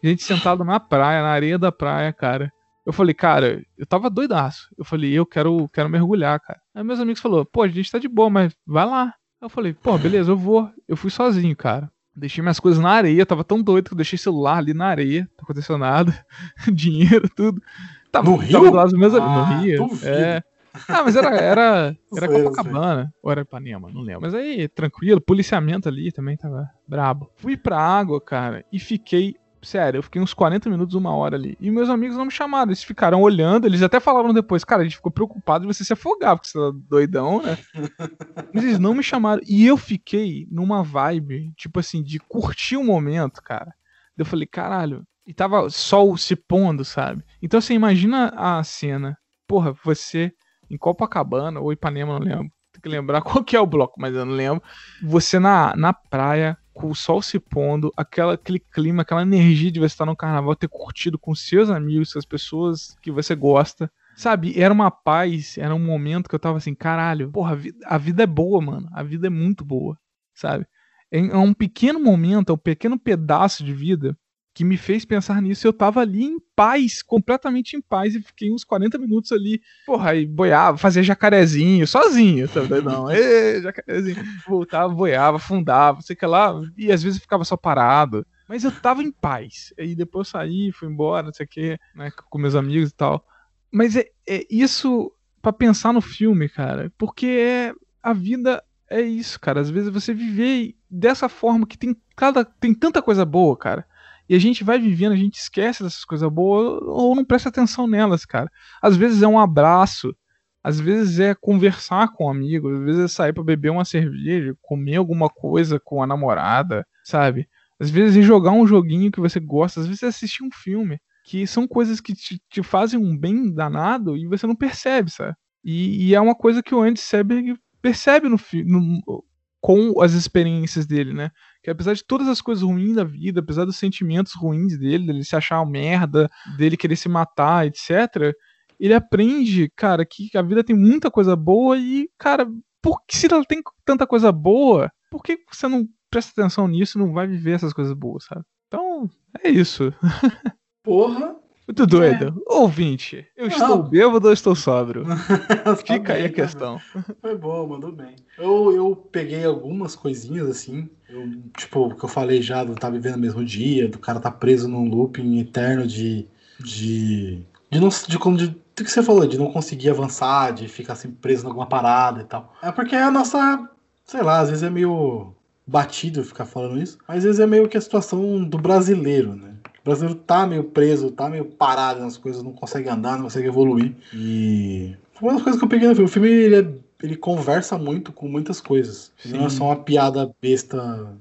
Gente 0.02 0.22
sentado 0.22 0.64
na 0.64 0.80
praia, 0.80 1.22
na 1.22 1.28
areia 1.28 1.58
da 1.58 1.72
praia, 1.72 2.12
cara. 2.12 2.52
Eu 2.90 2.92
falei, 2.92 3.14
cara, 3.14 3.64
eu 3.78 3.86
tava 3.86 4.10
doidaço. 4.10 4.68
Eu 4.76 4.84
falei, 4.84 5.12
eu 5.12 5.24
quero, 5.24 5.68
quero 5.68 5.88
mergulhar, 5.88 6.40
cara. 6.40 6.60
Aí 6.74 6.82
meus 6.82 6.98
amigos 6.98 7.22
falaram, 7.22 7.44
pô, 7.44 7.62
a 7.62 7.68
gente 7.68 7.88
tá 7.88 8.00
de 8.00 8.08
boa, 8.08 8.28
mas 8.28 8.52
vai 8.66 8.84
lá. 8.84 9.14
Eu 9.40 9.48
falei, 9.48 9.72
pô, 9.72 9.96
beleza, 9.96 10.32
eu 10.32 10.36
vou. 10.36 10.68
Eu 10.88 10.96
fui 10.96 11.08
sozinho, 11.08 11.54
cara. 11.54 11.88
Deixei 12.16 12.42
minhas 12.42 12.58
coisas 12.58 12.82
na 12.82 12.90
areia, 12.90 13.24
tava 13.24 13.44
tão 13.44 13.62
doido 13.62 13.86
que 13.86 13.94
eu 13.94 13.96
deixei 13.96 14.18
celular 14.18 14.58
ali 14.58 14.74
na 14.74 14.86
areia, 14.86 15.20
não 15.38 15.44
aconteceu 15.44 15.78
nada. 15.78 16.26
Dinheiro, 16.74 17.28
tudo. 17.28 17.62
Tava, 18.10 18.28
No 18.28 18.36
Rio? 18.36 18.52
Tava 18.52 18.70
do 18.70 18.76
lado 18.76 18.90
dos 18.90 18.98
meus 18.98 19.14
amigos. 19.14 19.36
Ah, 19.36 19.54
no 19.54 19.62
Rio. 19.62 19.88
É. 20.02 20.42
Ah, 20.88 21.04
mas 21.04 21.14
era, 21.14 21.28
era, 21.36 21.96
era 22.16 22.28
Copacabana. 22.28 23.14
Ou 23.22 23.30
era 23.30 23.42
Ipanema, 23.42 23.88
não 23.88 24.02
lembro. 24.02 24.22
Mas 24.22 24.34
aí, 24.34 24.66
tranquilo, 24.66 25.20
policiamento 25.20 25.88
ali 25.88 26.10
também 26.10 26.36
tava 26.36 26.68
brabo. 26.88 27.30
Fui 27.36 27.56
pra 27.56 27.78
água, 27.78 28.20
cara, 28.20 28.64
e 28.72 28.80
fiquei. 28.80 29.36
Sério, 29.62 29.98
eu 29.98 30.02
fiquei 30.02 30.20
uns 30.22 30.32
40 30.32 30.70
minutos, 30.70 30.94
uma 30.94 31.14
hora 31.14 31.36
ali. 31.36 31.56
E 31.60 31.70
meus 31.70 31.90
amigos 31.90 32.16
não 32.16 32.24
me 32.24 32.30
chamaram, 32.30 32.70
eles 32.70 32.82
ficaram 32.82 33.20
olhando, 33.20 33.66
eles 33.66 33.82
até 33.82 34.00
falaram 34.00 34.32
depois, 34.32 34.64
cara, 34.64 34.80
a 34.80 34.84
gente 34.84 34.96
ficou 34.96 35.12
preocupado 35.12 35.66
de 35.66 35.74
você 35.74 35.84
se 35.84 35.92
afogar, 35.92 36.36
porque 36.36 36.48
você 36.48 36.58
tá 36.58 36.70
doidão, 36.88 37.42
né? 37.42 37.58
Mas 38.54 38.64
eles 38.64 38.78
não 38.78 38.94
me 38.94 39.02
chamaram. 39.02 39.42
E 39.46 39.66
eu 39.66 39.76
fiquei 39.76 40.46
numa 40.50 40.82
vibe, 40.82 41.52
tipo 41.56 41.78
assim, 41.78 42.02
de 42.02 42.18
curtir 42.18 42.76
o 42.76 42.84
momento, 42.84 43.42
cara. 43.42 43.74
Eu 44.16 44.24
falei, 44.24 44.46
caralho. 44.46 45.06
E 45.26 45.34
tava 45.34 45.68
sol 45.68 46.16
se 46.16 46.34
pondo, 46.34 46.84
sabe? 46.84 47.22
Então 47.42 47.60
você 47.60 47.74
imagina 47.74 48.32
a 48.36 48.64
cena. 48.64 49.16
Porra, 49.46 49.74
você 49.84 50.32
em 50.70 50.78
Copacabana 50.78 51.60
ou 51.60 51.72
Ipanema, 51.72 52.18
não 52.18 52.26
lembro. 52.26 52.52
Tem 52.72 52.80
que 52.80 52.88
lembrar 52.88 53.20
qual 53.22 53.44
que 53.44 53.56
é 53.56 53.60
o 53.60 53.66
bloco, 53.66 54.00
mas 54.00 54.14
eu 54.14 54.24
não 54.24 54.34
lembro. 54.34 54.62
Você 55.02 55.38
na, 55.38 55.74
na 55.76 55.92
praia, 55.92 56.56
com 56.72 56.90
o 56.90 56.94
sol 56.94 57.20
se 57.20 57.38
pondo, 57.38 57.92
aquela, 57.96 58.34
aquele 58.34 58.58
clima, 58.58 59.02
aquela 59.02 59.22
energia 59.22 59.70
de 59.70 59.80
você 59.80 59.86
estar 59.86 60.06
no 60.06 60.16
carnaval, 60.16 60.54
ter 60.54 60.68
curtido 60.68 61.18
com 61.18 61.34
seus 61.34 61.70
amigos, 61.70 62.12
com 62.12 62.18
as 62.18 62.24
pessoas 62.24 62.96
que 63.02 63.10
você 63.10 63.34
gosta. 63.34 63.90
Sabe, 64.16 64.60
era 64.60 64.72
uma 64.72 64.90
paz, 64.90 65.56
era 65.56 65.74
um 65.74 65.78
momento 65.78 66.28
que 66.28 66.34
eu 66.34 66.38
tava 66.38 66.58
assim, 66.58 66.74
caralho, 66.74 67.30
porra, 67.30 67.52
a 67.52 67.54
vida, 67.54 67.78
a 67.86 67.98
vida 67.98 68.22
é 68.22 68.26
boa, 68.26 68.60
mano. 68.60 68.88
A 68.92 69.02
vida 69.02 69.26
é 69.28 69.30
muito 69.30 69.64
boa, 69.64 69.96
sabe? 70.34 70.66
É, 71.10 71.20
um 71.36 71.54
pequeno 71.54 71.98
momento, 71.98 72.50
é 72.50 72.54
um 72.54 72.58
pequeno 72.58 72.98
pedaço 72.98 73.64
de 73.64 73.72
vida 73.72 74.16
que 74.52 74.64
me 74.64 74.76
fez 74.76 75.04
pensar 75.04 75.40
nisso. 75.40 75.66
Eu 75.66 75.72
tava 75.72 76.00
ali 76.00 76.24
em 76.24 76.38
paz, 76.54 77.02
completamente 77.02 77.76
em 77.76 77.80
paz, 77.80 78.14
e 78.14 78.22
fiquei 78.22 78.52
uns 78.52 78.64
40 78.64 78.98
minutos 78.98 79.32
ali, 79.32 79.62
porra, 79.86 80.10
aí 80.10 80.26
boiava, 80.26 80.76
fazia 80.76 81.02
jacarezinho, 81.02 81.86
sozinho, 81.86 82.48
sabe? 82.48 82.80
Não, 82.80 83.10
ê, 83.10 83.62
jacarezinho. 83.62 84.22
Voltava, 84.46 84.92
boiava, 84.92 85.36
afundava, 85.36 86.02
sei 86.02 86.16
que 86.16 86.26
lá, 86.26 86.60
e 86.76 86.90
às 86.90 87.02
vezes 87.02 87.20
ficava 87.20 87.44
só 87.44 87.56
parado. 87.56 88.26
Mas 88.48 88.64
eu 88.64 88.72
tava 88.72 89.02
em 89.02 89.12
paz. 89.12 89.72
E 89.78 89.94
depois 89.94 90.26
eu 90.26 90.32
saí, 90.32 90.72
fui 90.72 90.88
embora, 90.88 91.26
não 91.26 91.32
sei 91.32 91.46
o 91.46 91.48
que, 91.48 91.78
né, 91.94 92.10
com 92.28 92.38
meus 92.38 92.56
amigos 92.56 92.90
e 92.90 92.94
tal. 92.94 93.24
Mas 93.70 93.94
é, 93.94 94.06
é 94.26 94.44
isso 94.50 95.12
para 95.40 95.52
pensar 95.52 95.92
no 95.92 96.00
filme, 96.00 96.48
cara, 96.48 96.92
porque 96.98 97.26
é 97.26 97.72
a 98.02 98.12
vida 98.12 98.62
é 98.90 99.00
isso, 99.00 99.38
cara. 99.38 99.60
Às 99.60 99.70
vezes 99.70 99.88
você 99.88 100.12
viver 100.12 100.74
dessa 100.90 101.28
forma 101.28 101.66
que 101.66 101.78
tem 101.78 101.96
cada 102.16 102.44
tem 102.44 102.74
tanta 102.74 103.00
coisa 103.00 103.24
boa, 103.24 103.56
cara. 103.56 103.86
E 104.30 104.36
a 104.36 104.38
gente 104.38 104.62
vai 104.62 104.78
vivendo, 104.78 105.10
a 105.10 105.16
gente 105.16 105.40
esquece 105.40 105.82
dessas 105.82 106.04
coisas 106.04 106.30
boas 106.30 106.80
ou 106.84 107.16
não 107.16 107.24
presta 107.24 107.48
atenção 107.48 107.88
nelas, 107.88 108.24
cara. 108.24 108.48
Às 108.80 108.96
vezes 108.96 109.22
é 109.22 109.26
um 109.26 109.40
abraço, 109.40 110.14
às 110.62 110.78
vezes 110.78 111.18
é 111.18 111.34
conversar 111.34 112.12
com 112.12 112.26
um 112.26 112.30
amigo, 112.30 112.70
às 112.72 112.84
vezes 112.84 113.04
é 113.06 113.08
sair 113.08 113.32
para 113.32 113.42
beber 113.42 113.70
uma 113.70 113.84
cerveja, 113.84 114.56
comer 114.62 114.94
alguma 114.94 115.28
coisa 115.28 115.80
com 115.80 116.00
a 116.00 116.06
namorada, 116.06 116.86
sabe? 117.02 117.48
Às 117.80 117.90
vezes 117.90 118.18
é 118.18 118.22
jogar 118.22 118.52
um 118.52 118.64
joguinho 118.64 119.10
que 119.10 119.18
você 119.18 119.40
gosta, 119.40 119.80
às 119.80 119.88
vezes 119.88 120.04
é 120.04 120.06
assistir 120.06 120.44
um 120.44 120.50
filme 120.52 121.00
que 121.24 121.44
são 121.44 121.66
coisas 121.66 122.00
que 122.00 122.14
te, 122.14 122.40
te 122.48 122.62
fazem 122.62 123.00
um 123.00 123.18
bem 123.18 123.52
danado 123.52 124.16
e 124.16 124.28
você 124.28 124.46
não 124.46 124.54
percebe, 124.54 125.10
sabe? 125.10 125.34
E, 125.64 126.06
e 126.06 126.14
é 126.14 126.20
uma 126.20 126.36
coisa 126.36 126.62
que 126.62 126.72
o 126.72 126.80
Andy 126.80 127.00
Seberg 127.00 127.56
percebe 127.82 128.28
no, 128.28 128.38
no, 128.64 129.24
com 129.60 130.00
as 130.00 130.12
experiências 130.12 130.86
dele, 130.86 131.12
né? 131.12 131.32
Que 131.62 131.70
apesar 131.70 131.94
de 131.94 132.04
todas 132.04 132.28
as 132.28 132.40
coisas 132.40 132.64
ruins 132.64 132.96
da 132.96 133.04
vida, 133.04 133.40
apesar 133.40 133.64
dos 133.64 133.76
sentimentos 133.76 134.32
ruins 134.34 134.78
dele, 134.78 135.06
dele 135.06 135.24
se 135.24 135.36
achar 135.36 135.60
uma 135.60 135.70
merda, 135.70 136.30
dele 136.56 136.76
querer 136.76 136.96
se 136.96 137.08
matar, 137.08 137.66
etc., 137.66 138.34
ele 138.78 138.94
aprende, 138.94 139.70
cara, 139.76 140.06
que 140.06 140.30
a 140.36 140.42
vida 140.42 140.64
tem 140.64 140.74
muita 140.74 141.10
coisa 141.10 141.36
boa 141.36 141.76
e, 141.76 142.08
cara, 142.16 142.48
por 142.80 143.04
que 143.06 143.14
se 143.16 143.26
ela 143.30 143.44
tem 143.44 143.62
tanta 143.84 144.06
coisa 144.06 144.32
boa, 144.32 144.90
por 145.10 145.22
que 145.22 145.38
você 145.52 145.68
não 145.68 145.86
presta 146.10 146.32
atenção 146.32 146.66
nisso 146.66 146.98
e 146.98 147.00
não 147.00 147.12
vai 147.12 147.26
viver 147.26 147.52
essas 147.52 147.74
coisas 147.74 147.92
boas, 147.92 148.24
sabe? 148.24 148.42
Então, 148.68 149.10
é 149.44 149.50
isso. 149.50 149.92
Porra. 150.82 151.36
Muito 151.70 151.86
doido. 151.86 152.42
É. 152.50 152.52
Ouvinte, 152.52 153.24
eu 153.36 153.46
não. 153.46 153.56
estou 153.56 153.82
bêbado 153.84 154.26
ou 154.26 154.32
estou 154.32 154.56
sóbrio? 154.56 155.04
Fica 155.86 156.14
aí 156.14 156.24
a 156.24 156.28
questão. 156.28 156.80
Foi 157.20 157.38
bom, 157.38 157.68
mandou 157.68 157.92
bem. 157.92 158.16
Eu, 158.36 158.74
eu 158.74 158.96
peguei 158.96 159.44
algumas 159.44 159.94
coisinhas 159.94 160.48
assim. 160.48 160.90
Eu, 161.08 161.30
tipo, 161.56 161.86
o 161.86 161.94
que 161.94 162.04
eu 162.04 162.08
falei 162.08 162.42
já 162.42 162.64
do 162.64 162.74
tá 162.74 162.90
vivendo 162.90 163.14
no 163.14 163.20
mesmo 163.20 163.44
dia, 163.44 163.88
do 163.88 164.00
cara 164.00 164.18
tá 164.18 164.32
preso 164.32 164.66
num 164.66 164.88
looping 164.88 165.38
eterno 165.38 165.86
de. 165.86 166.26
de. 166.58 167.46
de 167.70 167.80
não. 167.80 167.88
de, 167.88 168.18
de, 168.18 168.18
de, 168.18 168.46
do 168.48 168.84
que 168.84 168.90
você 168.90 169.00
falou, 169.00 169.24
de 169.24 169.38
não 169.38 169.52
conseguir 169.52 169.90
avançar, 169.90 170.52
de 170.52 170.66
ficar 170.66 170.96
sempre 170.96 171.18
preso 171.22 171.44
em 171.44 171.46
alguma 171.46 171.66
parada 171.66 172.20
e 172.20 172.24
tal. 172.24 172.52
É 172.60 172.72
porque 172.72 172.96
é 172.96 173.02
a 173.04 173.12
nossa. 173.12 173.70
Sei 174.04 174.22
lá, 174.22 174.40
às 174.40 174.48
vezes 174.48 174.64
é 174.64 174.70
meio 174.70 175.32
batido 175.64 176.24
ficar 176.24 176.46
falando 176.46 176.82
isso, 176.82 176.98
mas 177.06 177.18
às 177.18 177.24
vezes 177.24 177.38
é 177.38 177.46
meio 177.46 177.68
que 177.68 177.76
a 177.76 177.80
situação 177.80 178.42
do 178.42 178.58
brasileiro, 178.58 179.36
né? 179.36 179.54
O 179.80 179.84
brasileiro 179.84 180.18
tá 180.18 180.46
meio 180.46 180.64
preso, 180.64 181.10
tá 181.10 181.28
meio 181.28 181.44
parado 181.44 182.00
nas 182.00 182.16
coisas, 182.16 182.42
não 182.42 182.52
consegue 182.52 182.88
andar, 182.88 183.16
não 183.16 183.24
consegue 183.24 183.48
evoluir. 183.48 183.94
E 184.12 184.94
foi 185.14 185.28
uma 185.28 185.34
das 185.34 185.42
coisas 185.42 185.58
que 185.58 185.64
eu 185.64 185.68
peguei 185.68 185.88
no 185.88 185.94
filme. 185.94 186.08
O 186.08 186.12
filme 186.12 186.28
ele, 186.28 186.56
é, 186.56 186.74
ele 187.02 187.16
conversa 187.16 187.78
muito 187.78 188.12
com 188.12 188.28
muitas 188.28 188.60
coisas. 188.60 189.12
Sim. 189.18 189.32
Não 189.32 189.46
é 189.46 189.48
só 189.48 189.64
uma 189.64 189.76
piada 189.76 190.34
besta. 190.40 191.14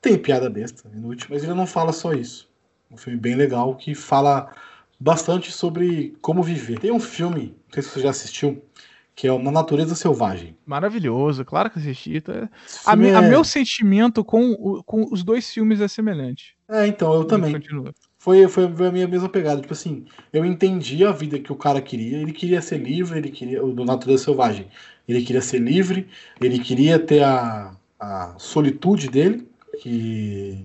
Tem 0.00 0.16
piada 0.16 0.48
besta, 0.48 0.88
inútil, 0.94 1.26
mas 1.30 1.42
ele 1.42 1.54
não 1.54 1.66
fala 1.66 1.92
só 1.92 2.12
isso. 2.12 2.48
Um 2.90 2.96
filme 2.96 3.18
bem 3.18 3.34
legal 3.34 3.74
que 3.74 3.94
fala 3.94 4.50
bastante 4.98 5.52
sobre 5.52 6.16
como 6.20 6.42
viver. 6.42 6.78
Tem 6.78 6.90
um 6.90 7.00
filme, 7.00 7.54
não 7.66 7.74
sei 7.74 7.82
se 7.82 7.88
você 7.90 8.00
já 8.00 8.10
assistiu, 8.10 8.62
que 9.18 9.26
é 9.26 9.36
Na 9.36 9.50
Natureza 9.50 9.96
Selvagem. 9.96 10.56
Maravilhoso, 10.64 11.44
claro 11.44 11.68
que 11.68 11.80
assisti. 11.80 12.20
Tá? 12.20 12.48
A, 12.86 12.92
é... 12.92 13.14
a, 13.16 13.20
meu 13.20 13.42
sentimento 13.42 14.22
com, 14.22 14.80
com 14.86 15.08
os 15.10 15.24
dois 15.24 15.52
filmes 15.52 15.80
é 15.80 15.88
semelhante. 15.88 16.56
É, 16.68 16.86
então, 16.86 17.12
eu 17.14 17.24
também. 17.24 17.60
Foi, 18.16 18.46
foi 18.46 18.64
a 18.64 18.92
minha 18.92 19.08
mesma 19.08 19.28
pegada. 19.28 19.60
Tipo 19.60 19.72
assim, 19.72 20.06
eu 20.32 20.44
entendi 20.44 21.04
a 21.04 21.10
vida 21.10 21.36
que 21.40 21.50
o 21.50 21.56
cara 21.56 21.82
queria. 21.82 22.18
Ele 22.18 22.32
queria 22.32 22.62
ser 22.62 22.78
livre, 22.78 23.18
ele 23.18 23.30
queria. 23.30 23.60
Do 23.60 23.84
Natureza 23.84 24.22
Selvagem. 24.22 24.68
Ele 25.08 25.20
queria 25.20 25.42
ser 25.42 25.58
livre, 25.58 26.06
ele 26.40 26.60
queria 26.60 26.96
ter 26.96 27.24
a, 27.24 27.74
a 27.98 28.36
solitude 28.38 29.08
dele, 29.08 29.48
que 29.80 30.64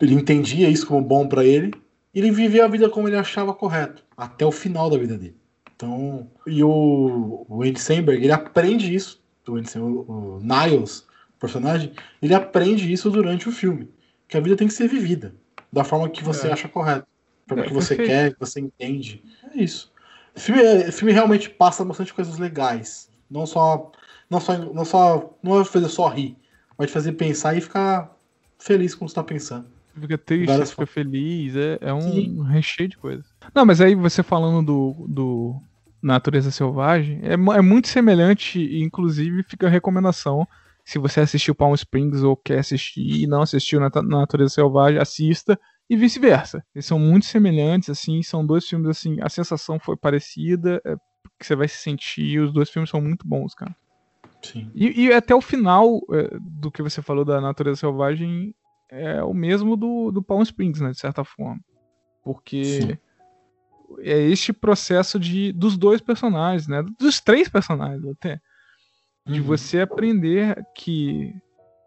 ele 0.00 0.14
entendia 0.14 0.68
isso 0.68 0.88
como 0.88 1.00
bom 1.00 1.28
para 1.28 1.44
ele. 1.44 1.72
E 2.12 2.18
ele 2.18 2.32
vivia 2.32 2.64
a 2.64 2.68
vida 2.68 2.90
como 2.90 3.06
ele 3.06 3.16
achava 3.16 3.54
correto, 3.54 4.02
até 4.16 4.44
o 4.44 4.50
final 4.50 4.90
da 4.90 4.98
vida 4.98 5.16
dele. 5.16 5.36
Então, 5.76 6.30
e 6.46 6.62
o, 6.62 7.46
o 7.48 7.62
Andy 7.62 7.80
Samberg, 7.80 8.22
ele 8.22 8.32
aprende 8.32 8.94
isso, 8.94 9.22
o, 9.48 9.56
Andy 9.56 9.70
Samberg, 9.70 10.04
o 10.08 10.40
Niles, 10.40 11.06
personagem, 11.38 11.92
ele 12.22 12.34
aprende 12.34 12.90
isso 12.90 13.10
durante 13.10 13.48
o 13.48 13.52
filme, 13.52 13.90
que 14.28 14.36
a 14.36 14.40
vida 14.40 14.56
tem 14.56 14.68
que 14.68 14.74
ser 14.74 14.88
vivida 14.88 15.34
da 15.72 15.84
forma 15.84 16.08
que 16.08 16.22
você 16.22 16.48
é. 16.48 16.52
acha 16.52 16.68
correto, 16.68 17.06
da 17.46 17.54
forma 17.54 17.64
é, 17.64 17.68
que 17.68 17.74
você 17.74 17.96
perfeito. 17.96 18.08
quer, 18.08 18.32
que 18.34 18.40
você 18.40 18.60
entende. 18.60 19.24
É 19.52 19.62
isso. 19.62 19.92
O 20.34 20.40
filme, 20.40 20.62
o 20.62 20.92
filme 20.92 21.12
realmente 21.12 21.50
passa 21.50 21.84
bastante 21.84 22.14
coisas 22.14 22.38
legais, 22.38 23.10
não 23.30 23.46
só 23.46 23.90
não 24.30 24.40
só 24.40 24.56
não 24.56 24.84
só 24.84 25.36
não 25.42 25.52
vai 25.54 25.64
fazer 25.64 25.88
só 25.88 26.08
rir, 26.08 26.36
vai 26.78 26.86
te 26.86 26.92
fazer 26.92 27.12
pensar 27.12 27.56
e 27.56 27.60
ficar 27.60 28.16
feliz 28.58 28.94
com 28.94 29.04
o 29.04 29.08
que 29.08 29.12
você 29.12 29.20
está 29.20 29.24
pensando. 29.24 29.73
Fica 29.98 30.18
triste, 30.18 30.46
Várias 30.46 30.70
fica 30.70 30.86
feliz, 30.86 31.56
é, 31.56 31.78
é 31.80 31.94
um 31.94 32.00
Sim. 32.00 32.42
recheio 32.48 32.88
de 32.88 32.98
coisas. 32.98 33.26
Não, 33.54 33.64
mas 33.64 33.80
aí 33.80 33.94
você 33.94 34.22
falando 34.22 34.66
do, 34.66 35.06
do 35.08 35.56
Natureza 36.02 36.50
Selvagem, 36.50 37.20
é, 37.22 37.34
é 37.34 37.60
muito 37.62 37.88
semelhante, 37.88 38.58
e 38.58 38.82
inclusive 38.82 39.42
fica 39.44 39.66
a 39.66 39.70
recomendação. 39.70 40.46
Se 40.84 40.98
você 40.98 41.20
assistiu 41.20 41.54
Palm 41.54 41.72
Springs 41.74 42.22
ou 42.22 42.36
quer 42.36 42.58
assistir 42.58 43.22
e 43.22 43.26
não 43.26 43.42
assistiu 43.42 43.80
na 43.80 43.90
Natureza 44.02 44.54
Selvagem, 44.54 45.00
assista 45.00 45.58
e 45.88 45.96
vice-versa. 45.96 46.64
Eles 46.74 46.86
são 46.86 46.98
muito 46.98 47.26
semelhantes, 47.26 47.88
assim, 47.88 48.22
são 48.22 48.44
dois 48.44 48.66
filmes 48.66 48.88
assim, 48.88 49.18
a 49.20 49.28
sensação 49.28 49.78
foi 49.78 49.96
parecida, 49.96 50.80
é, 50.84 50.96
que 51.38 51.46
você 51.46 51.54
vai 51.54 51.68
se 51.68 51.76
sentir, 51.76 52.40
os 52.40 52.52
dois 52.52 52.68
filmes 52.68 52.90
são 52.90 53.00
muito 53.00 53.26
bons, 53.26 53.54
cara. 53.54 53.74
Sim. 54.42 54.70
E, 54.74 55.06
e 55.06 55.12
até 55.12 55.34
o 55.34 55.40
final 55.40 56.00
é, 56.12 56.36
do 56.40 56.70
que 56.70 56.82
você 56.82 57.00
falou 57.00 57.24
da 57.24 57.40
Natureza 57.40 57.80
Selvagem 57.80 58.54
é 58.94 59.22
o 59.22 59.34
mesmo 59.34 59.76
do, 59.76 60.10
do 60.10 60.22
Palm 60.22 60.42
Springs, 60.42 60.80
né, 60.80 60.90
de 60.90 60.98
certa 60.98 61.24
forma. 61.24 61.60
Porque 62.22 62.64
Sim. 62.64 62.98
é 63.98 64.18
este 64.22 64.52
processo 64.52 65.18
de 65.18 65.52
dos 65.52 65.76
dois 65.76 66.00
personagens, 66.00 66.66
né? 66.66 66.82
Dos 66.98 67.20
três 67.20 67.48
personagens 67.48 68.04
até. 68.06 68.40
De 69.26 69.40
uhum. 69.40 69.46
você 69.46 69.80
aprender 69.80 70.64
que 70.74 71.34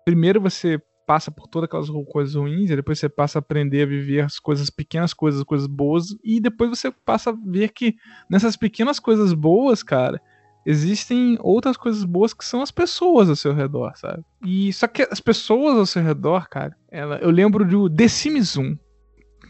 primeiro 0.05 0.39
você 0.41 0.81
passa 1.07 1.31
por 1.31 1.47
todas 1.47 1.67
aquelas 1.67 1.89
coisas 2.11 2.35
ruins, 2.35 2.69
e 2.69 2.75
depois 2.75 2.99
você 2.99 3.07
passa 3.07 3.37
a 3.37 3.41
aprender 3.41 3.83
a 3.83 3.85
viver 3.85 4.25
as 4.25 4.39
coisas 4.39 4.69
pequenas 4.69 5.13
coisas, 5.13 5.41
coisas 5.41 5.65
boas, 5.65 6.07
e 6.21 6.41
depois 6.41 6.69
você 6.69 6.91
passa 6.91 7.29
a 7.29 7.33
ver 7.33 7.69
que 7.69 7.95
nessas 8.29 8.57
pequenas 8.57 8.99
coisas 8.99 9.33
boas, 9.33 9.81
cara, 9.81 10.21
existem 10.67 11.37
outras 11.39 11.77
coisas 11.77 12.03
boas 12.03 12.33
que 12.33 12.43
são 12.43 12.61
as 12.61 12.71
pessoas 12.71 13.29
ao 13.29 13.37
seu 13.37 13.53
redor, 13.53 13.93
sabe? 13.95 14.21
E 14.45 14.73
só 14.73 14.85
que 14.85 15.07
as 15.09 15.21
pessoas 15.21 15.77
ao 15.77 15.85
seu 15.85 16.03
redor, 16.03 16.49
cara, 16.49 16.75
ela, 16.91 17.15
eu 17.19 17.31
lembro 17.31 17.65
do 17.65 17.89
The 17.89 18.09
Sims 18.09 18.57
1. 18.57 18.77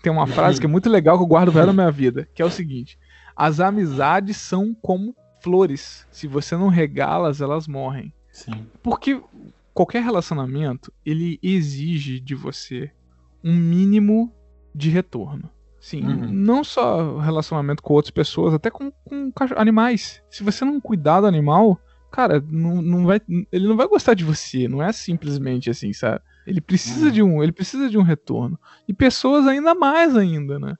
Tem 0.03 0.11
uma 0.11 0.27
frase 0.27 0.59
que 0.59 0.67
é 0.67 0.69
muito 0.69 0.87
legal 0.87 1.17
que 1.17 1.23
eu 1.23 1.27
guardo 1.27 1.51
na 1.51 1.73
minha 1.73 1.89
vida, 1.89 2.29
que 2.35 2.41
é 2.41 2.45
o 2.45 2.51
seguinte: 2.51 2.99
as 3.35 3.59
amizades 3.59 4.37
são 4.37 4.75
como 4.79 5.15
flores. 5.41 6.07
Se 6.11 6.27
você 6.27 6.55
não 6.55 6.67
regá-las, 6.67 7.41
elas 7.41 7.67
morrem. 7.67 8.13
Sim. 8.31 8.67
Porque 8.83 9.19
qualquer 9.73 10.03
relacionamento, 10.03 10.93
ele 11.03 11.39
exige 11.41 12.19
de 12.19 12.35
você 12.35 12.91
um 13.43 13.55
mínimo 13.55 14.31
de 14.73 14.91
retorno. 14.91 15.49
Sim, 15.79 16.03
uhum. 16.03 16.27
não 16.31 16.63
só 16.63 17.19
relacionamento 17.19 17.83
com 17.83 17.93
outras 17.93 18.11
pessoas, 18.11 18.53
até 18.53 18.69
com, 18.69 18.91
com 18.91 19.31
animais. 19.55 20.21
Se 20.29 20.43
você 20.43 20.65
não 20.65 20.81
cuidar 20.81 21.21
do 21.21 21.27
animal, 21.27 21.79
cara, 22.11 22.43
não, 22.49 22.81
não 22.81 23.05
vai, 23.05 23.21
ele 23.51 23.67
não 23.67 23.77
vai 23.77 23.87
gostar 23.87 24.13
de 24.13 24.23
você. 24.23 24.67
Não 24.67 24.81
é 24.81 24.91
simplesmente 24.91 25.69
assim, 25.69 25.93
sabe? 25.93 26.21
Ele 26.45 26.61
precisa 26.61 27.07
uhum. 27.07 27.11
de 27.11 27.23
um, 27.23 27.43
ele 27.43 27.51
precisa 27.51 27.89
de 27.89 27.97
um 27.97 28.01
retorno. 28.01 28.59
E 28.87 28.93
pessoas 28.93 29.45
ainda 29.47 29.75
mais 29.75 30.15
ainda, 30.15 30.57
né? 30.57 30.75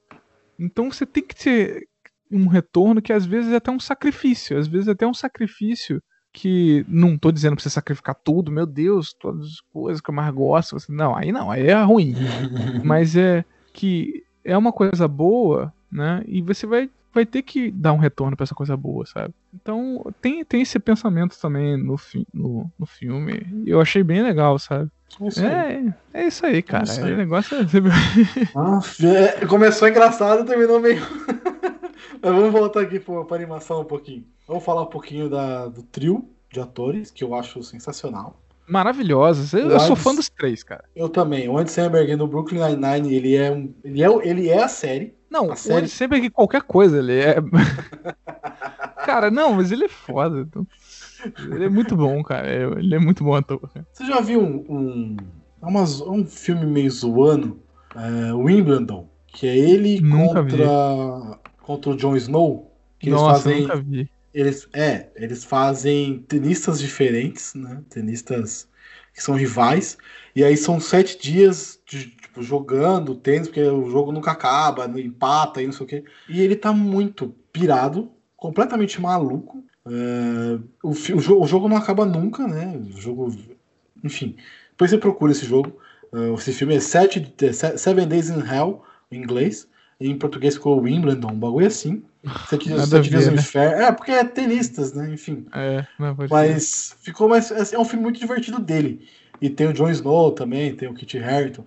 Então 0.57 0.91
você 0.91 1.05
tem 1.05 1.23
que 1.23 1.35
ter 1.35 1.87
um 2.31 2.47
retorno 2.47 3.01
que 3.01 3.13
às 3.13 3.25
vezes 3.25 3.51
é 3.51 3.57
até 3.57 3.71
um 3.71 3.79
sacrifício. 3.79 4.57
Às 4.57 4.67
vezes 4.67 4.87
é 4.87 4.91
até 4.91 5.05
um 5.05 5.13
sacrifício 5.13 6.01
que 6.33 6.85
não 6.87 7.17
tô 7.17 7.31
dizendo 7.31 7.55
pra 7.55 7.63
você 7.63 7.69
sacrificar 7.69 8.15
tudo, 8.15 8.51
meu 8.51 8.65
Deus, 8.65 9.13
todas 9.13 9.45
as 9.45 9.61
coisas 9.73 10.01
que 10.01 10.09
eu 10.09 10.15
mais 10.15 10.33
gosto. 10.33 10.79
Você, 10.79 10.91
não, 10.91 11.15
aí 11.15 11.31
não, 11.31 11.49
aí 11.49 11.67
é 11.67 11.81
ruim. 11.81 12.15
Mas 12.83 13.15
é 13.15 13.43
que 13.73 14.23
é 14.47 14.57
uma 14.57 14.71
coisa 14.71 15.07
boa, 15.07 15.73
né? 15.91 16.23
E 16.25 16.41
você 16.41 16.65
vai, 16.65 16.89
vai 17.13 17.25
ter 17.25 17.41
que 17.41 17.69
dar 17.69 17.91
um 17.91 17.97
retorno 17.97 18.35
pra 18.37 18.45
essa 18.45 18.55
coisa 18.55 18.77
boa, 18.77 19.05
sabe? 19.05 19.33
Então 19.53 20.05
tem, 20.21 20.43
tem 20.45 20.61
esse 20.61 20.79
pensamento 20.79 21.37
também 21.39 21.75
no, 21.75 21.97
fi, 21.97 22.25
no, 22.33 22.71
no 22.79 22.85
filme. 22.85 23.45
Eu 23.65 23.81
achei 23.81 24.01
bem 24.03 24.23
legal, 24.23 24.57
sabe? 24.57 24.89
Isso 25.21 25.45
aí. 25.45 25.93
É, 26.13 26.21
é 26.21 26.27
isso 26.27 26.45
aí, 26.45 26.61
cara. 26.61 26.85
isso 26.85 27.03
aí. 27.03 27.13
O 27.13 27.17
negócio 27.17 27.57
é. 27.57 27.61
Ah, 28.55 28.79
é, 29.41 29.45
começou 29.45 29.87
engraçado 29.87 30.43
e 30.43 30.45
terminou 30.45 30.79
meio. 30.79 31.01
Mas 32.21 32.33
vamos 32.33 32.51
voltar 32.51 32.81
aqui 32.81 32.99
pra, 32.99 33.23
pra 33.25 33.35
animação 33.35 33.81
um 33.81 33.85
pouquinho. 33.85 34.25
Vamos 34.47 34.63
falar 34.63 34.83
um 34.83 34.87
pouquinho 34.87 35.29
da, 35.29 35.67
do 35.67 35.83
trio 35.83 36.27
de 36.51 36.59
atores, 36.59 37.11
que 37.11 37.23
eu 37.23 37.35
acho 37.35 37.61
sensacional. 37.63 38.39
Maravilhosas. 38.67 39.53
Eu, 39.53 39.69
eu 39.69 39.79
sou 39.79 39.95
fã 39.95 40.13
dos 40.13 40.29
três, 40.29 40.63
cara. 40.63 40.83
Eu 40.95 41.07
também. 41.09 41.47
O 41.47 41.57
Andy 41.57 41.71
Samberg 41.71 42.15
no 42.15 42.27
Brooklyn 42.27 42.59
Nine-Nine, 42.59 43.15
ele 43.15 43.35
é, 43.35 43.51
um, 43.51 43.73
ele, 43.83 44.03
é, 44.03 44.07
ele 44.27 44.49
é 44.49 44.63
a 44.63 44.67
série. 44.67 45.13
Não, 45.29 45.49
A 45.49 45.53
o 45.53 45.55
série- 45.55 45.79
Andy 45.81 45.89
sempre 45.89 46.21
que 46.21 46.29
qualquer 46.29 46.61
coisa, 46.61 46.99
ele 46.99 47.17
é. 47.19 47.35
cara, 49.05 49.29
não, 49.31 49.53
mas 49.53 49.71
ele 49.71 49.85
é 49.85 49.89
foda. 49.89 50.41
então- 50.41 50.67
Ele 51.51 51.65
é 51.65 51.69
muito 51.69 51.95
bom, 51.95 52.21
cara. 52.23 52.47
é- 52.47 52.63
Ele 52.79 52.95
é 52.95 52.99
muito 52.99 53.23
bom 53.23 53.35
ator. 53.35 53.59
Você 53.91 54.05
já 54.05 54.19
viu 54.21 54.39
um, 54.41 54.65
um, 54.69 55.17
é 55.61 56.09
um 56.09 56.25
filme 56.25 56.65
meio 56.65 56.89
zoando, 56.91 57.59
é, 57.95 58.33
Wimbledon, 58.33 59.07
que 59.27 59.47
é 59.47 59.57
ele 59.57 59.99
Nunca 60.01 60.41
contra, 60.43 61.39
contra 61.61 61.89
o 61.91 61.95
Jon 61.97 62.15
Snow? 62.15 62.71
Que 62.99 63.09
eles 63.09 63.19
Nossa, 63.19 63.43
fazem 63.43 63.57
eu 63.61 63.67
nunca 63.67 63.75
vi. 63.81 64.09
Eles, 64.33 64.67
é, 64.73 65.09
eles 65.15 65.43
fazem 65.43 66.19
tenistas 66.27 66.79
diferentes, 66.79 67.53
né? 67.55 67.83
Tenistas 67.89 68.67
que 69.13 69.21
são 69.23 69.35
rivais. 69.35 69.97
E 70.35 70.43
aí 70.43 70.55
são 70.55 70.79
sete 70.79 71.17
dias 71.19 71.79
de, 71.87 72.11
tipo, 72.11 72.41
jogando 72.43 73.15
tênis, 73.15 73.47
porque 73.47 73.61
o 73.63 73.89
jogo 73.89 74.11
nunca 74.11 74.31
acaba, 74.31 74.85
empata 74.99 75.61
e 75.61 75.65
não 75.65 75.73
sei 75.73 75.85
o 75.85 75.89
quê. 75.89 76.03
E 76.27 76.41
ele 76.41 76.55
tá 76.55 76.71
muito 76.71 77.29
pirado, 77.51 78.11
completamente 78.35 79.01
maluco. 79.01 79.63
É, 79.85 80.59
o, 80.83 80.89
o 80.91 80.93
jo- 81.21 81.41
o 81.41 81.47
jogo 81.47 81.67
não 81.69 81.77
acaba 81.77 82.05
nunca, 82.05 82.47
né? 82.47 82.77
O 82.77 82.91
jogo. 83.01 83.31
Enfim. 84.03 84.35
Depois 84.71 84.91
você 84.91 84.97
procura 84.97 85.31
esse 85.31 85.45
jogo. 85.45 85.79
É, 86.13 86.33
esse 86.33 86.53
filme 86.53 86.75
é 86.75 86.77
é, 86.77 86.81
Se- 87.53 87.77
Seven 87.77 88.07
Days 88.07 88.29
in 88.29 88.39
Hell, 88.41 88.83
em 89.11 89.17
inglês. 89.21 89.67
Em 89.99 90.17
português 90.17 90.55
ficou 90.55 90.79
Wimbledon, 90.81 91.31
um 91.31 91.39
bagulho 91.39 91.67
assim. 91.67 92.03
Sete 92.47 92.67
dias, 92.67 92.89
sete 92.89 93.09
dias 93.09 93.23
ver, 93.25 93.29
no 93.31 93.35
né? 93.35 93.41
inferno. 93.41 93.81
É, 93.83 93.91
porque 93.91 94.11
é 94.11 94.23
tenistas, 94.23 94.93
né? 94.93 95.09
Enfim. 95.13 95.45
É, 95.53 95.85
não. 95.99 96.15
Mas 96.29 96.95
ficou 97.01 97.29
mais. 97.29 97.51
assim, 97.51 97.75
É 97.75 97.79
um 97.79 97.85
filme 97.85 98.03
muito 98.03 98.19
divertido 98.19 98.59
dele. 98.59 99.07
E 99.41 99.49
tem 99.49 99.67
o 99.67 99.73
Jon 99.73 99.89
Snow 99.89 100.31
também, 100.31 100.75
tem 100.75 100.89
o 100.89 100.93
Kit 100.93 101.17
Harington. 101.17 101.63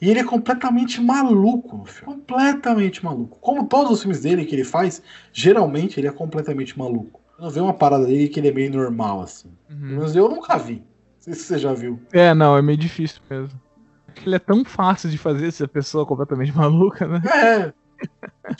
E 0.00 0.08
ele 0.08 0.20
é 0.20 0.24
completamente 0.24 1.00
maluco. 1.00 1.84
Completamente 2.04 3.04
maluco. 3.04 3.38
Como 3.40 3.66
todos 3.66 3.92
os 3.92 4.00
filmes 4.00 4.22
dele 4.22 4.46
que 4.46 4.54
ele 4.54 4.64
faz, 4.64 5.02
geralmente 5.32 6.00
ele 6.00 6.08
é 6.08 6.12
completamente 6.12 6.78
maluco. 6.78 7.20
Eu 7.38 7.44
não 7.44 7.50
vejo 7.50 7.64
uma 7.64 7.74
parada 7.74 8.06
dele 8.06 8.28
que 8.28 8.40
ele 8.40 8.48
é 8.48 8.52
meio 8.52 8.72
normal, 8.72 9.22
assim. 9.22 9.48
Uhum. 9.68 9.76
menos 9.76 10.16
eu 10.16 10.28
nunca 10.28 10.56
vi. 10.56 10.76
Não 10.76 10.82
sei 11.20 11.34
se 11.34 11.42
você 11.44 11.58
já 11.58 11.74
viu. 11.74 12.00
É, 12.12 12.32
não, 12.32 12.56
é 12.56 12.62
meio 12.62 12.78
difícil 12.78 13.20
mesmo. 13.28 13.60
Ele 14.24 14.34
é 14.34 14.38
tão 14.38 14.64
fácil 14.64 15.10
de 15.10 15.18
fazer 15.18 15.50
se 15.50 15.62
a 15.62 15.68
pessoa 15.68 16.04
é 16.04 16.06
completamente 16.06 16.52
maluca, 16.56 17.06
né? 17.06 17.22
É. 17.26 17.72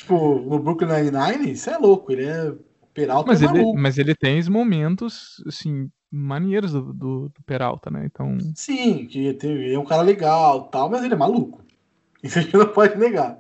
tipo, 0.01 0.39
no 0.41 0.59
Brooklyn 0.59 0.89
Nine-Nine, 0.89 1.53
isso 1.53 1.71
é 1.71 1.79
louco. 1.79 2.13
Ele 2.13 2.27
é. 2.27 2.53
Peralta 2.93 3.29
Mas 3.29 3.41
é 3.41 3.45
ele, 3.45 3.59
maluco. 3.59 3.79
mas 3.79 3.99
ele 3.99 4.17
tem 4.17 4.41
os 4.41 4.49
momentos, 4.49 5.41
assim, 5.47 5.89
maneiros 6.11 6.73
do, 6.73 6.93
do, 6.93 7.29
do 7.29 7.43
Peralta, 7.47 7.89
né? 7.89 8.05
Então. 8.05 8.37
Sim, 8.57 9.07
que 9.07 9.27
ele 9.27 9.73
é 9.73 9.79
um 9.79 9.85
cara 9.85 10.03
legal 10.03 10.65
tal, 10.65 10.91
mas 10.91 11.05
ele 11.05 11.15
é 11.15 11.17
maluco. 11.17 11.63
Isso 12.23 12.41
a 12.41 12.43
gente 12.43 12.57
não 12.57 12.67
pode 12.67 12.99
negar. 12.99 13.39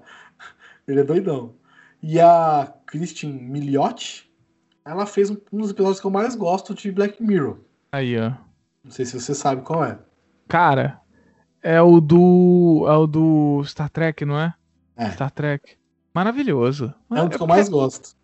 Ele 0.86 1.00
é 1.00 1.04
doidão. 1.04 1.56
E 2.00 2.20
a 2.20 2.72
Christine 2.86 3.42
Milioti, 3.42 4.30
ela 4.84 5.04
fez 5.04 5.30
um, 5.30 5.36
um 5.52 5.58
dos 5.58 5.70
episódios 5.70 6.00
que 6.00 6.06
eu 6.06 6.10
mais 6.12 6.36
gosto 6.36 6.72
de 6.72 6.92
Black 6.92 7.20
Mirror. 7.20 7.58
Aí, 7.90 8.16
ó. 8.16 8.32
Não 8.84 8.90
sei 8.92 9.04
se 9.04 9.20
você 9.20 9.34
sabe 9.34 9.62
qual 9.62 9.84
é. 9.84 9.98
Cara, 10.46 11.00
é 11.60 11.82
o 11.82 12.00
do. 12.00 12.86
É 12.88 12.96
o 12.96 13.06
do 13.06 13.62
Star 13.64 13.90
Trek, 13.90 14.24
não 14.24 14.38
é? 14.38 14.54
É. 14.96 15.10
Star 15.10 15.30
Trek. 15.32 15.79
Maravilhoso. 16.14 16.92
É 17.10 17.22
um 17.22 17.28
dos 17.28 17.36
que 17.36 17.42
eu 17.42 17.46
mais 17.46 17.68
gosto. 17.68 18.14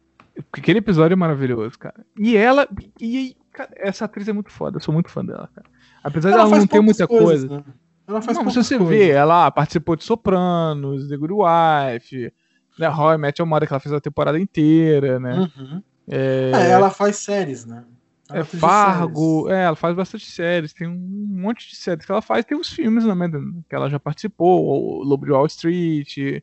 Aquele 0.53 0.79
episódio 0.79 1.15
é 1.15 1.17
maravilhoso, 1.17 1.79
cara. 1.79 2.05
E 2.19 2.37
ela. 2.37 2.69
E, 3.01 3.37
cara, 3.53 3.71
essa 3.77 4.05
atriz 4.05 4.29
é 4.29 4.33
muito 4.33 4.51
foda, 4.51 4.77
eu 4.77 4.81
sou 4.83 4.93
muito 4.93 5.09
fã 5.11 5.25
dela, 5.25 5.49
cara. 5.55 5.67
Apesar 6.05 6.31
dela 6.31 6.49
não 6.49 6.67
ter 6.67 6.81
muita 6.81 7.07
coisas, 7.07 7.49
coisa. 7.49 7.65
né? 7.67 7.75
Ela 8.07 8.23
faz 8.23 8.37
Não, 8.37 8.45
mas 8.45 8.55
se 8.55 8.63
você 8.63 8.79
coisas. 8.79 8.97
vê, 8.97 9.11
ela 9.11 9.51
participou 9.51 9.97
de 9.97 10.05
Sopranos, 10.05 11.09
The 11.09 11.17
Good 11.17 11.33
Wife, 11.35 12.33
né, 12.79 12.89
How 12.89 13.15
I 13.15 13.19
Met 13.19 13.41
Your 13.41 13.49
Mother, 13.49 13.67
que 13.67 13.73
ela 13.75 13.81
fez 13.81 13.93
a 13.93 14.01
temporada 14.01 14.39
inteira, 14.39 15.19
né? 15.19 15.51
Uhum. 15.57 15.83
É, 16.09 16.53
É, 16.55 16.69
ela 16.71 16.91
faz 16.91 17.17
séries, 17.17 17.65
né? 17.65 17.85
Ela 18.31 18.41
é 18.41 18.45
Fargo, 18.45 19.49
é, 19.51 19.65
ela 19.65 19.77
faz 19.77 19.95
bastante 19.97 20.27
séries, 20.27 20.73
tem 20.73 20.87
um 20.87 21.27
monte 21.29 21.69
de 21.69 21.77
séries 21.77 22.05
que 22.05 22.13
ela 22.13 22.23
faz, 22.23 22.45
tem 22.45 22.57
uns 22.59 22.69
filmes 22.69 23.05
também 23.05 23.31
que 23.69 23.75
ela 23.75 23.89
já 23.89 23.99
participou, 23.99 24.65
o 24.65 25.03
Lobo 25.03 25.25
de 25.27 25.33
Wall 25.33 25.47
Street, 25.47 26.43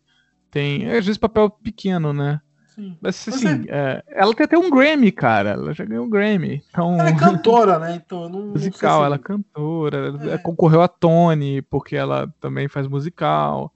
tem, 0.54 0.86
é, 0.86 0.98
às 1.00 1.06
vezes 1.06 1.18
papel 1.18 1.50
pequeno, 1.50 2.14
né? 2.14 2.40
Sim. 2.76 2.96
Mas 3.02 3.28
assim, 3.28 3.66
é, 3.68 4.04
ela 4.08 4.34
tem 4.34 4.46
até 4.46 4.58
um 4.58 4.70
Grammy, 4.70 5.12
cara, 5.12 5.52
ela 5.52 5.74
já 5.74 5.84
ganhou 5.84 6.06
um 6.06 6.10
Grammy, 6.10 6.64
então... 6.70 7.00
Ela 7.00 7.10
é 7.10 7.16
cantora, 7.16 7.80
né? 7.80 8.02
Então 8.04 8.30
não. 8.30 8.40
não 8.40 8.48
musical, 8.52 9.00
se- 9.02 9.06
ela 9.06 9.16
é 9.16 9.20
cantora, 9.20 9.98
ela 10.08 10.34
É. 10.34 10.38
concorreu 10.38 10.82
a 10.82 10.88
Tony, 10.88 11.62
porque 11.64 11.96
ela 11.96 12.32
também 12.40 12.68
faz 12.68 12.88
musical, 12.88 13.74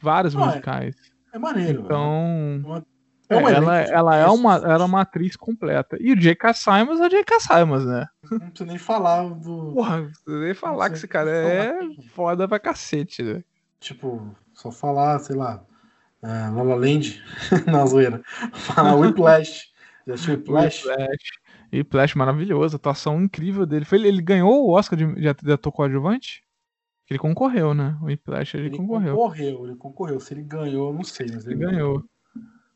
vários 0.00 0.34
Não, 0.34 0.42
é. 0.42 0.46
musicais. 0.46 0.94
É 1.32 1.38
maneiro. 1.38 1.82
Então, 1.84 2.84
é 3.28 3.36
um 3.36 3.48
é, 3.48 3.52
ela, 3.52 3.72
elenco 3.76 3.86
de 3.88 3.94
ela 3.94 4.16
é 4.16 4.26
uma, 4.26 4.54
ela 4.56 4.82
é 4.82 4.86
uma 4.86 5.00
atriz 5.02 5.36
completa. 5.36 5.96
E 6.00 6.12
o 6.12 6.16
J.K. 6.16 6.52
Simons 6.54 7.00
é 7.00 7.06
o 7.06 7.10
J.K. 7.10 7.38
Simons, 7.40 7.84
né? 7.84 8.06
Não 8.30 8.38
precisa 8.40 8.66
nem 8.66 8.78
falar 8.78 9.28
do. 9.28 9.72
Porra, 9.74 10.02
você 10.02 10.30
nem 10.40 10.54
falar 10.54 10.90
que 10.90 10.96
esse 10.96 11.06
cara 11.06 11.30
é 11.30 11.72
foda 12.12 12.48
pra 12.48 12.58
cacete, 12.58 13.22
né? 13.22 13.42
Tipo, 13.80 14.34
só 14.52 14.70
falar, 14.72 15.18
sei 15.20 15.36
lá, 15.36 15.62
é, 16.22 16.28
La 16.28 16.62
La 16.62 16.74
Land 16.74 17.22
na 17.66 17.86
zoeira. 17.86 18.20
Falar 18.52 18.96
Whiplash. 18.96 19.70
Já 20.06 20.14
assistiu 20.14 20.34
Whiplash? 20.34 20.84
Whiplash. 20.86 21.88
Flash 21.90 22.14
maravilhoso, 22.14 22.76
atuação 22.76 23.22
incrível 23.22 23.64
dele. 23.64 23.84
Foi, 23.84 23.98
ele, 23.98 24.08
ele 24.08 24.22
ganhou 24.22 24.66
o 24.66 24.70
Oscar 24.72 24.98
de, 24.98 25.06
de, 25.14 25.34
de 25.34 25.52
ator 25.52 25.72
coadjuvante? 25.72 26.42
Ele 27.08 27.18
concorreu, 27.18 27.74
né? 27.74 27.96
O 28.00 28.06
Whiplash 28.06 28.56
ele, 28.56 28.66
Ele 28.68 28.76
concorreu. 28.76 29.16
concorreu, 29.16 29.66
ele 29.66 29.76
concorreu. 29.76 30.20
Se 30.20 30.34
ele 30.34 30.42
ganhou, 30.42 30.88
eu 30.90 30.94
não 30.94 31.04
sei. 31.04 31.26
Mas 31.32 31.46
Ele 31.46 31.56
ganhou. 31.56 32.04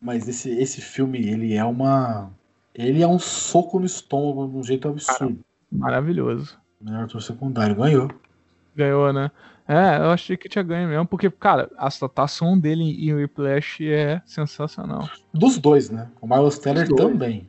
Mas 0.00 0.28
esse, 0.28 0.50
esse 0.50 0.80
filme, 0.80 1.18
ele 1.26 1.54
é 1.54 1.64
uma. 1.64 2.30
Ele 2.74 3.00
é 3.02 3.06
um 3.06 3.18
soco 3.18 3.78
no 3.78 3.86
estômago 3.86 4.50
de 4.50 4.56
um 4.56 4.62
jeito 4.62 4.88
absurdo. 4.88 5.38
Maravilhoso. 5.70 6.58
Melhor 6.80 7.04
ator 7.04 7.22
secundário, 7.22 7.76
ganhou. 7.76 8.10
Ganhou, 8.76 9.12
né? 9.12 9.30
É, 9.66 9.96
eu 9.96 10.10
achei 10.10 10.36
que 10.36 10.48
tinha 10.48 10.62
ganho 10.62 10.88
mesmo, 10.88 11.06
porque, 11.06 11.30
cara, 11.30 11.70
a 11.78 11.88
atuação 11.88 12.58
dele 12.58 12.82
em 12.82 13.14
Whiplash 13.14 13.86
é 13.88 14.20
sensacional. 14.26 15.08
Dos 15.32 15.58
dois, 15.58 15.88
né? 15.88 16.10
O 16.20 16.26
Miles 16.26 16.58
Teller 16.58 16.86
também. 16.88 17.48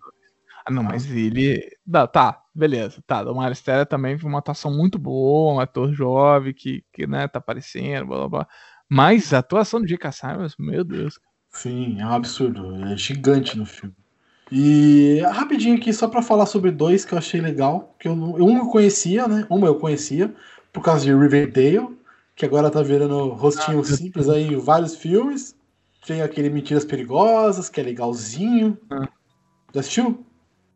Ah, 0.66 0.72
não, 0.72 0.82
mas 0.82 1.06
ele. 1.12 1.62
Dá, 1.86 2.08
tá, 2.08 2.42
beleza. 2.54 3.04
Tá, 3.06 3.22
o 3.30 3.40
Miles 3.40 3.62
Teller 3.62 3.86
também 3.86 4.18
foi 4.18 4.30
uma 4.30 4.40
atuação 4.40 4.76
muito 4.76 4.98
boa, 4.98 5.56
um 5.56 5.60
ator 5.60 5.94
jovem 5.94 6.54
que, 6.54 6.84
que 6.94 7.06
né, 7.06 7.28
tá 7.28 7.40
aparecendo, 7.40 8.08
blá 8.08 8.18
blá 8.20 8.30
blá. 8.30 8.48
Mas 8.90 9.34
a 9.34 9.40
atuação 9.40 9.82
do 9.82 9.88
J.K. 9.88 10.12
Simons, 10.12 10.56
meu 10.58 10.84
Deus. 10.84 11.20
Sim, 11.50 12.00
é 12.00 12.06
um 12.06 12.14
absurdo. 12.14 12.86
É 12.86 12.98
gigante 12.98 13.58
no 13.58 13.66
filme. 13.66 13.96
E 14.52 15.22
rapidinho 15.32 15.76
aqui, 15.76 15.92
só 15.92 16.08
pra 16.08 16.22
falar 16.22 16.46
sobre 16.46 16.72
dois 16.72 17.04
que 17.04 17.14
eu 17.14 17.18
achei 17.18 17.42
legal. 17.42 17.96
Que 18.00 18.08
eu, 18.08 18.14
um 18.14 18.58
eu 18.58 18.68
conhecia, 18.68 19.28
né? 19.28 19.46
Uma 19.50 19.68
eu 19.68 19.76
conhecia, 19.76 20.34
por 20.72 20.84
causa 20.84 21.04
de 21.04 21.14
Riverdale, 21.14 21.98
que 22.36 22.46
agora 22.46 22.70
tá 22.70 22.82
virando 22.82 23.30
rostinho 23.30 23.80
Ah, 23.80 23.84
simples 23.84 24.30
aí 24.30 24.56
vários 24.56 24.96
filmes. 24.96 25.56
Tem 26.06 26.22
aquele 26.22 26.50
Mentiras 26.50 26.86
Perigosas, 26.86 27.70
que 27.70 27.80
é 27.80 27.84
legalzinho. 27.84 28.78
Ah. 28.92 29.08
Já 29.74 29.80
assistiu? 29.80 30.26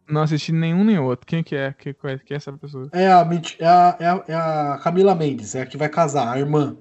Não 0.09 0.21
assisti 0.21 0.51
nenhum 0.51 0.83
nem 0.83 0.97
outro. 0.97 1.27
Quem 1.27 1.43
que 1.43 1.55
é? 1.55 1.73
Quem, 1.77 1.91
é, 1.91 2.17
quem 2.17 2.33
é 2.33 2.37
essa 2.37 2.51
pessoa? 2.53 2.89
É 2.91 3.07
a, 3.07 3.27
é, 3.59 3.67
a, 3.67 3.97
é, 3.99 4.07
a, 4.07 4.23
é 4.27 4.35
a 4.35 4.79
Camila 4.81 5.13
Mendes, 5.13 5.53
é 5.53 5.61
a 5.61 5.65
que 5.65 5.77
vai 5.77 5.87
casar, 5.87 6.33
a 6.33 6.39
irmã. 6.39 6.75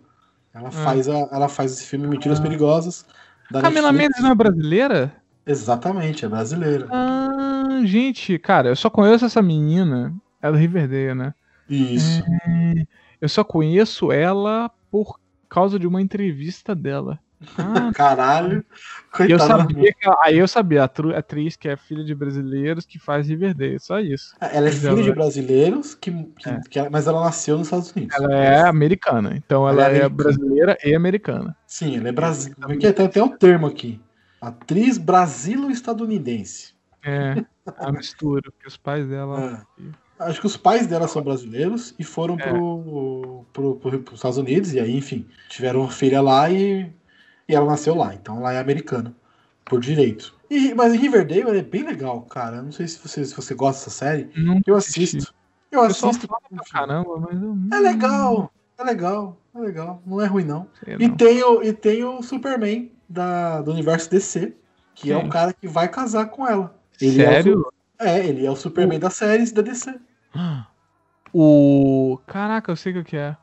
Ela, 0.55 0.71
faz, 0.71 1.09
a, 1.09 1.29
ela 1.31 1.49
faz 1.49 1.73
esse 1.73 1.85
filme 1.85 2.07
Mentiras 2.07 2.39
Ah. 2.39 2.43
Perigosas. 2.43 3.05
Camila 3.53 3.93
Netflix. 3.93 3.99
Mendes 3.99 4.23
não 4.23 4.31
é 4.31 4.35
brasileira? 4.35 5.13
Exatamente, 5.47 6.25
é 6.25 6.29
brasileira. 6.29 6.87
Ah, 6.91 7.81
gente, 7.85 8.39
cara, 8.39 8.69
eu 8.69 8.77
só 8.77 8.89
conheço 8.89 9.25
essa 9.25 9.43
menina. 9.43 10.15
É 10.41 10.51
do 10.51 10.57
Riverdale, 10.57 11.15
né? 11.15 11.35
Isso. 11.69 12.23
Eu 13.21 13.29
só 13.29 13.43
conheço 13.45 14.13
ela 14.13 14.71
por 14.91 15.19
causa 15.49 15.79
de 15.79 15.87
uma 15.87 16.01
entrevista 16.03 16.75
dela. 16.75 17.19
Ah, 17.57 17.93
Caralho. 17.95 18.59
eu 18.59 18.65
Coitada 19.13 19.39
da 19.39 19.59
sabia 19.59 19.93
que, 19.93 20.11
aí 20.25 20.39
eu 20.39 20.49
sabia, 20.49 20.83
a 20.83 21.19
atriz 21.19 21.55
que 21.55 21.69
é 21.69 21.77
filha 21.77 22.05
de 22.05 22.13
brasileiros 22.13 22.85
que 22.85 22.99
faz 22.99 23.29
Riverdale, 23.29 23.79
só 23.79 24.01
isso. 24.01 24.35
Ela 24.41 24.69
é 24.69 24.73
filha 24.73 24.89
ela- 24.89 25.03
de 25.03 25.13
brasileiros, 25.13 25.95
que, 25.95 26.11
que- 26.11 26.49
É. 26.49 26.61
que 26.69 26.79
ela- 26.81 26.91
mas 26.91 27.07
ela 27.07 27.21
nasceu 27.23 27.57
nos 27.57 27.69
Estados 27.69 27.93
Unidos. 27.93 28.17
Ela 28.17 28.35
é 28.35 28.61
americana, 28.69 29.35
então 29.37 29.69
Ela 29.69 29.85
ela, 29.85 29.97
é 29.97 30.01
é, 30.01 30.09
brasileira 30.09 30.77
e 30.85 30.95
americana. 30.95 31.57
Sim, 31.65 31.97
ela 31.99 32.09
é 32.09 32.13
brasileira. 32.13 32.73
É 32.85 32.89
é? 32.89 32.93
Tem 32.93 33.07
até 33.07 33.23
o 33.23 33.29
termo 33.29 33.67
aqui. 33.69 34.01
Atriz 34.41 34.99
brasilo-estadunidense. 34.99 36.75
É, 37.05 37.45
a 37.79 37.93
mistura, 37.93 38.51
porque 38.51 38.67
os 38.67 38.77
pais 38.77 39.07
dela. 39.07 39.65
É. 39.79 39.83
Acho 40.19 40.41
que 40.41 40.47
os 40.47 40.57
pais 40.57 40.87
dela 40.87 41.07
são 41.07 41.23
brasileiros 41.23 41.95
e 41.99 42.05
foram 42.05 42.37
É. 42.39 42.49
pro, 42.49 43.45
pro, 43.53 43.75
pro, 43.77 43.99
pros 44.03 44.19
Estados 44.19 44.39
Unidos, 44.39 44.73
e 44.73 44.81
aí, 44.81 44.97
enfim, 44.97 45.27
tiveram 45.49 45.81
uma 45.81 45.91
filha 45.91 46.21
lá 46.21 46.51
e, 46.51 46.91
e 47.49 47.55
ela 47.55 47.67
nasceu 47.67 47.95
lá. 47.95 48.15
Então 48.15 48.39
ela 48.39 48.53
é 48.53 48.59
americana, 48.59 49.15
por 49.65 49.81
direito. 49.81 50.35
E, 50.51 50.75
mas 50.75 50.95
em 50.95 50.99
Riverdale 50.99 51.59
é 51.59 51.63
bem 51.63 51.85
legal, 51.85 52.23
cara. 52.23 52.57
Eu 52.57 52.63
Não 52.65 52.73
sei 52.73 52.89
se 52.89 52.99
você, 52.99 53.25
se 53.25 53.35
você 53.35 53.55
gosta 53.55 53.81
dessa 53.85 53.91
série. 53.91 54.31
Não 54.35 54.61
Eu 54.67 54.77
assisti. 54.77 55.03
assisto. 55.05 55.35
Eu 55.71 55.87
pessoal 55.87 56.11
assisto. 56.11 56.29
caramba, 56.73 57.19
mas 57.19 57.43
eu 57.43 57.57
É 57.73 57.81
legal, 57.81 58.51
é 58.79 58.85
legal, 58.85 59.37
é 59.55 59.59
legal. 59.61 60.03
Não 60.07 60.21
é 60.21 60.27
ruim, 60.27 60.45
não. 60.45 60.67
sei 60.83 60.97
E 60.99 61.09
não. 61.09 61.17
tem 61.17 61.43
o, 61.43 61.63
e 61.63 61.73
tem 61.73 62.03
o 62.05 62.23
Superman 62.23 62.91
da, 63.09 63.61
do 63.61 63.71
universo 63.73 64.11
DC, 64.11 64.55
que 64.95 65.13
é 65.13 65.17
Quem? 65.19 65.27
o 65.27 65.31
cara 65.31 65.53
que 65.53 65.69
vai 65.69 65.89
casar 65.89 66.27
com 66.27 66.47
ela. 66.47 66.75
Ele 67.01 67.23
é 67.23 67.27
Sério? 67.27 67.73
É, 67.99 68.25
ele 68.27 68.47
é 68.47 68.51
o 68.51 68.57
Superman 68.57 68.99
das 69.01 69.15
séries 69.15 69.53
da 69.53 69.63
DC. 69.63 69.95
O. 71.33 72.19
Caraca, 72.27 72.73
eu 72.73 72.77
sei 72.77 72.97
o 72.99 73.05
que 73.05 73.17
é. 73.17 73.37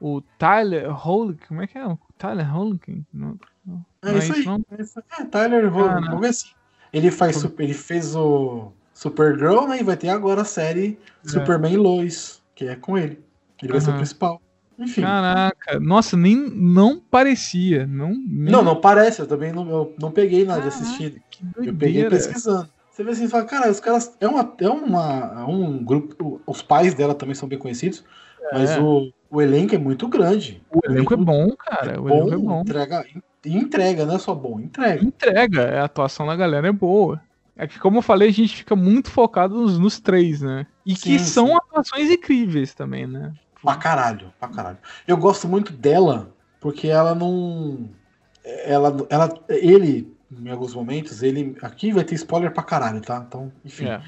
O 0.00 0.22
Tyler 0.38 0.88
Holik, 1.06 1.46
como 1.46 1.62
é 1.62 1.66
que 1.66 1.76
é? 1.78 1.86
O 1.86 1.98
Tyler 2.18 2.56
Holik? 2.56 3.04
Não, 3.12 3.38
não 3.64 3.84
É 4.02 4.10
não 4.12 4.18
isso 4.18 4.32
aí. 4.32 4.44
não? 4.44 4.64
É, 4.70 4.82
isso 4.82 4.98
aí. 4.98 5.04
É, 5.20 5.24
Tyler 5.26 5.66
Hogan, 5.72 5.86
Cara. 5.86 6.00
vamos 6.06 6.20
ver 6.20 6.28
assim. 6.28 6.48
Ele, 6.92 7.10
faz, 7.10 7.36
su- 7.36 7.54
ele 7.58 7.74
fez 7.74 8.14
o 8.16 8.72
Supergirl, 8.92 9.66
né? 9.68 9.80
E 9.80 9.84
vai 9.84 9.96
ter 9.96 10.08
agora 10.08 10.42
a 10.42 10.44
série 10.46 10.98
Superman 11.22 11.72
e 11.74 11.76
Lois, 11.76 12.42
que 12.54 12.66
é 12.66 12.76
com 12.76 12.96
ele. 12.96 13.22
Ele 13.62 13.72
vai 13.72 13.80
ser 13.80 13.90
o 13.90 13.96
principal. 13.96 14.40
Enfim. 14.78 15.02
Caraca, 15.02 15.78
nossa, 15.80 16.16
nem 16.16 16.36
não 16.36 16.98
parecia. 16.98 17.86
Não, 17.86 18.08
nem- 18.08 18.52
Não, 18.52 18.62
não 18.62 18.80
parece, 18.80 19.20
eu 19.20 19.26
também 19.26 19.52
não, 19.52 19.68
eu 19.68 19.94
não 20.00 20.10
peguei 20.10 20.44
nada 20.44 20.62
de 20.62 20.68
Caraca, 20.70 20.84
assistir. 20.84 21.22
Que 21.30 21.44
Eu 21.68 21.74
peguei 21.76 22.08
pesquisando. 22.08 22.68
Você 22.94 23.02
vê 23.02 23.10
assim 23.10 23.24
e 23.24 23.28
fala, 23.28 23.44
cara, 23.44 23.68
os 23.68 23.80
caras. 23.80 24.16
É, 24.20 24.28
uma, 24.28 24.54
é 24.56 24.68
uma, 24.68 25.34
é 25.40 25.44
um 25.44 25.84
grupo. 25.84 26.40
Os 26.46 26.62
pais 26.62 26.94
dela 26.94 27.12
também 27.12 27.34
são 27.34 27.48
bem 27.48 27.58
conhecidos, 27.58 28.04
mas 28.52 28.70
É. 28.70 28.80
o, 28.80 29.12
o 29.28 29.42
elenco 29.42 29.74
é 29.74 29.78
muito 29.78 30.06
grande. 30.06 30.62
O 30.70 30.78
elenco 30.88 31.12
é 31.12 31.16
bom, 31.16 31.50
cara. 31.56 32.00
O 32.00 32.08
elenco 32.08 32.34
é 32.34 32.38
bom. 32.38 32.60
Entrega, 32.60 33.04
entrega, 33.44 34.06
não 34.06 34.14
é 34.14 34.18
só 34.20 34.32
bom, 34.32 34.60
entrega. 34.60 35.04
Entrega, 35.04 35.80
a 35.80 35.84
atuação 35.86 36.24
da 36.24 36.36
galera 36.36 36.68
é 36.68 36.72
boa. 36.72 37.20
É 37.56 37.66
que, 37.66 37.80
como 37.80 37.98
eu 37.98 38.02
falei, 38.02 38.28
a 38.28 38.32
gente 38.32 38.54
fica 38.56 38.76
muito 38.76 39.10
focado 39.10 39.56
nos, 39.56 39.76
nos 39.76 39.98
três, 39.98 40.40
né? 40.40 40.64
E 40.86 40.94
Sim, 40.94 41.02
que 41.02 41.18
são 41.18 41.48
sim. 41.48 41.54
atuações 41.54 42.08
incríveis 42.08 42.74
também, 42.74 43.08
né? 43.08 43.32
Pra 43.60 43.74
caralho, 43.74 44.32
pra 44.38 44.48
caralho. 44.48 44.78
Eu 45.04 45.16
gosto 45.16 45.48
muito 45.48 45.72
dela, 45.72 46.32
porque 46.60 46.86
ela 46.86 47.12
não. 47.12 47.90
Ela, 48.44 48.94
ela, 49.10 49.40
ele, 49.48 50.13
em 50.42 50.50
alguns 50.50 50.74
momentos, 50.74 51.22
ele. 51.22 51.56
Aqui 51.62 51.92
vai 51.92 52.04
ter 52.04 52.14
spoiler 52.14 52.52
pra 52.52 52.62
caralho, 52.62 53.00
tá? 53.00 53.24
Então, 53.26 53.52
enfim. 53.64 53.86
É. 53.86 54.00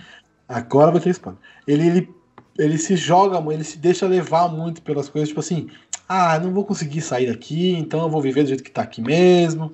Agora 0.48 0.92
vai 0.92 1.00
ter 1.00 1.10
spoiler. 1.10 1.40
Ele, 1.66 1.86
ele, 1.86 2.14
ele 2.58 2.78
se 2.78 2.96
joga, 2.96 3.38
ele 3.52 3.64
se 3.64 3.78
deixa 3.78 4.06
levar 4.06 4.48
muito 4.48 4.82
pelas 4.82 5.08
coisas, 5.08 5.28
tipo 5.28 5.40
assim, 5.40 5.68
ah, 6.08 6.38
não 6.38 6.52
vou 6.52 6.64
conseguir 6.64 7.00
sair 7.00 7.26
daqui, 7.26 7.72
então 7.74 8.02
eu 8.02 8.08
vou 8.08 8.22
viver 8.22 8.42
do 8.42 8.48
jeito 8.48 8.62
que 8.62 8.70
tá 8.70 8.82
aqui 8.82 9.00
mesmo. 9.02 9.72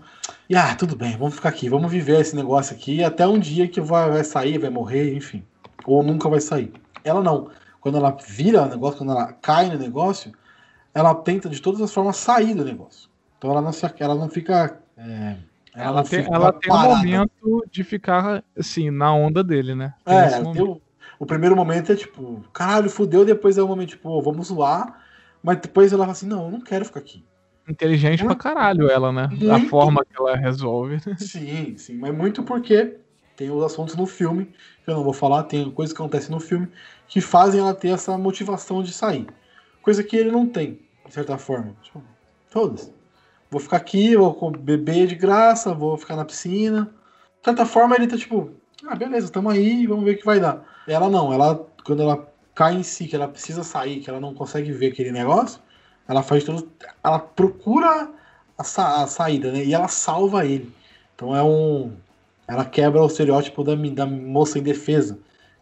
E 0.49 0.57
ah, 0.57 0.75
tudo 0.75 0.97
bem, 0.97 1.17
vamos 1.17 1.35
ficar 1.35 1.51
aqui, 1.51 1.69
vamos 1.69 1.91
viver 1.91 2.21
esse 2.21 2.35
negócio 2.35 2.75
aqui 2.75 3.05
até 3.05 3.27
um 3.27 3.39
dia 3.39 3.69
que 3.69 3.81
vai, 3.81 4.11
vai 4.11 4.25
sair, 4.25 4.59
vai 4.59 4.71
morrer, 4.71 5.15
enfim. 5.15 5.45
Ou 5.85 6.03
nunca 6.03 6.29
vai 6.29 6.41
sair. 6.41 6.73
Ela 7.05 7.23
não. 7.23 7.51
Quando 7.81 7.99
ela 7.99 8.17
vira 8.27 8.63
o 8.63 8.69
negócio, 8.69 8.99
quando 8.99 9.11
ela 9.11 9.33
cai 9.33 9.69
no 9.69 9.79
negócio, 9.79 10.33
ela 10.95 11.15
tenta 11.15 11.49
de 11.49 11.61
todas 11.61 11.81
as 11.81 11.93
formas 11.93 12.17
sair 12.17 12.55
do 12.55 12.65
negócio. 12.65 13.11
Então 13.37 13.51
ela 13.51 13.61
não, 13.61 13.73
se, 13.73 13.85
ela 13.99 14.15
não 14.15 14.29
fica. 14.29 14.79
é, 14.97 15.37
Ela, 15.75 16.03
não 16.03 16.05
tem, 16.05 16.27
ela 16.31 16.53
tem 16.53 16.73
um 16.73 16.97
momento 16.97 17.65
de 17.71 17.83
ficar, 17.83 18.45
assim, 18.57 18.91
na 18.91 19.15
onda 19.15 19.43
dele, 19.43 19.75
né? 19.75 19.95
Tem 20.05 20.17
É, 20.19 20.25
ela 20.33 20.45
momento. 20.45 20.53
tem 20.53 20.63
o, 20.63 20.81
o 21.19 21.27
primeiro 21.27 21.57
momento 21.57 21.93
é 21.93 21.97
tipo, 21.97 22.45
caralho, 22.53 22.91
fudeu, 22.91 23.25
depois 23.25 23.57
é 23.57 23.63
o 23.63 23.69
momento, 23.69 23.91
tipo, 23.91 24.09
"Ô, 24.11 24.21
vamos 24.21 24.49
zoar. 24.49 25.01
Mas 25.43 25.59
depois 25.61 25.93
ela 25.93 26.05
fala 26.05 26.13
assim, 26.13 26.27
não, 26.27 26.45
eu 26.45 26.51
não 26.53 26.61
quero 26.61 26.85
ficar 26.85 27.01
aqui. 27.01 27.25
Inteligente 27.69 28.23
Muito- 28.25 28.39
pra 28.41 28.55
caralho 28.55 28.91
ela, 28.91 29.11
né? 29.13 29.29
A 29.51 29.59
forma 29.69 30.05
que 30.05 30.17
ela 30.17 30.37
resolve. 30.37 30.99
sim, 31.19 31.77
sim, 31.77 31.95
mas 31.97 32.15
muito 32.15 32.43
porque 32.43 32.97
tem 33.37 33.51
os 33.51 33.63
assuntos 33.65 33.97
no 33.97 34.07
filme, 34.07 34.47
que 34.85 34.91
eu 34.91 34.95
não 34.95 35.03
vou 35.03 35.13
falar, 35.13 35.45
tem 35.45 35.71
coisas 35.71 35.97
que 35.97 36.01
acontecem 36.01 36.31
no 36.31 36.39
filme, 36.41 36.69
que 37.09 37.21
fazem 37.21 37.61
ela 37.61 37.75
ter 37.75 37.89
essa 37.89 38.17
motivação 38.19 38.83
de 38.83 38.93
sair. 38.93 39.27
Coisa 39.81 40.03
que 40.05 40.17
ele 40.17 40.31
não 40.31 40.47
tem, 40.47 40.81
de 41.07 41.15
certa 41.15 41.37
forma. 41.39 41.75
Tipo, 41.83 42.03
todas. 42.51 42.93
Vou 43.53 43.61
ficar 43.61 43.79
aqui, 43.79 44.17
vou 44.17 44.51
beber 44.53 45.07
de 45.09 45.15
graça, 45.17 45.75
vou 45.75 45.97
ficar 45.99 46.17
na 46.17 46.25
piscina. 46.25 46.87
De 47.41 47.45
certa 47.47 47.67
forma, 47.67 47.97
ele 47.97 48.07
tá 48.09 48.17
tipo, 48.17 48.53
ah, 48.87 48.97
beleza, 48.97 49.31
tamo 49.33 49.51
aí, 49.51 49.87
vamos 49.87 50.05
ver 50.05 50.13
o 50.17 50.19
que 50.19 50.25
vai 50.27 50.41
dar. 50.41 50.65
Ela 50.87 51.09
não, 51.11 51.33
ela, 51.33 51.67
quando 51.85 52.03
ela 52.03 52.29
cai 52.55 52.75
em 52.77 52.83
si, 52.83 53.07
que 53.09 53.17
ela 53.17 53.29
precisa 53.29 53.63
sair, 53.65 54.01
que 54.01 54.11
ela 54.11 54.21
não 54.21 54.35
consegue 54.35 54.73
ver 54.73 54.93
aquele 54.93 55.13
negócio, 55.13 55.61
ela 56.09 56.23
faz 56.23 56.45
tudo. 56.45 56.71
Ela 57.05 57.19
procura 57.19 58.11
a, 58.59 58.65
sa- 58.65 59.03
a 59.03 59.07
saída, 59.07 59.53
né? 59.53 59.65
E 59.65 59.75
ela 59.75 59.89
salva 59.89 60.45
ele. 60.47 60.73
Então 61.15 61.37
é 61.37 61.43
um. 61.43 61.97
Ela 62.49 62.65
quebra 62.65 63.03
o 63.03 63.07
estereótipo 63.07 63.65
da, 63.65 63.75
da 63.75 64.07
moça 64.07 64.59
indefesa, 64.59 65.19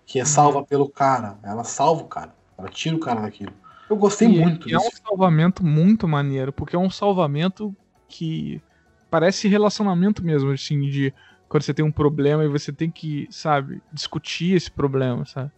que 0.06 0.18
é 0.20 0.24
salva 0.24 0.64
pelo 0.64 0.88
cara. 0.88 1.38
Ela 1.42 1.64
salva 1.64 2.02
o 2.02 2.08
cara. 2.08 2.34
Ela 2.58 2.68
tira 2.68 2.96
o 2.96 3.00
cara 3.00 3.20
daquilo. 3.22 3.52
Eu 3.90 3.96
gostei 3.96 4.28
E- 4.28 4.30
muito 4.30 4.68
e 4.68 4.72
é 4.72 4.78
um 4.78 4.82
disso. 4.82 5.02
salvamento 5.04 5.64
muito 5.66 6.06
maneiro, 6.06 6.52
porque 6.52 6.76
é 6.76 6.78
um 6.78 6.88
salvamento 6.88 7.74
que 8.08 8.62
parece 9.10 9.48
relacionamento 9.48 10.24
mesmo, 10.24 10.52
assim, 10.52 10.80
de 10.82 11.12
quando 11.48 11.64
você 11.64 11.74
tem 11.74 11.84
um 11.84 11.90
problema 11.90 12.44
e 12.44 12.48
você 12.48 12.72
tem 12.72 12.88
que, 12.88 13.26
sabe, 13.30 13.82
discutir 13.92 14.54
esse 14.54 14.70
problema, 14.70 15.26
sabe? 15.26 15.50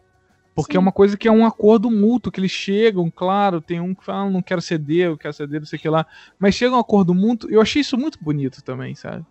Porque 0.55 0.72
Sim. 0.72 0.78
é 0.78 0.80
uma 0.80 0.93
coisa 0.93 1.16
que 1.16 1.28
é 1.28 1.33
um 1.33 1.45
acordo 1.45 1.91
mútuo, 1.91 2.33
que 2.33 2.41
eles 2.41 2.51
chegam, 2.51 3.11
claro, 3.11 3.61
tem 3.61 3.80
um 3.80 3.95
que 3.95 4.05
fala, 4.05 4.26
"Ah, 4.26 4.30
não 4.30 4.43
quero 4.43 4.62
ceder, 4.62 5.07
eu 5.07 5.18
quero 5.18 5.35
ceder, 5.35 5.61
não 5.61 5.66
sei 5.66 5.78
o 5.78 5.83
que 5.83 5.89
lá, 5.89 6.07
mas 6.39 6.55
chega 6.55 6.74
um 6.74 6.78
acordo 6.78 7.14
mútuo, 7.14 7.51
eu 7.51 7.61
achei 7.61 7.80
isso 7.83 7.99
muito 7.99 8.18
bonito 8.22 8.62
também, 8.62 8.95
sabe? 8.95 9.24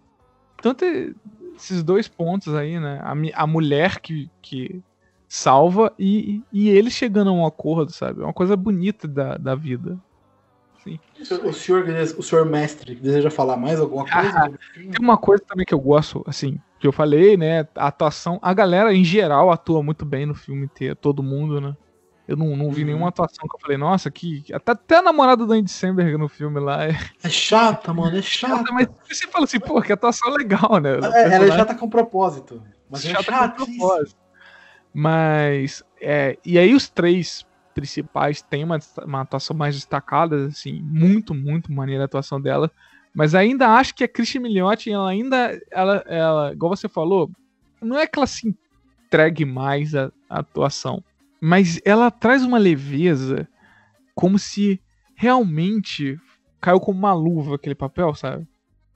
Tanto 0.61 0.85
é- 0.85 1.11
esses 1.55 1.83
dois 1.83 2.07
pontos 2.07 2.53
aí, 2.53 2.79
né? 2.79 2.99
A, 3.03 3.43
a 3.43 3.47
mulher 3.47 3.99
que, 3.99 4.29
que 4.41 4.81
salva 5.33 5.93
e, 5.97 6.43
e 6.51 6.67
ele 6.69 6.91
chegando 6.91 7.29
a 7.29 7.33
um 7.33 7.45
acordo, 7.45 7.89
sabe? 7.93 8.21
É 8.21 8.23
uma 8.25 8.33
coisa 8.33 8.57
bonita 8.57 9.07
da, 9.07 9.37
da 9.37 9.55
vida. 9.55 9.97
Sim. 10.83 10.99
O 11.45 11.53
senhor, 11.53 11.85
o 12.17 12.23
senhor 12.23 12.45
mestre 12.45 12.95
deseja 12.95 13.31
falar 13.31 13.55
mais 13.55 13.79
alguma 13.79 14.03
coisa? 14.03 14.37
Ah, 14.37 14.49
Tem 14.73 14.91
uma 14.99 15.17
coisa 15.17 15.41
também 15.47 15.65
que 15.65 15.73
eu 15.73 15.79
gosto, 15.79 16.21
assim, 16.27 16.59
que 16.79 16.85
eu 16.87 16.91
falei, 16.91 17.37
né? 17.37 17.61
A 17.77 17.87
atuação. 17.87 18.39
A 18.41 18.53
galera, 18.53 18.93
em 18.93 19.05
geral, 19.05 19.51
atua 19.51 19.81
muito 19.81 20.03
bem 20.05 20.25
no 20.25 20.35
filme 20.35 20.65
inteiro, 20.65 20.95
todo 20.97 21.23
mundo, 21.23 21.61
né? 21.61 21.73
Eu 22.27 22.35
não, 22.35 22.55
não 22.57 22.69
vi 22.71 22.81
Uhum. 22.81 22.87
nenhuma 22.87 23.07
atuação 23.09 23.47
que 23.47 23.55
eu 23.55 23.59
falei, 23.61 23.77
nossa, 23.77 24.11
que. 24.11 24.43
Até, 24.53 24.71
até 24.73 24.97
a 24.97 25.01
namorada 25.01 25.45
do 25.45 25.53
Andy 25.53 25.71
Samberg 25.71 26.17
no 26.17 26.27
filme 26.27 26.59
lá 26.59 26.83
é 26.85 26.91
É 27.23 27.29
chata, 27.29 27.93
mano, 27.93 28.17
é 28.17 28.21
chata. 28.23 28.71
Mas 28.73 28.87
você 29.09 29.27
fala 29.27 29.45
assim, 29.45 29.59
pô, 29.59 29.81
que 29.81 29.93
atuação 29.93 30.29
legal, 30.31 30.79
né? 30.81 30.89
É, 30.91 30.93
ela 30.95 31.11
personagem- 31.13 31.57
chata 31.57 31.75
com 31.75 31.89
propósito. 31.89 32.61
Mas 32.89 33.05
é 33.05 33.09
chata 33.09 33.23
com 33.25 33.31
chata. 33.31 33.55
propósito. 33.55 34.20
Mas, 34.93 35.83
é, 36.01 36.37
e 36.45 36.57
aí 36.57 36.73
os 36.73 36.89
três 36.89 37.45
principais 37.73 38.41
têm 38.41 38.63
uma, 38.63 38.79
uma 39.03 39.21
atuação 39.21 39.55
mais 39.55 39.75
destacada, 39.75 40.47
assim, 40.47 40.81
muito, 40.81 41.33
muito 41.33 41.71
maneira 41.71 42.03
a 42.03 42.05
atuação 42.05 42.41
dela. 42.41 42.69
Mas 43.13 43.35
ainda 43.35 43.69
acho 43.69 43.95
que 43.95 44.03
a 44.03 44.07
Christian 44.07 44.41
Milioti, 44.41 44.89
ela 44.91 45.09
ainda, 45.09 45.59
ela, 45.69 46.03
ela, 46.07 46.53
igual 46.53 46.75
você 46.75 46.87
falou, 46.87 47.29
não 47.81 47.97
é 47.97 48.07
que 48.07 48.17
ela 48.17 48.27
se 48.27 48.47
entregue 48.47 49.43
mais 49.43 49.95
a 49.95 50.11
atuação, 50.29 51.03
mas 51.39 51.81
ela 51.83 52.11
traz 52.11 52.43
uma 52.43 52.57
leveza 52.57 53.47
como 54.15 54.37
se 54.37 54.81
realmente 55.15 56.17
caiu 56.59 56.79
como 56.79 56.99
uma 56.99 57.13
luva 57.13 57.55
aquele 57.55 57.75
papel, 57.75 58.13
sabe? 58.13 58.47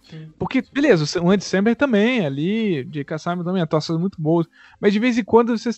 Sim. 0.10 0.32
Porque, 0.38 0.62
beleza, 0.72 1.20
o 1.22 1.30
Andy 1.32 1.44
Samberg 1.44 1.78
também, 1.78 2.26
ali, 2.26 2.84
J.K. 2.86 3.18
Simon 3.18 3.44
também, 3.44 3.62
atuações 3.62 4.00
muito 4.00 4.22
boas. 4.22 4.48
Mas 4.80 4.94
de 4.94 5.00
vez 5.00 5.18
em 5.18 5.24
quando 5.24 5.58
você 5.58 5.72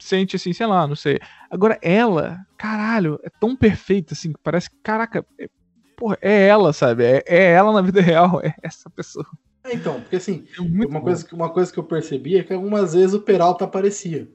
sente 0.00 0.36
assim, 0.36 0.52
sei 0.52 0.66
lá, 0.66 0.86
não 0.86 0.94
sei. 0.94 1.18
Agora 1.50 1.78
ela, 1.82 2.38
caralho, 2.56 3.18
é 3.24 3.30
tão 3.40 3.56
perfeita, 3.56 4.14
assim, 4.14 4.32
que 4.32 4.38
parece 4.42 4.68
que, 4.70 4.76
caraca, 4.82 5.26
é, 5.40 5.48
porra, 5.96 6.18
é 6.20 6.46
ela, 6.46 6.72
sabe? 6.72 7.04
É, 7.04 7.24
é 7.26 7.50
ela 7.52 7.72
na 7.72 7.80
vida 7.82 8.00
real, 8.36 8.40
é 8.44 8.54
essa 8.62 8.88
pessoa. 8.90 9.26
É, 9.64 9.72
então, 9.74 10.00
porque 10.00 10.16
assim, 10.16 10.44
É 10.56 10.60
uma 10.60 10.86
bom. 10.86 11.00
coisa, 11.00 11.24
que- 11.26 11.34
uma 11.34 11.50
coisa 11.52 11.72
que 11.72 11.78
eu 11.78 11.84
percebi 11.84 12.36
é 12.36 12.44
que 12.44 12.52
algumas 12.52 12.92
vezes 12.94 13.14
o 13.14 13.20
Peralta 13.22 13.64
aparecia. 13.64 14.28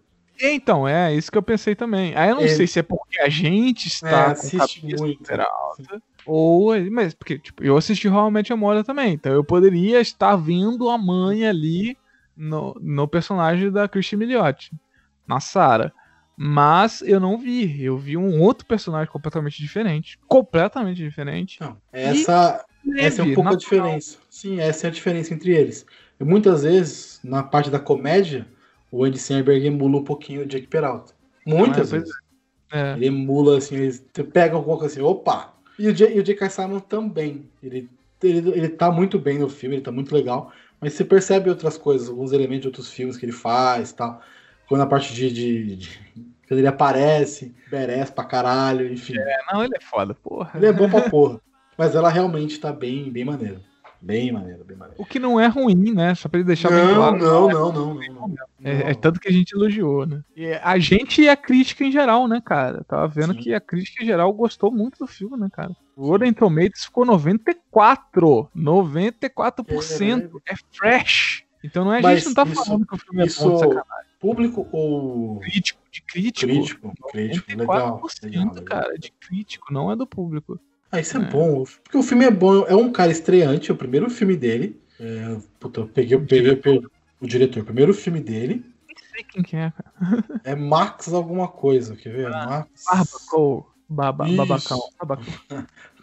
Então, 0.44 0.88
é 0.88 1.14
isso 1.14 1.32
que 1.32 1.38
eu 1.38 1.44
pensei 1.44 1.76
também. 1.76 2.16
Aí 2.16 2.30
eu 2.32 2.36
não 2.36 2.42
Ele- 2.42 2.56
sei 2.56 2.66
se 2.66 2.80
é 2.80 2.84
porque 2.84 3.20
a 3.22 3.30
gente 3.30 3.88
É, 3.88 3.90
está 3.92 4.32
assiste 4.32 4.82
cabeça 4.82 5.04
muito. 5.04 5.18
super 5.20 5.40
alta, 5.42 6.02
ou... 6.26 6.72
Mas, 6.92 7.14
porque, 7.14 7.40
tipo, 7.40 7.64
eu 7.64 7.78
assisti 7.78 8.10
Met 8.32 8.52
Your 8.52 8.60
Mother 8.60 8.84
também, 8.84 9.14
então 9.14 9.32
eu 9.32 9.44
poderia 9.44 10.00
estar 10.02 10.36
vendo 10.36 10.90
a 10.90 10.98
mãe 10.98 11.48
ali 11.48 11.98
no, 12.36 12.76
no 12.82 13.08
personagem 13.08 13.72
da 13.72 13.88
Christian 13.88 14.20
Milioti, 14.20 14.72
na 15.28 15.40
Sarah. 15.40 15.92
Mas 16.38 17.02
eu 17.04 17.20
não 17.20 17.38
vi, 17.38 17.84
eu 17.84 17.98
vi 17.98 18.18
um 18.18 18.42
outro 18.42 18.66
personagem 18.66 19.12
completamente 19.12 19.62
diferente. 19.62 20.18
Completamente 20.28 20.98
diferente. 20.98 21.60
Não, 21.62 21.78
essa, 21.92 22.66
essa 22.98 23.22
é 23.22 23.24
um 23.24 23.28
Leve, 23.28 23.36
pouco 23.36 23.50
a 23.50 23.54
natural. 23.54 23.58
diferença. 23.58 24.18
Sim, 24.30 24.60
essa 24.60 24.88
é 24.88 24.90
a 24.90 24.92
diferença 24.92 25.34
entre 25.34 25.52
eles. 25.52 25.86
E 26.20 26.24
muitas 26.24 26.64
vezes, 26.64 27.20
na 27.24 27.44
parte 27.44 27.70
da 27.70 27.80
comédia, 27.80 28.48
o 28.92 29.04
Andy 29.04 29.20
Samberg 29.20 29.66
emula 29.66 29.98
um 29.98 30.04
pouquinho 30.04 30.42
o 30.42 30.46
Jake 30.46 30.68
Peralta. 30.68 31.14
Muitas 31.46 31.90
pois 31.90 32.04
vezes. 32.04 32.12
É. 32.72 32.94
Ele 32.94 33.08
emula, 33.08 33.58
assim, 33.58 33.76
ele 33.76 34.00
pega 34.32 34.56
alguma 34.56 34.78
coisa 34.78 34.94
assim, 34.94 35.04
opa! 35.04 35.54
E 35.80 35.88
o, 35.88 35.94
J- 35.94 36.14
e 36.16 36.20
o 36.20 36.24
J.K. 36.24 36.50
Simon 36.50 36.80
também. 36.80 37.50
Ele, 37.64 37.90
ele, 38.24 38.50
ele 38.52 38.70
tá 38.70 38.92
muito 38.92 39.18
bem 39.18 39.40
no 39.40 39.50
filme, 39.50 39.76
ele 39.76 39.84
tá 39.84 39.92
muito 39.92 40.14
legal. 40.14 40.52
Mas 40.80 40.94
você 40.94 41.04
percebe 41.06 41.50
outras 41.50 41.78
coisas, 41.78 42.10
alguns 42.10 42.32
elementos 42.32 42.62
de 42.62 42.68
outros 42.68 42.92
filmes 42.92 43.18
que 43.18 43.26
ele 43.26 43.32
faz 43.32 43.92
e 43.92 43.96
tal. 43.96 44.22
Quando 44.68 44.82
a 44.82 44.88
parte 44.88 45.14
de, 45.14 45.32
de- 45.32 45.76
de- 45.76 46.00
Quando 46.48 46.60
ele 46.60 46.68
aparece, 46.68 47.54
merece 47.72 48.12
pra 48.12 48.24
caralho, 48.24 48.92
enfim. 48.92 49.18
É, 49.18 49.54
não, 49.54 49.64
ele 49.64 49.76
é 49.76 49.80
foda, 49.82 50.14
porra. 50.14 50.52
Ele 50.56 50.66
é 50.68 50.74
bom 50.74 50.90
pra 50.90 51.10
porra. 51.10 51.40
Mas 51.78 51.96
ela 51.96 52.10
realmente 52.10 52.60
tá 52.60 52.72
bem, 52.72 53.10
bem 53.12 53.24
maneira. 53.26 53.62
Bem 54.02 54.32
maneira, 54.32 54.64
bem 54.64 54.76
maneira. 54.76 55.00
O 55.02 55.06
que 55.06 55.20
não 55.20 55.40
é 55.40 55.46
ruim, 55.48 55.94
né? 55.94 56.16
Só 56.16 56.28
pra 56.28 56.40
ele 56.40 56.48
deixar 56.48 56.70
bem 56.70 56.84
Não, 56.86 56.96
claro. 56.96 57.18
não, 57.20 57.50
não, 57.50 57.72
não, 57.72 57.94
não, 57.94 58.28
não. 58.28 58.36
É, 58.64 58.92
é 58.92 58.94
tanto 58.96 59.20
que 59.20 59.28
a 59.28 59.32
gente 59.32 59.52
elogiou, 59.56 60.06
né? 60.08 60.24
E 60.36 60.54
a 60.54 60.80
gente 60.80 61.22
e 61.22 61.30
a 61.30 61.38
crítica 61.38 61.84
em 61.84 61.92
geral, 61.92 62.28
né, 62.28 62.42
cara? 62.44 62.84
Tava 62.84 63.08
vendo 63.08 63.34
Sim. 63.34 63.40
que 63.40 63.54
a 63.54 63.62
crítica 63.62 64.04
em 64.04 64.08
geral 64.08 64.34
gostou 64.34 64.72
muito 64.72 64.98
do 64.98 65.06
filme, 65.08 65.38
né, 65.38 65.50
cara? 65.52 65.76
O 65.96 66.08
Rotten 66.08 66.34
Tomatoes 66.34 66.86
ficou 66.86 67.06
94. 67.06 68.50
94%. 68.56 70.42
É 70.48 70.54
fresh. 70.72 71.44
Então 71.64 71.86
não 71.86 71.94
é, 71.94 72.00
a 72.00 72.16
gente 72.16 72.26
não 72.26 72.34
tá 72.34 72.44
isso- 72.44 72.66
falando 72.66 72.88
que 72.88 72.96
o 72.96 72.98
filme 72.98 73.22
é 73.22 73.26
isso- 73.26 73.44
bom 73.48 73.54
de 73.54 73.60
sacanagem. 73.60 74.12
Público 74.20 74.68
ou 74.72 75.40
Crítico, 75.40 75.80
de 75.92 76.02
crítico. 76.04 76.52
crítico? 76.52 76.94
Crítico, 77.12 77.50
legal. 77.50 78.00
94%, 78.00 78.24
legal, 78.24 78.46
legal. 78.54 78.64
cara, 78.64 78.98
de 78.98 79.12
crítico, 79.12 79.74
não 79.74 79.92
é 79.92 79.96
do 79.96 80.06
público. 80.08 80.60
Ah, 80.92 81.00
isso 81.00 81.18
é, 81.18 81.22
É. 81.22 81.24
bom. 81.24 81.64
Porque 81.84 81.98
o 81.98 82.04
filme 82.04 82.26
é 82.26 82.32
bom. 82.32 82.66
É 82.66 82.76
um 82.76 82.92
cara 82.92 83.12
estreante, 83.12 83.72
é 83.72 83.74
o 83.74 83.78
primeiro 83.78 84.10
filme 84.10 84.36
dele. 84.36 84.80
É, 85.00 85.38
puta, 85.60 85.82
eu 85.82 85.88
peguei, 85.88 86.16
eu 86.16 86.26
peguei, 86.26 86.52
eu 86.52 86.58
peguei 86.58 86.88
o 87.20 87.28
diretor. 87.28 87.62
O 87.62 87.66
primeiro 87.66 87.94
filme 87.94 88.20
dele 88.20 88.72
quem 89.32 89.44
que 89.44 89.56
é, 89.56 89.72
cara. 89.72 90.24
é 90.44 90.56
Max 90.56 91.14
alguma 91.14 91.48
coisa. 91.48 91.96
Quer 91.96 92.14
ver? 92.14 92.30
Max. 92.30 92.84
Barbacou. 92.86 93.72
Baba, 93.88 94.26
babacão. 94.36 94.80
Babacão. 95.00 95.34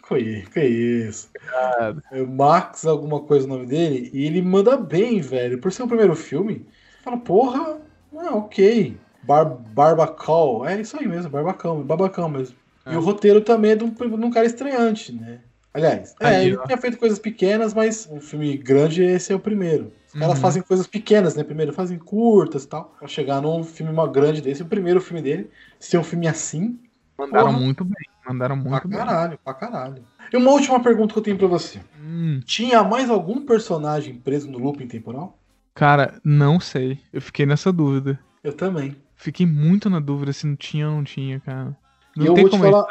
Que, 0.07 0.41
que 0.51 0.63
isso? 0.63 1.29
Cara. 1.33 2.01
É 2.11 2.23
Max 2.23 2.85
alguma 2.85 3.21
coisa 3.21 3.45
o 3.45 3.49
nome 3.49 3.67
dele. 3.67 4.09
E 4.11 4.25
ele 4.25 4.41
manda 4.41 4.75
bem, 4.75 5.21
velho. 5.21 5.59
Por 5.59 5.71
ser 5.71 5.83
o 5.83 5.87
primeiro 5.87 6.15
filme, 6.15 6.65
você 6.97 7.03
fala, 7.03 7.17
porra, 7.17 7.79
ah, 8.15 8.35
ok. 8.35 8.97
Bar 9.21 9.45
Barbacol. 9.45 10.67
É 10.67 10.81
isso 10.81 10.97
aí 10.97 11.07
mesmo, 11.07 11.29
Barbacão, 11.29 11.83
babacão 11.83 12.27
mesmo. 12.27 12.55
E 12.89 12.93
É. 12.93 12.97
o 12.97 13.01
roteiro 13.01 13.41
também 13.41 13.71
é 13.71 13.75
de 13.75 13.83
um, 13.83 13.89
de 13.89 14.03
um 14.05 14.31
cara 14.31 14.45
estreante, 14.45 15.11
né? 15.13 15.39
Aliás, 15.73 16.15
é, 16.19 16.27
Aí, 16.27 16.47
ele 16.47 16.57
ó. 16.57 16.65
tinha 16.65 16.77
feito 16.77 16.97
coisas 16.97 17.19
pequenas, 17.19 17.73
mas 17.73 18.07
um 18.11 18.19
filme 18.19 18.57
grande, 18.57 19.03
esse 19.03 19.31
é 19.31 19.35
o 19.35 19.39
primeiro. 19.39 19.91
Os 20.07 20.13
caras 20.13 20.35
Uhum. 20.35 20.41
fazem 20.41 20.61
coisas 20.63 20.87
pequenas, 20.87 21.35
né? 21.35 21.43
Primeiro 21.43 21.71
fazem 21.71 21.99
curtas 21.99 22.63
e 22.63 22.67
tal. 22.67 22.95
Pra 22.97 23.07
chegar 23.07 23.39
num 23.41 23.63
filme 23.63 23.91
uma 23.91 24.07
grande 24.07 24.41
desse, 24.41 24.63
o 24.63 24.65
primeiro 24.65 24.99
filme 24.99 25.21
dele, 25.21 25.49
ser 25.79 25.97
um 25.99 26.03
filme 26.03 26.27
assim, 26.27 26.79
Mandaram 27.17 27.47
Porra. 27.51 27.59
muito 27.59 27.83
bem. 27.83 27.93
Mandaram 28.25 28.59
pra 28.61 28.69
muito 28.71 28.87
bem. 28.87 28.97
caralho, 28.97 29.37
pra 29.43 29.53
caralho. 29.53 30.03
E 30.31 30.37
uma 30.37 30.51
última 30.51 30.81
pergunta 30.81 31.13
que 31.13 31.19
eu 31.19 31.23
tenho 31.23 31.37
pra 31.37 31.47
você. 31.47 31.79
Hum, 32.01 32.39
Tinha 32.45 32.81
mais 32.81 33.09
algum 33.09 33.45
personagem 33.45 34.15
preso 34.15 34.49
no 34.49 34.57
looping 34.57 34.87
temporal? 34.87 35.37
cara, 35.75 36.19
não 36.23 36.59
sei. 36.61 36.97
Eu 37.13 37.21
fiquei 37.21 37.45
nessa 37.45 37.71
dúvida. 37.73 38.17
Eu 38.43 38.53
também. 38.53 38.95
Fiquei 39.15 39.45
muito 39.45 39.89
na 39.89 39.99
dúvida 39.99 40.31
se 40.33 40.47
não 40.47 40.55
tinha 40.55 40.87
ou 40.89 40.95
não 40.95 41.03
tinha, 41.03 41.39
cara. 41.41 41.75
Não 42.15 42.25
E 42.25 42.27
eu 42.27 42.35
vou 42.35 42.49
te 42.49 42.57
falar-. 42.57 42.87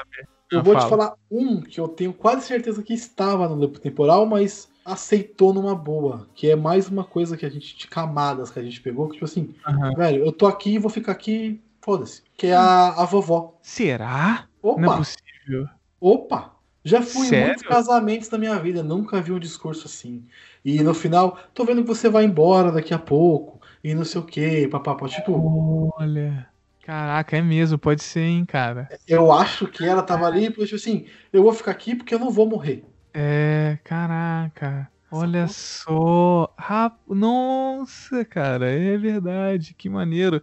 Eu 0.51 0.62
vou 0.62 0.75
te 0.75 0.79
fala. 0.79 0.89
falar 0.89 1.14
um 1.31 1.61
que 1.61 1.79
eu 1.79 1.87
tenho 1.89 2.12
quase 2.12 2.47
certeza 2.47 2.83
que 2.83 2.95
estava 2.95 3.47
no 3.49 3.55
loop 3.55 3.79
temporal, 3.81 4.25
mas 4.25 4.69
aceitou 4.85 5.53
numa 5.53 5.75
boa. 5.75 6.27
Que 6.35 6.51
é 6.51 6.57
mais 6.57 6.89
uma 6.89 7.05
coisa 7.05 7.37
que 7.37 7.45
a 7.45 7.51
gente, 7.51 7.77
de 7.77 7.87
camadas 7.87 8.51
que 8.51 8.59
a 8.59 8.62
gente 8.62 8.81
pegou, 8.81 9.07
que 9.09 9.14
tipo 9.14 9.27
assim, 9.27 9.55
Aham. 9.66 9.93
velho, 9.95 10.25
eu 10.25 10.33
tô 10.33 10.47
aqui, 10.47 10.79
vou 10.79 10.91
ficar 10.91 11.12
aqui, 11.12 11.61
foda-se. 11.83 12.23
Que 12.35 12.47
é 12.47 12.55
a, 12.55 12.95
a 12.97 13.05
vovó. 13.05 13.59
Será? 13.62 14.49
Não 14.62 14.71
é 14.71 14.87
Opa, 14.87 14.97
possível. 14.97 15.69
opa. 16.01 16.55
Já 16.83 17.03
fui 17.03 17.27
em 17.27 17.31
Sério? 17.31 17.47
muitos 17.49 17.64
casamentos 17.64 18.29
da 18.29 18.39
minha 18.39 18.59
vida, 18.59 18.83
nunca 18.83 19.21
vi 19.21 19.33
um 19.33 19.39
discurso 19.39 19.87
assim. 19.87 20.25
E 20.64 20.83
no 20.83 20.95
final, 20.95 21.39
tô 21.53 21.64
vendo 21.64 21.83
que 21.83 21.89
você 21.89 22.09
vai 22.09 22.25
embora 22.25 22.73
daqui 22.73 22.95
a 22.95 22.99
pouco, 22.99 23.61
e 23.85 23.95
não 23.95 24.05
sei 24.05 24.21
o 24.21 24.25
que, 24.25 24.66
papapá. 24.69 25.07
Tipo, 25.09 25.93
Olha. 25.99 26.49
Caraca, 26.93 27.36
é 27.36 27.43
mesmo, 27.43 27.76
pode 27.78 28.03
ser, 28.03 28.20
hein, 28.22 28.47
cara. 28.47 28.89
eu 29.07 29.30
acho 29.30 29.66
que 29.66 29.84
ela 29.84 30.03
tava 30.03 30.24
ali, 30.26 30.47
tipo 30.51 30.64
assim, 30.74 31.05
eu 31.30 31.43
vou 31.43 31.53
ficar 31.53 31.70
aqui 31.72 31.95
porque 31.95 32.14
eu 32.14 32.18
não 32.18 32.30
vou 32.30 32.49
morrer. 32.49 32.82
É, 33.12 33.78
caraca. 33.84 34.91
Olha 35.12 35.47
só. 35.49 36.51
Rap... 36.59 36.95
Nossa, 37.07 38.24
cara, 38.24 38.70
é 38.70 38.97
verdade, 38.97 39.74
que 39.76 39.91
maneiro. 39.91 40.43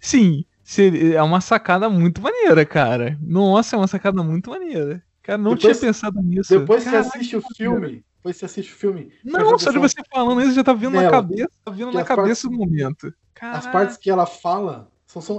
Sim, 0.00 0.44
seria- 0.64 1.18
é 1.18 1.22
uma 1.22 1.40
sacada 1.40 1.88
muito 1.88 2.20
maneira, 2.20 2.64
cara. 2.66 3.16
Nossa, 3.22 3.76
é 3.76 3.78
uma 3.78 3.86
sacada 3.86 4.20
muito 4.20 4.50
maneira. 4.50 5.00
Cara, 5.22 5.38
não 5.38 5.54
Depois- 5.54 5.78
tinha 5.78 5.88
pensado 5.92 6.20
nisso. 6.20 6.58
Depois 6.58 6.82
você 6.82 6.90
Caraca, 6.90 7.08
assiste 7.08 7.36
o 7.36 7.42
filme, 7.56 8.04
depois 8.16 8.36
você 8.36 8.44
assiste 8.46 8.72
o 8.72 8.76
filme. 8.76 9.12
Não, 9.24 9.56
só 9.60 9.70
de 9.70 9.78
você 9.78 10.02
falando 10.12 10.40
isso 10.42 10.54
já 10.54 10.64
tá 10.64 10.72
vindo 10.74 10.90
na 11.00 11.08
cabeça, 11.08 11.50
tá 11.64 11.70
vindo 11.70 11.92
na 11.92 12.00
as 12.00 12.08
cabeça 12.08 12.26
partes- 12.26 12.44
o 12.44 12.50
momento. 12.50 13.06
As 13.06 13.12
Caraca. 13.32 13.70
partes 13.70 13.96
que 13.96 14.10
ela 14.10 14.26
fala, 14.26 14.90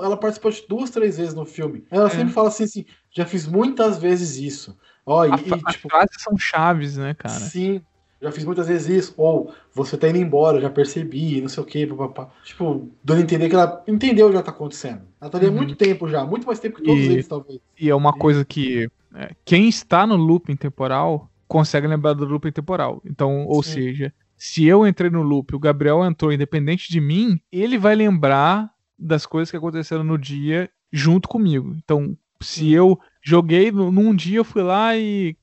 ela 0.03 0.17
participou 0.17 0.51
de 0.51 0.63
duas, 0.67 0.89
três 0.89 1.17
vezes 1.17 1.33
no 1.33 1.45
filme. 1.45 1.85
Ela 1.89 2.07
É. 2.07 2.09
sempre 2.09 2.33
fala 2.33 2.47
assim, 2.49 2.63
assim, 2.63 2.85
já 3.11 3.25
fiz 3.25 3.47
muitas 3.47 3.97
vezes 3.97 4.37
isso. 4.37 4.77
Ó, 5.05 5.23
A 5.23 5.27
e, 5.27 5.31
as 5.65 5.75
tipo, 5.75 5.89
frases 5.89 6.21
são 6.21 6.37
chaves, 6.37 6.97
né, 6.97 7.13
cara? 7.13 7.39
sim, 7.39 7.81
já 8.21 8.31
fiz 8.31 8.43
muitas 8.45 8.67
vezes 8.67 8.87
isso. 8.89 9.13
Ou 9.17 9.53
você 9.73 9.97
tá 9.97 10.09
indo 10.09 10.17
embora, 10.17 10.59
já 10.59 10.69
percebi, 10.69 11.41
não 11.41 11.49
sei 11.49 11.63
o 11.63 11.65
que, 11.65 11.85
papapá. 11.87 12.31
Tipo, 12.43 12.89
dando 13.03 13.19
a 13.19 13.21
entender 13.21 13.49
que 13.49 13.55
ela 13.55 13.83
entendeu 13.87 14.27
o 14.27 14.29
que 14.29 14.35
já 14.37 14.43
tá 14.43 14.51
acontecendo. 14.51 15.01
Ela 15.21 15.29
tá 15.29 15.37
ali 15.37 15.47
há 15.47 15.49
Uhum. 15.49 15.57
muito 15.57 15.75
tempo 15.75 16.07
já, 16.07 16.25
muito 16.25 16.47
mais 16.47 16.59
tempo 16.59 16.77
que 16.77 16.83
todos 16.83 17.03
E- 17.03 17.11
eles, 17.11 17.27
talvez. 17.27 17.59
E 17.79 17.89
é 17.89 17.95
uma 17.95 18.13
coisa 18.13 18.43
que 18.45 18.87
é, 19.15 19.29
quem 19.45 19.67
está 19.69 20.05
no 20.07 20.15
looping 20.15 20.55
temporal 20.55 21.29
consegue 21.47 21.87
lembrar 21.87 22.13
do 22.13 22.25
looping 22.25 22.51
temporal. 22.51 23.01
Então, 23.05 23.45
ou 23.45 23.61
Sim. 23.61 23.73
seja, 23.73 24.13
se 24.37 24.65
eu 24.65 24.85
entrei 24.85 25.09
no 25.09 25.21
loop, 25.21 25.55
o 25.55 25.59
Gabriel 25.59 26.03
entrou 26.03 26.31
independente 26.31 26.91
de 26.91 26.99
mim, 26.99 27.39
ele 27.51 27.77
vai 27.77 27.95
lembrar 27.95 28.69
das 28.97 29.25
coisas 29.25 29.51
que 29.51 29.57
aconteceram 29.57 30.03
no 30.03 30.17
dia 30.17 30.69
junto 30.91 31.27
comigo. 31.27 31.75
Então, 31.83 32.17
se 32.41 32.61
Sim. 32.61 32.69
eu 32.69 32.99
joguei 33.21 33.71
num 33.71 34.15
dia, 34.15 34.37
eu 34.37 34.43
fui 34.43 34.61
lá 34.61 34.95
e 34.95 35.35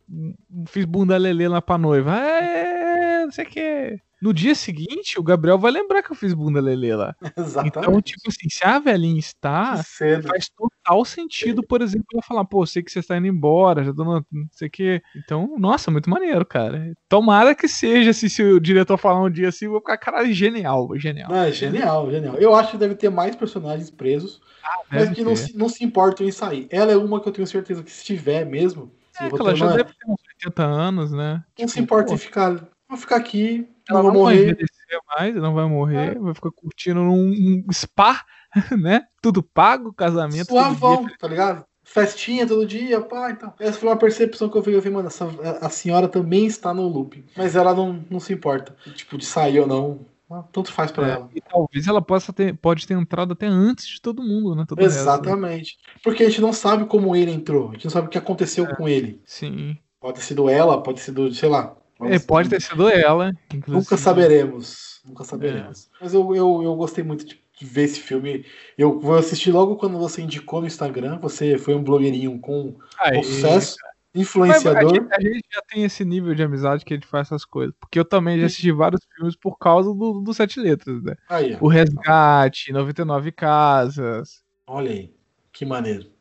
fiz 0.67 0.85
bunda 0.85 1.17
lelê 1.17 1.49
lá 1.49 1.61
pra 1.61 1.79
noiva. 1.79 2.17
É, 2.17 3.25
não 3.25 3.33
sei 3.33 3.45
o 3.45 3.49
que. 3.49 4.01
No 4.23 4.33
dia 4.33 4.55
seguinte, 4.55 5.19
o 5.19 5.23
Gabriel 5.23 5.59
vai 5.59 5.73
lembrar 5.73 6.01
que 6.01 6.13
eu 6.13 6.15
fiz 6.17 6.33
bunda 6.33 6.61
lelê 6.61 6.95
lá. 6.95 7.13
Exatamente. 7.37 7.77
Então, 7.77 8.01
tipo 8.01 8.29
assim, 8.29 8.49
se 8.49 8.65
a 8.65 8.79
velhinha 8.79 9.19
está, 9.19 9.83
cedo. 9.83 10.29
faz 10.29 10.49
total 10.49 11.05
sentido, 11.05 11.61
por 11.61 11.83
exemplo, 11.83 12.07
ela 12.15 12.23
falar, 12.23 12.45
pô, 12.45 12.65
sei 12.65 12.85
que 12.85 12.93
você 12.93 13.01
está 13.01 13.17
indo 13.17 13.27
embora, 13.27 13.83
já 13.83 13.93
tô 13.93 14.05
no, 14.05 14.25
não 14.31 14.47
sei 14.53 14.69
o 14.69 14.71
quê. 14.71 15.03
Então, 15.17 15.57
nossa, 15.59 15.91
muito 15.91 16.09
maneiro, 16.09 16.47
cara. 16.47 16.93
Tomara 17.09 17.53
que 17.53 17.67
seja, 17.67 18.13
se, 18.13 18.31
se 18.31 18.45
o 18.45 18.61
diretor 18.61 18.97
falar 18.97 19.25
um 19.25 19.31
dia 19.31 19.49
assim, 19.49 19.65
eu 19.65 19.73
vou 19.73 19.81
ficar, 19.81 19.99
caralho, 19.99 20.33
genial, 20.33 20.89
genial. 20.97 21.29
Não, 21.29 21.37
é 21.43 21.51
genial, 21.51 22.09
genial. 22.09 22.37
Eu 22.37 22.55
acho 22.55 22.71
que 22.71 22.79
deve 22.79 22.95
ter 22.95 23.11
mais 23.11 23.35
personagens 23.35 23.91
presos, 23.91 24.41
mas 24.89 25.09
Deve 25.09 25.15
que 25.17 25.25
não 25.25 25.35
se, 25.35 25.57
não 25.57 25.69
se 25.69 25.83
importam 25.85 26.25
em 26.25 26.31
sair. 26.31 26.69
Ela 26.71 26.93
é 26.93 26.97
uma 26.97 27.21
que 27.21 27.29
eu 27.29 27.33
tenho 27.33 27.47
certeza 27.47 27.83
que 27.83 27.91
se 27.91 28.05
tiver 28.05 28.45
mesmo, 28.47 28.93
se 29.11 29.25
É, 29.25 29.31
que 29.31 29.41
ela 29.41 29.57
já 29.57 29.67
é- 29.67 29.77
deve 29.79 29.85
ter 29.95 30.07
uns 30.07 30.21
80 30.37 30.63
anos, 30.63 31.11
né? 31.11 31.43
não 31.59 31.67
se 31.67 31.75
Tipo, 31.75 31.85
importa 31.85 32.09
pô, 32.11 32.15
em 32.15 32.19
ficar. 32.19 32.69
Vou 32.89 32.99
ficar 32.99 33.17
aqui, 33.17 33.67
Ela 33.89 34.03
não 34.03 34.11
vai 34.11 34.19
morrer. 34.19 34.37
É. 34.39 34.43
envelhecer 34.51 35.01
mais, 35.09 35.35
não 35.37 35.55
vai 35.55 35.69
morrer, 35.69 36.19
vai 36.19 36.35
ficar 36.35 36.51
curtindo 36.53 37.01
num 37.03 37.65
um 37.67 37.73
spa, 37.73 38.25
né? 38.81 39.03
Tudo 39.23 39.43
pago, 39.43 39.93
casamento. 39.93 40.49
Suavão, 40.49 41.07
tá 41.19 41.29
ligado? 41.29 41.65
Festinha 41.85 42.47
todo 42.47 42.65
dia, 42.65 43.01
pá, 43.01 43.31
então. 43.33 43.53
Essa 43.59 43.79
foi 43.79 43.89
uma 43.89 43.97
percepção 43.97 44.49
que 44.49 44.57
eu 44.57 44.63
vi, 44.63 44.73
eu 44.73 44.81
vi, 44.81 44.89
mano, 44.89 45.09
essa, 45.09 45.27
a 45.61 45.69
senhora 45.69 46.07
também 46.09 46.47
está 46.47 46.73
no 46.73 46.87
looping. 46.87 47.25
Mas 47.37 47.57
ela 47.57 47.75
não, 47.75 48.05
não 48.09 48.21
se 48.21 48.33
importa, 48.33 48.75
tipo, 48.95 49.19
de 49.19 49.27
sair 49.27 49.59
ou 49.61 49.67
não. 49.67 50.07
Ah, 50.31 50.45
Tanto 50.51 50.73
faz 50.73 50.91
pra 50.91 51.07
É, 51.07 51.11
ela. 51.11 51.29
e 51.35 51.41
talvez 51.43 51.87
ela 51.87 52.01
possa 52.01 52.33
ter, 52.33 52.57
pode 52.57 52.87
ter 52.87 52.95
entrado 52.95 53.33
até 53.33 53.47
antes 53.47 53.87
de 53.87 54.01
todo 54.01 54.23
mundo, 54.23 54.55
né? 54.55 54.65
Né? 54.77 54.85
Exatamente. 54.85 55.77
Porque 56.03 56.23
a 56.23 56.29
gente 56.29 56.41
não 56.41 56.53
sabe 56.55 56.87
como 56.87 57.15
ele 57.15 57.31
entrou, 57.33 57.69
a 57.71 57.73
gente 57.73 57.85
não 57.85 57.91
sabe 57.91 58.07
o 58.07 58.11
que 58.11 58.17
aconteceu 58.17 58.65
É. 58.65 58.75
com 58.75 58.89
ele. 58.89 59.21
Sim. 59.27 59.77
Pode 60.01 60.15
ter 60.21 60.25
sido 60.25 60.49
ela, 60.49 60.83
pode 60.83 60.99
ter 61.01 61.05
sido, 61.05 61.35
sei 61.35 61.49
lá. 61.51 61.77
É, 62.07 62.19
pode 62.19 62.49
ter 62.49 62.61
sido 62.61 62.89
ela, 62.89 63.33
inclusive. 63.53 63.85
Nunca 63.85 63.97
saberemos. 63.97 65.01
Nunca 65.05 65.25
saberemos. 65.25 65.91
Mas 66.01 66.15
eu, 66.15 66.35
eu, 66.35 66.63
eu 66.63 66.77
gostei 66.77 67.03
muito 67.03 67.25
de 67.25 67.41
ver 67.61 67.83
esse 67.85 68.01
filme. 68.01 68.45
Eu 68.77 68.99
vou 69.01 69.17
assistir 69.17 69.51
logo 69.51 69.77
quando 69.77 69.99
você 69.99 70.23
indicou 70.23 70.61
no 70.61 70.67
Instagram. 70.67 71.19
Você 71.19 71.59
foi 71.59 71.75
um 71.75 71.83
blogueirinho 71.83 72.39
com 72.39 72.77
Aí, 72.99 73.23
sucesso, 73.23 73.77
Mas 73.81 73.93
a, 74.15 74.21
influenciador. 74.21 74.95
gente, 74.95 75.13
a 75.13 75.21
gente 75.21 75.45
já 75.53 75.63
tem 75.69 75.85
esse 75.85 76.05
nível 76.05 76.35
de 76.35 76.43
amizade 76.43 76.85
que 76.85 76.95
a 76.95 76.97
gente 76.97 77.07
faz 77.07 77.29
essas 77.29 77.45
coisas. 77.45 77.75
Porque 77.81 77.99
eu 77.99 78.05
também 78.05 78.39
já 78.39 78.47
assisti 78.47 78.71
vários 78.71 79.01
filmes 79.17 79.37
por 79.37 79.59
causa 79.59 79.93
do, 79.93 80.21
do 80.21 80.35
Sete 80.35 80.61
Letras, 80.61 81.03
né? 81.03 81.17
Aí. 81.29 81.57
O 81.61 81.69
Resgate, 81.69 82.73
99 82.73 83.33
Casas. 83.33 84.43
olha 84.67 84.91
aí, 84.91 85.13
que 85.53 85.65
maneiro. 85.65 86.12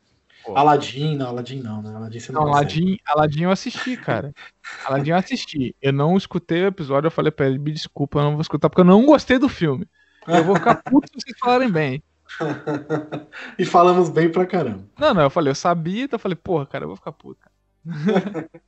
Pô. 0.44 0.56
Aladdin, 0.56 1.16
não, 1.16 1.28
Aladdin 1.28 1.60
não, 1.60 1.82
né? 1.82 1.94
Aladdin 1.94 2.20
você 2.20 2.32
não, 2.32 2.42
Não. 2.42 2.48
Aladdin, 2.48 2.96
Aladdin 3.06 3.42
eu 3.42 3.50
assisti, 3.50 3.96
cara. 3.96 4.32
Aladdin 4.84 5.10
eu 5.10 5.16
assisti. 5.16 5.74
Eu 5.80 5.92
não 5.92 6.16
escutei 6.16 6.62
o 6.62 6.66
episódio, 6.66 7.06
eu 7.06 7.12
falei 7.12 7.30
pra 7.30 7.46
ele, 7.46 7.58
me 7.58 7.72
desculpa, 7.72 8.18
eu 8.18 8.24
não 8.24 8.32
vou 8.32 8.40
escutar, 8.40 8.68
porque 8.68 8.80
eu 8.80 8.84
não 8.86 9.06
gostei 9.06 9.38
do 9.38 9.48
filme. 9.48 9.86
Eu 10.26 10.44
vou 10.44 10.56
ficar 10.56 10.76
puto 10.82 11.08
se 11.08 11.14
vocês 11.14 11.38
falarem 11.38 11.70
bem. 11.70 12.02
e 13.58 13.64
falamos 13.64 14.08
bem 14.08 14.30
pra 14.30 14.46
caramba. 14.46 14.84
Não, 14.98 15.12
não, 15.12 15.22
eu 15.22 15.30
falei, 15.30 15.50
eu 15.50 15.54
sabia, 15.54 16.04
então 16.04 16.16
eu 16.16 16.20
falei, 16.20 16.36
porra, 16.36 16.66
cara, 16.66 16.84
eu 16.84 16.88
vou 16.88 16.96
ficar 16.96 17.12
puto. 17.12 17.40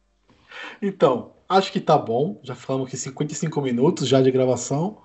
Então, 0.81 1.33
acho 1.49 1.73
que 1.73 1.81
tá 1.81 1.99
bom. 1.99 2.41
Já 2.43 2.55
falamos 2.55 2.87
aqui 2.89 2.97
55 2.97 3.61
minutos 3.61 4.07
já 4.07 4.21
de 4.23 4.31
gravação. 4.31 5.03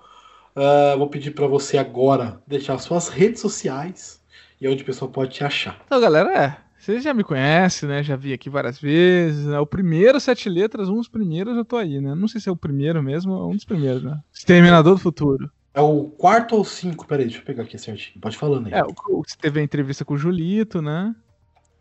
Ah, 0.54 0.94
vou 0.96 1.08
pedir 1.08 1.32
pra 1.32 1.46
você 1.46 1.78
agora 1.78 2.42
deixar 2.46 2.78
suas 2.78 3.08
redes 3.08 3.40
sociais 3.40 4.19
e 4.60 4.68
onde 4.68 4.82
o 4.82 4.86
pessoal 4.86 5.10
pode 5.10 5.32
te 5.34 5.44
achar. 5.44 5.80
Então, 5.86 6.00
galera, 6.00 6.32
é. 6.32 6.56
Vocês 6.78 7.04
já 7.04 7.12
me 7.12 7.22
conhecem, 7.22 7.86
né? 7.88 8.02
Já 8.02 8.16
vi 8.16 8.32
aqui 8.32 8.48
várias 8.48 8.78
vezes. 8.78 9.44
Né? 9.46 9.58
O 9.58 9.66
primeiro 9.66 10.18
Sete 10.18 10.48
Letras, 10.48 10.88
um 10.88 10.94
dos 10.96 11.08
primeiros 11.08 11.54
eu 11.56 11.64
tô 11.64 11.76
aí, 11.76 12.00
né? 12.00 12.14
Não 12.14 12.26
sei 12.26 12.40
se 12.40 12.48
é 12.48 12.52
o 12.52 12.56
primeiro 12.56 13.02
mesmo, 13.02 13.32
é 13.34 13.44
um 13.46 13.54
dos 13.54 13.66
primeiros, 13.66 14.02
né? 14.02 14.18
Exterminador 14.32 14.94
do 14.94 15.00
Futuro. 15.00 15.50
É 15.74 15.80
o 15.80 16.04
quarto 16.04 16.56
ou 16.56 16.64
cinco? 16.64 17.06
Peraí, 17.06 17.26
deixa 17.26 17.40
eu 17.40 17.44
pegar 17.44 17.64
aqui 17.64 17.78
certinho. 17.78 18.18
Pode 18.20 18.36
falando 18.36 18.66
aí. 18.66 18.72
É, 18.72 18.82
o, 18.82 18.88
o- 19.10 19.22
teve 19.40 19.60
a 19.60 19.62
entrevista 19.62 20.04
com 20.06 20.14
o 20.14 20.18
Julito, 20.18 20.80
né? 20.80 21.14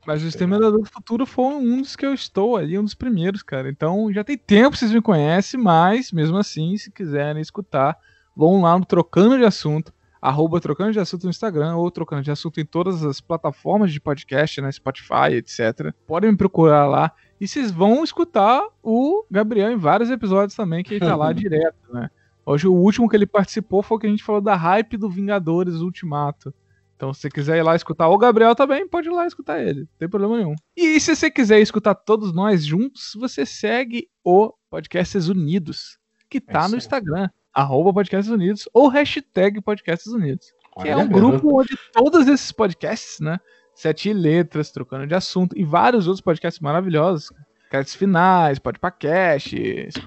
Mas 0.06 0.22
o 0.24 0.28
Exterminador 0.28 0.80
do 0.80 0.86
Futuro 0.86 1.26
foi 1.26 1.46
um 1.46 1.82
dos 1.82 1.96
que 1.96 2.06
eu 2.06 2.14
estou 2.14 2.58
ali, 2.58 2.78
um 2.78 2.84
dos 2.84 2.94
primeiros, 2.94 3.42
cara. 3.42 3.70
Então 3.70 4.12
já 4.12 4.24
tem 4.24 4.38
tempo 4.38 4.72
que 4.72 4.78
vocês 4.80 4.92
me 4.92 5.02
conhecem, 5.02 5.60
mas 5.60 6.12
mesmo 6.12 6.38
assim, 6.38 6.76
se 6.78 6.92
quiserem 6.92 7.42
escutar, 7.42 7.98
vão 8.36 8.62
lá 8.62 8.78
no 8.78 8.86
Trocando 8.86 9.38
de 9.38 9.44
Assunto, 9.46 9.94
arroba 10.22 10.60
Trocando 10.60 10.92
de 10.92 11.00
Assunto 11.00 11.24
no 11.24 11.30
Instagram, 11.30 11.76
ou 11.76 11.90
Trocando 11.90 12.24
de 12.24 12.32
Assunto 12.32 12.60
em 12.60 12.66
todas 12.66 13.04
as 13.04 13.22
plataformas 13.22 13.92
de 13.92 14.00
podcast, 14.00 14.62
né? 14.62 14.72
Spotify, 14.72 15.34
etc. 15.34 15.94
Podem 16.06 16.32
me 16.32 16.38
procurar 16.38 16.86
lá. 16.88 17.12
E 17.40 17.48
vocês 17.48 17.72
vão 17.72 18.04
escutar 18.04 18.62
o 18.84 19.26
Gabriel 19.32 19.72
em 19.72 19.78
vários 19.78 20.10
episódios 20.10 20.56
também, 20.56 20.84
que 20.84 20.96
ele 20.96 21.06
tá 21.06 21.16
lá 21.16 21.32
direto, 21.34 21.94
né? 21.94 22.10
Hoje 22.46 22.68
o 22.68 22.74
último 22.74 23.08
que 23.08 23.16
ele 23.16 23.28
participou 23.28 23.84
foi 23.84 23.98
o 23.98 24.00
que 24.00 24.08
a 24.08 24.10
gente 24.10 24.24
falou 24.24 24.42
da 24.42 24.56
hype 24.56 24.98
do 24.98 25.10
Vingadores 25.10 25.76
Ultimato. 25.76 26.54
Então, 26.96 27.14
se 27.14 27.22
você 27.22 27.30
quiser 27.30 27.58
ir 27.58 27.64
lá 27.64 27.78
escutar 27.78 28.10
o 28.10 28.18
Gabriel 28.18 28.54
também, 28.54 28.86
pode 28.86 29.08
ir 29.08 29.12
lá 29.12 29.26
escutar 29.26 29.62
ele. 29.62 29.82
Não 29.82 29.88
tem 29.98 30.10
problema 30.10 30.36
nenhum. 30.36 30.56
E 30.76 31.00
se 31.00 31.16
você 31.16 31.32
quiser 31.32 31.62
escutar 31.62 31.96
todos 31.96 32.34
nós 32.34 32.66
juntos, 32.66 33.14
você 33.16 33.46
segue 33.46 34.10
o 34.22 34.52
Podcasts 34.70 35.30
Unidos, 35.30 35.98
que 36.30 36.42
tá 36.42 36.62
isso 36.62 36.72
no. 36.72 36.78
Instagram, 36.78 37.30
arroba 37.54 37.94
Podcasts 37.94 38.32
Unidos, 38.32 38.68
ou 38.74 38.88
hashtag 38.88 39.62
Podcasts 39.62 40.12
Unidos. 40.12 40.54
Que 40.82 40.88
é 40.90 40.96
Olha, 40.96 41.04
um 41.04 41.08
grupo 41.08 41.60
onde 41.60 41.78
todos 41.92 42.28
esses 42.28 42.52
podcasts, 42.52 43.20
né? 43.20 43.40
Sete 43.74 44.12
letras, 44.14 44.72
trocando 44.72 45.08
de 45.08 45.16
assunto, 45.16 45.58
e 45.58 45.64
vários 45.64 46.08
outros 46.08 46.22
podcasts 46.22 46.60
maravilhosos. 46.62 47.32
Créditos 47.70 47.96
finais, 47.96 48.60
podcast, 48.60 49.56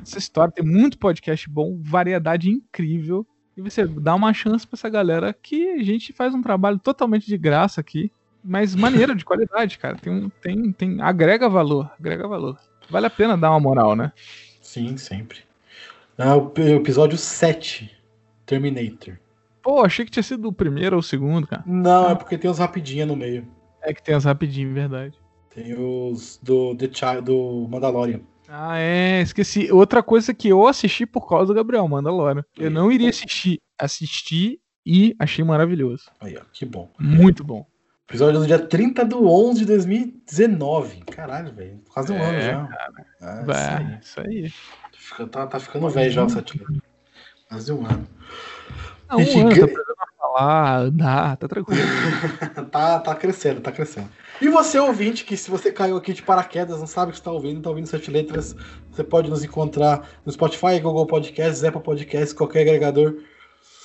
essa 0.03 0.19
história. 0.19 0.53
Tem 0.53 0.65
muito 0.65 0.99
podcast 0.99 1.49
bom, 1.49 1.79
variedade 1.83 2.51
incrível. 2.51 3.27
E 3.57 3.61
você 3.63 3.87
dá 3.87 4.15
uma 4.15 4.33
chance 4.33 4.67
pra 4.67 4.77
essa 4.77 4.89
galera 4.89 5.33
que 5.33 5.71
a 5.73 5.83
gente 5.83 6.13
faz 6.13 6.35
um 6.35 6.43
trabalho 6.43 6.79
totalmente 6.79 7.27
de 7.27 7.37
graça 7.37 7.81
aqui, 7.81 8.11
mas 8.43 8.75
maneiro, 8.75 9.15
de 9.15 9.25
qualidade, 9.25 9.79
cara. 9.79 9.97
Tem, 9.97 10.13
um- 10.13 10.29
tem, 10.29 10.73
tem, 10.73 11.01
agrega 11.03 11.49
valor, 11.49 11.91
agrega 11.99 12.27
valor. 12.27 12.59
Vale 12.91 13.07
a 13.07 13.11
pena 13.11 13.37
dar 13.37 13.51
uma 13.51 13.61
moral, 13.61 13.95
né? 13.95 14.11
Sim, 14.61 14.97
sempre. 14.97 15.39
É 16.19 16.33
o 16.35 16.53
episódio 16.77 17.17
7, 17.19 17.91
Terminator. 18.47 19.19
Pô, 19.63 19.85
achei 19.85 20.05
que 20.05 20.11
tinha 20.11 20.23
sido 20.23 20.49
o 20.49 20.53
primeiro 20.53 20.97
ou 20.97 21.01
o 21.01 21.03
segundo, 21.03 21.47
cara. 21.47 21.63
Não, 21.67 22.11
é 22.11 22.15
porque 22.15 22.37
tem 22.37 22.51
os 22.51 22.59
rapidinho 22.59 23.07
no 23.07 23.17
meio. 23.17 23.47
É 23.81 23.93
que 23.95 24.03
tem 24.03 24.15
as 24.15 24.25
rapidinho, 24.25 24.73
verdade. 24.75 25.15
Tem 25.55 25.75
os 25.79 26.39
do 26.43 26.75
The 26.77 26.89
Child, 26.93 27.23
do 27.23 27.67
Mandalorian. 27.71 28.21
Ah, 28.49 28.79
é, 28.79 29.23
esqueci. 29.23 29.71
Outra 29.73 30.03
coisa 30.03 30.35
que 30.35 30.49
eu 30.49 30.67
assisti 30.67 31.07
por 31.07 31.29
causa 31.29 31.47
do 31.47 31.55
Gabriel 31.55 31.87
Mandalorian. 31.89 32.45
Eu 32.59 32.71
não 32.71 32.91
iria 32.93 33.09
assistir. 33.09 33.59
Assisti 33.79 34.61
e 34.85 35.15
achei 35.19 35.45
maravilhoso. 35.45 36.05
Aí, 36.21 36.37
ó, 36.37 36.43
que 36.53 36.67
bom. 36.67 36.91
Muito 36.99 37.43
bom. 37.45 37.67
Episódio 38.09 38.41
do 38.41 38.47
dia 38.47 38.59
30 38.59 39.05
do 39.07 39.27
11 39.27 39.61
de 39.61 39.67
2019. 39.67 41.01
Caralho, 41.07 41.55
velho. 41.55 41.81
Quase 41.89 42.13
um 42.13 42.17
É, 42.17 42.29
ano 42.29 42.41
já. 42.41 42.69
É, 43.41 43.45
Vai, 43.45 43.85
isso 43.85 44.01
isso 44.03 44.21
aí. 44.21 44.27
aí. 44.45 44.53
Fica- 45.13 45.27
tá, 45.27 45.47
tá 45.47 45.61
ficando 45.61 45.89
velho 45.89 46.11
já 46.11 46.25
o 46.25 46.29
sete 46.29 46.59
letras. 46.59 46.79
Quase 47.49 47.73
um 47.73 47.87
ano. 47.87 48.07
Ah, 49.09 49.17
um 49.17 49.25
Gente, 49.25 49.61
ano, 49.61 49.69
tá 49.69 50.07
falar, 50.19 50.79
andar, 50.85 51.37
tá 51.37 51.49
tranquilo. 51.49 51.81
tá, 52.71 52.99
tá 53.01 53.15
crescendo, 53.15 53.61
tá 53.61 53.71
crescendo. 53.71 54.09
E 54.41 54.49
você, 54.49 54.79
ouvinte, 54.79 55.25
que 55.25 55.37
se 55.37 55.51
você 55.51 55.71
caiu 55.71 55.97
aqui 55.97 56.13
de 56.13 56.23
paraquedas, 56.23 56.81
não 56.81 56.87
sabe 56.87 57.11
o 57.11 57.13
que 57.13 57.19
está 57.19 57.31
ouvindo, 57.31 57.61
tá 57.61 57.69
ouvindo 57.69 57.87
Sete 57.87 58.11
Letras, 58.11 58.57
você 58.91 59.05
pode 59.05 59.29
nos 59.29 59.45
encontrar 59.45 60.09
no 60.25 60.33
Spotify, 60.33 60.81
Google 60.81 61.07
Podcasts, 61.07 61.63
Apple 61.63 61.83
Podcasts, 61.83 62.33
qualquer 62.33 62.63
agregador. 62.63 63.17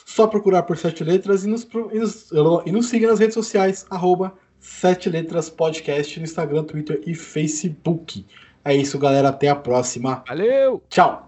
Só 0.06 0.26
procurar 0.26 0.64
por 0.64 0.78
Sete 0.78 1.04
Letras 1.04 1.44
e 1.44 1.50
nos, 1.50 1.68
e 1.92 2.00
nos, 2.00 2.32
e 2.66 2.72
nos 2.72 2.88
siga 2.88 3.08
nas 3.08 3.20
redes 3.20 3.34
sociais, 3.34 3.86
arroba 3.90 4.34
Sete 4.60 5.10
Letras 5.10 5.50
Podcast, 5.50 6.18
no 6.18 6.26
Instagram, 6.26 6.64
Twitter 6.64 7.02
e 7.06 7.14
Facebook. 7.14 8.26
É 8.68 8.76
isso, 8.76 9.00
galera. 9.00 9.30
Até 9.30 9.48
a 9.50 9.56
próxima. 9.56 10.24
Valeu! 10.28 10.84
Tchau! 10.90 11.26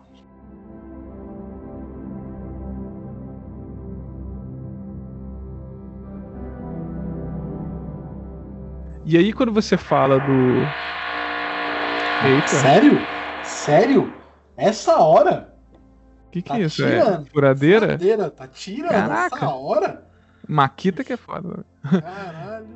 E 9.06 9.18
aí, 9.18 9.34
quando 9.34 9.52
você 9.52 9.76
fala 9.78 10.20
do. 10.20 10.60
Eita, 12.28 12.48
Sério? 12.48 13.00
Sério? 13.44 14.14
Essa 14.56 14.98
hora? 15.00 15.54
o 16.28 16.32
que, 16.32 16.42
que 16.42 16.50
Tá 16.50 16.60
é 16.60 16.62
isso? 16.62 16.76
tirando. 16.84 17.26
É 17.26 17.30
furadeira? 17.32 17.86
Furadeira, 17.88 18.30
Tá 18.30 18.48
tirando 18.48 18.92
Caraca. 18.92 19.36
essa 19.38 19.50
hora? 19.50 20.04
Maquita 20.48 21.04
que 21.04 21.14
é 21.14 21.18
foda. 21.18 21.66
Caralho. 21.84 22.68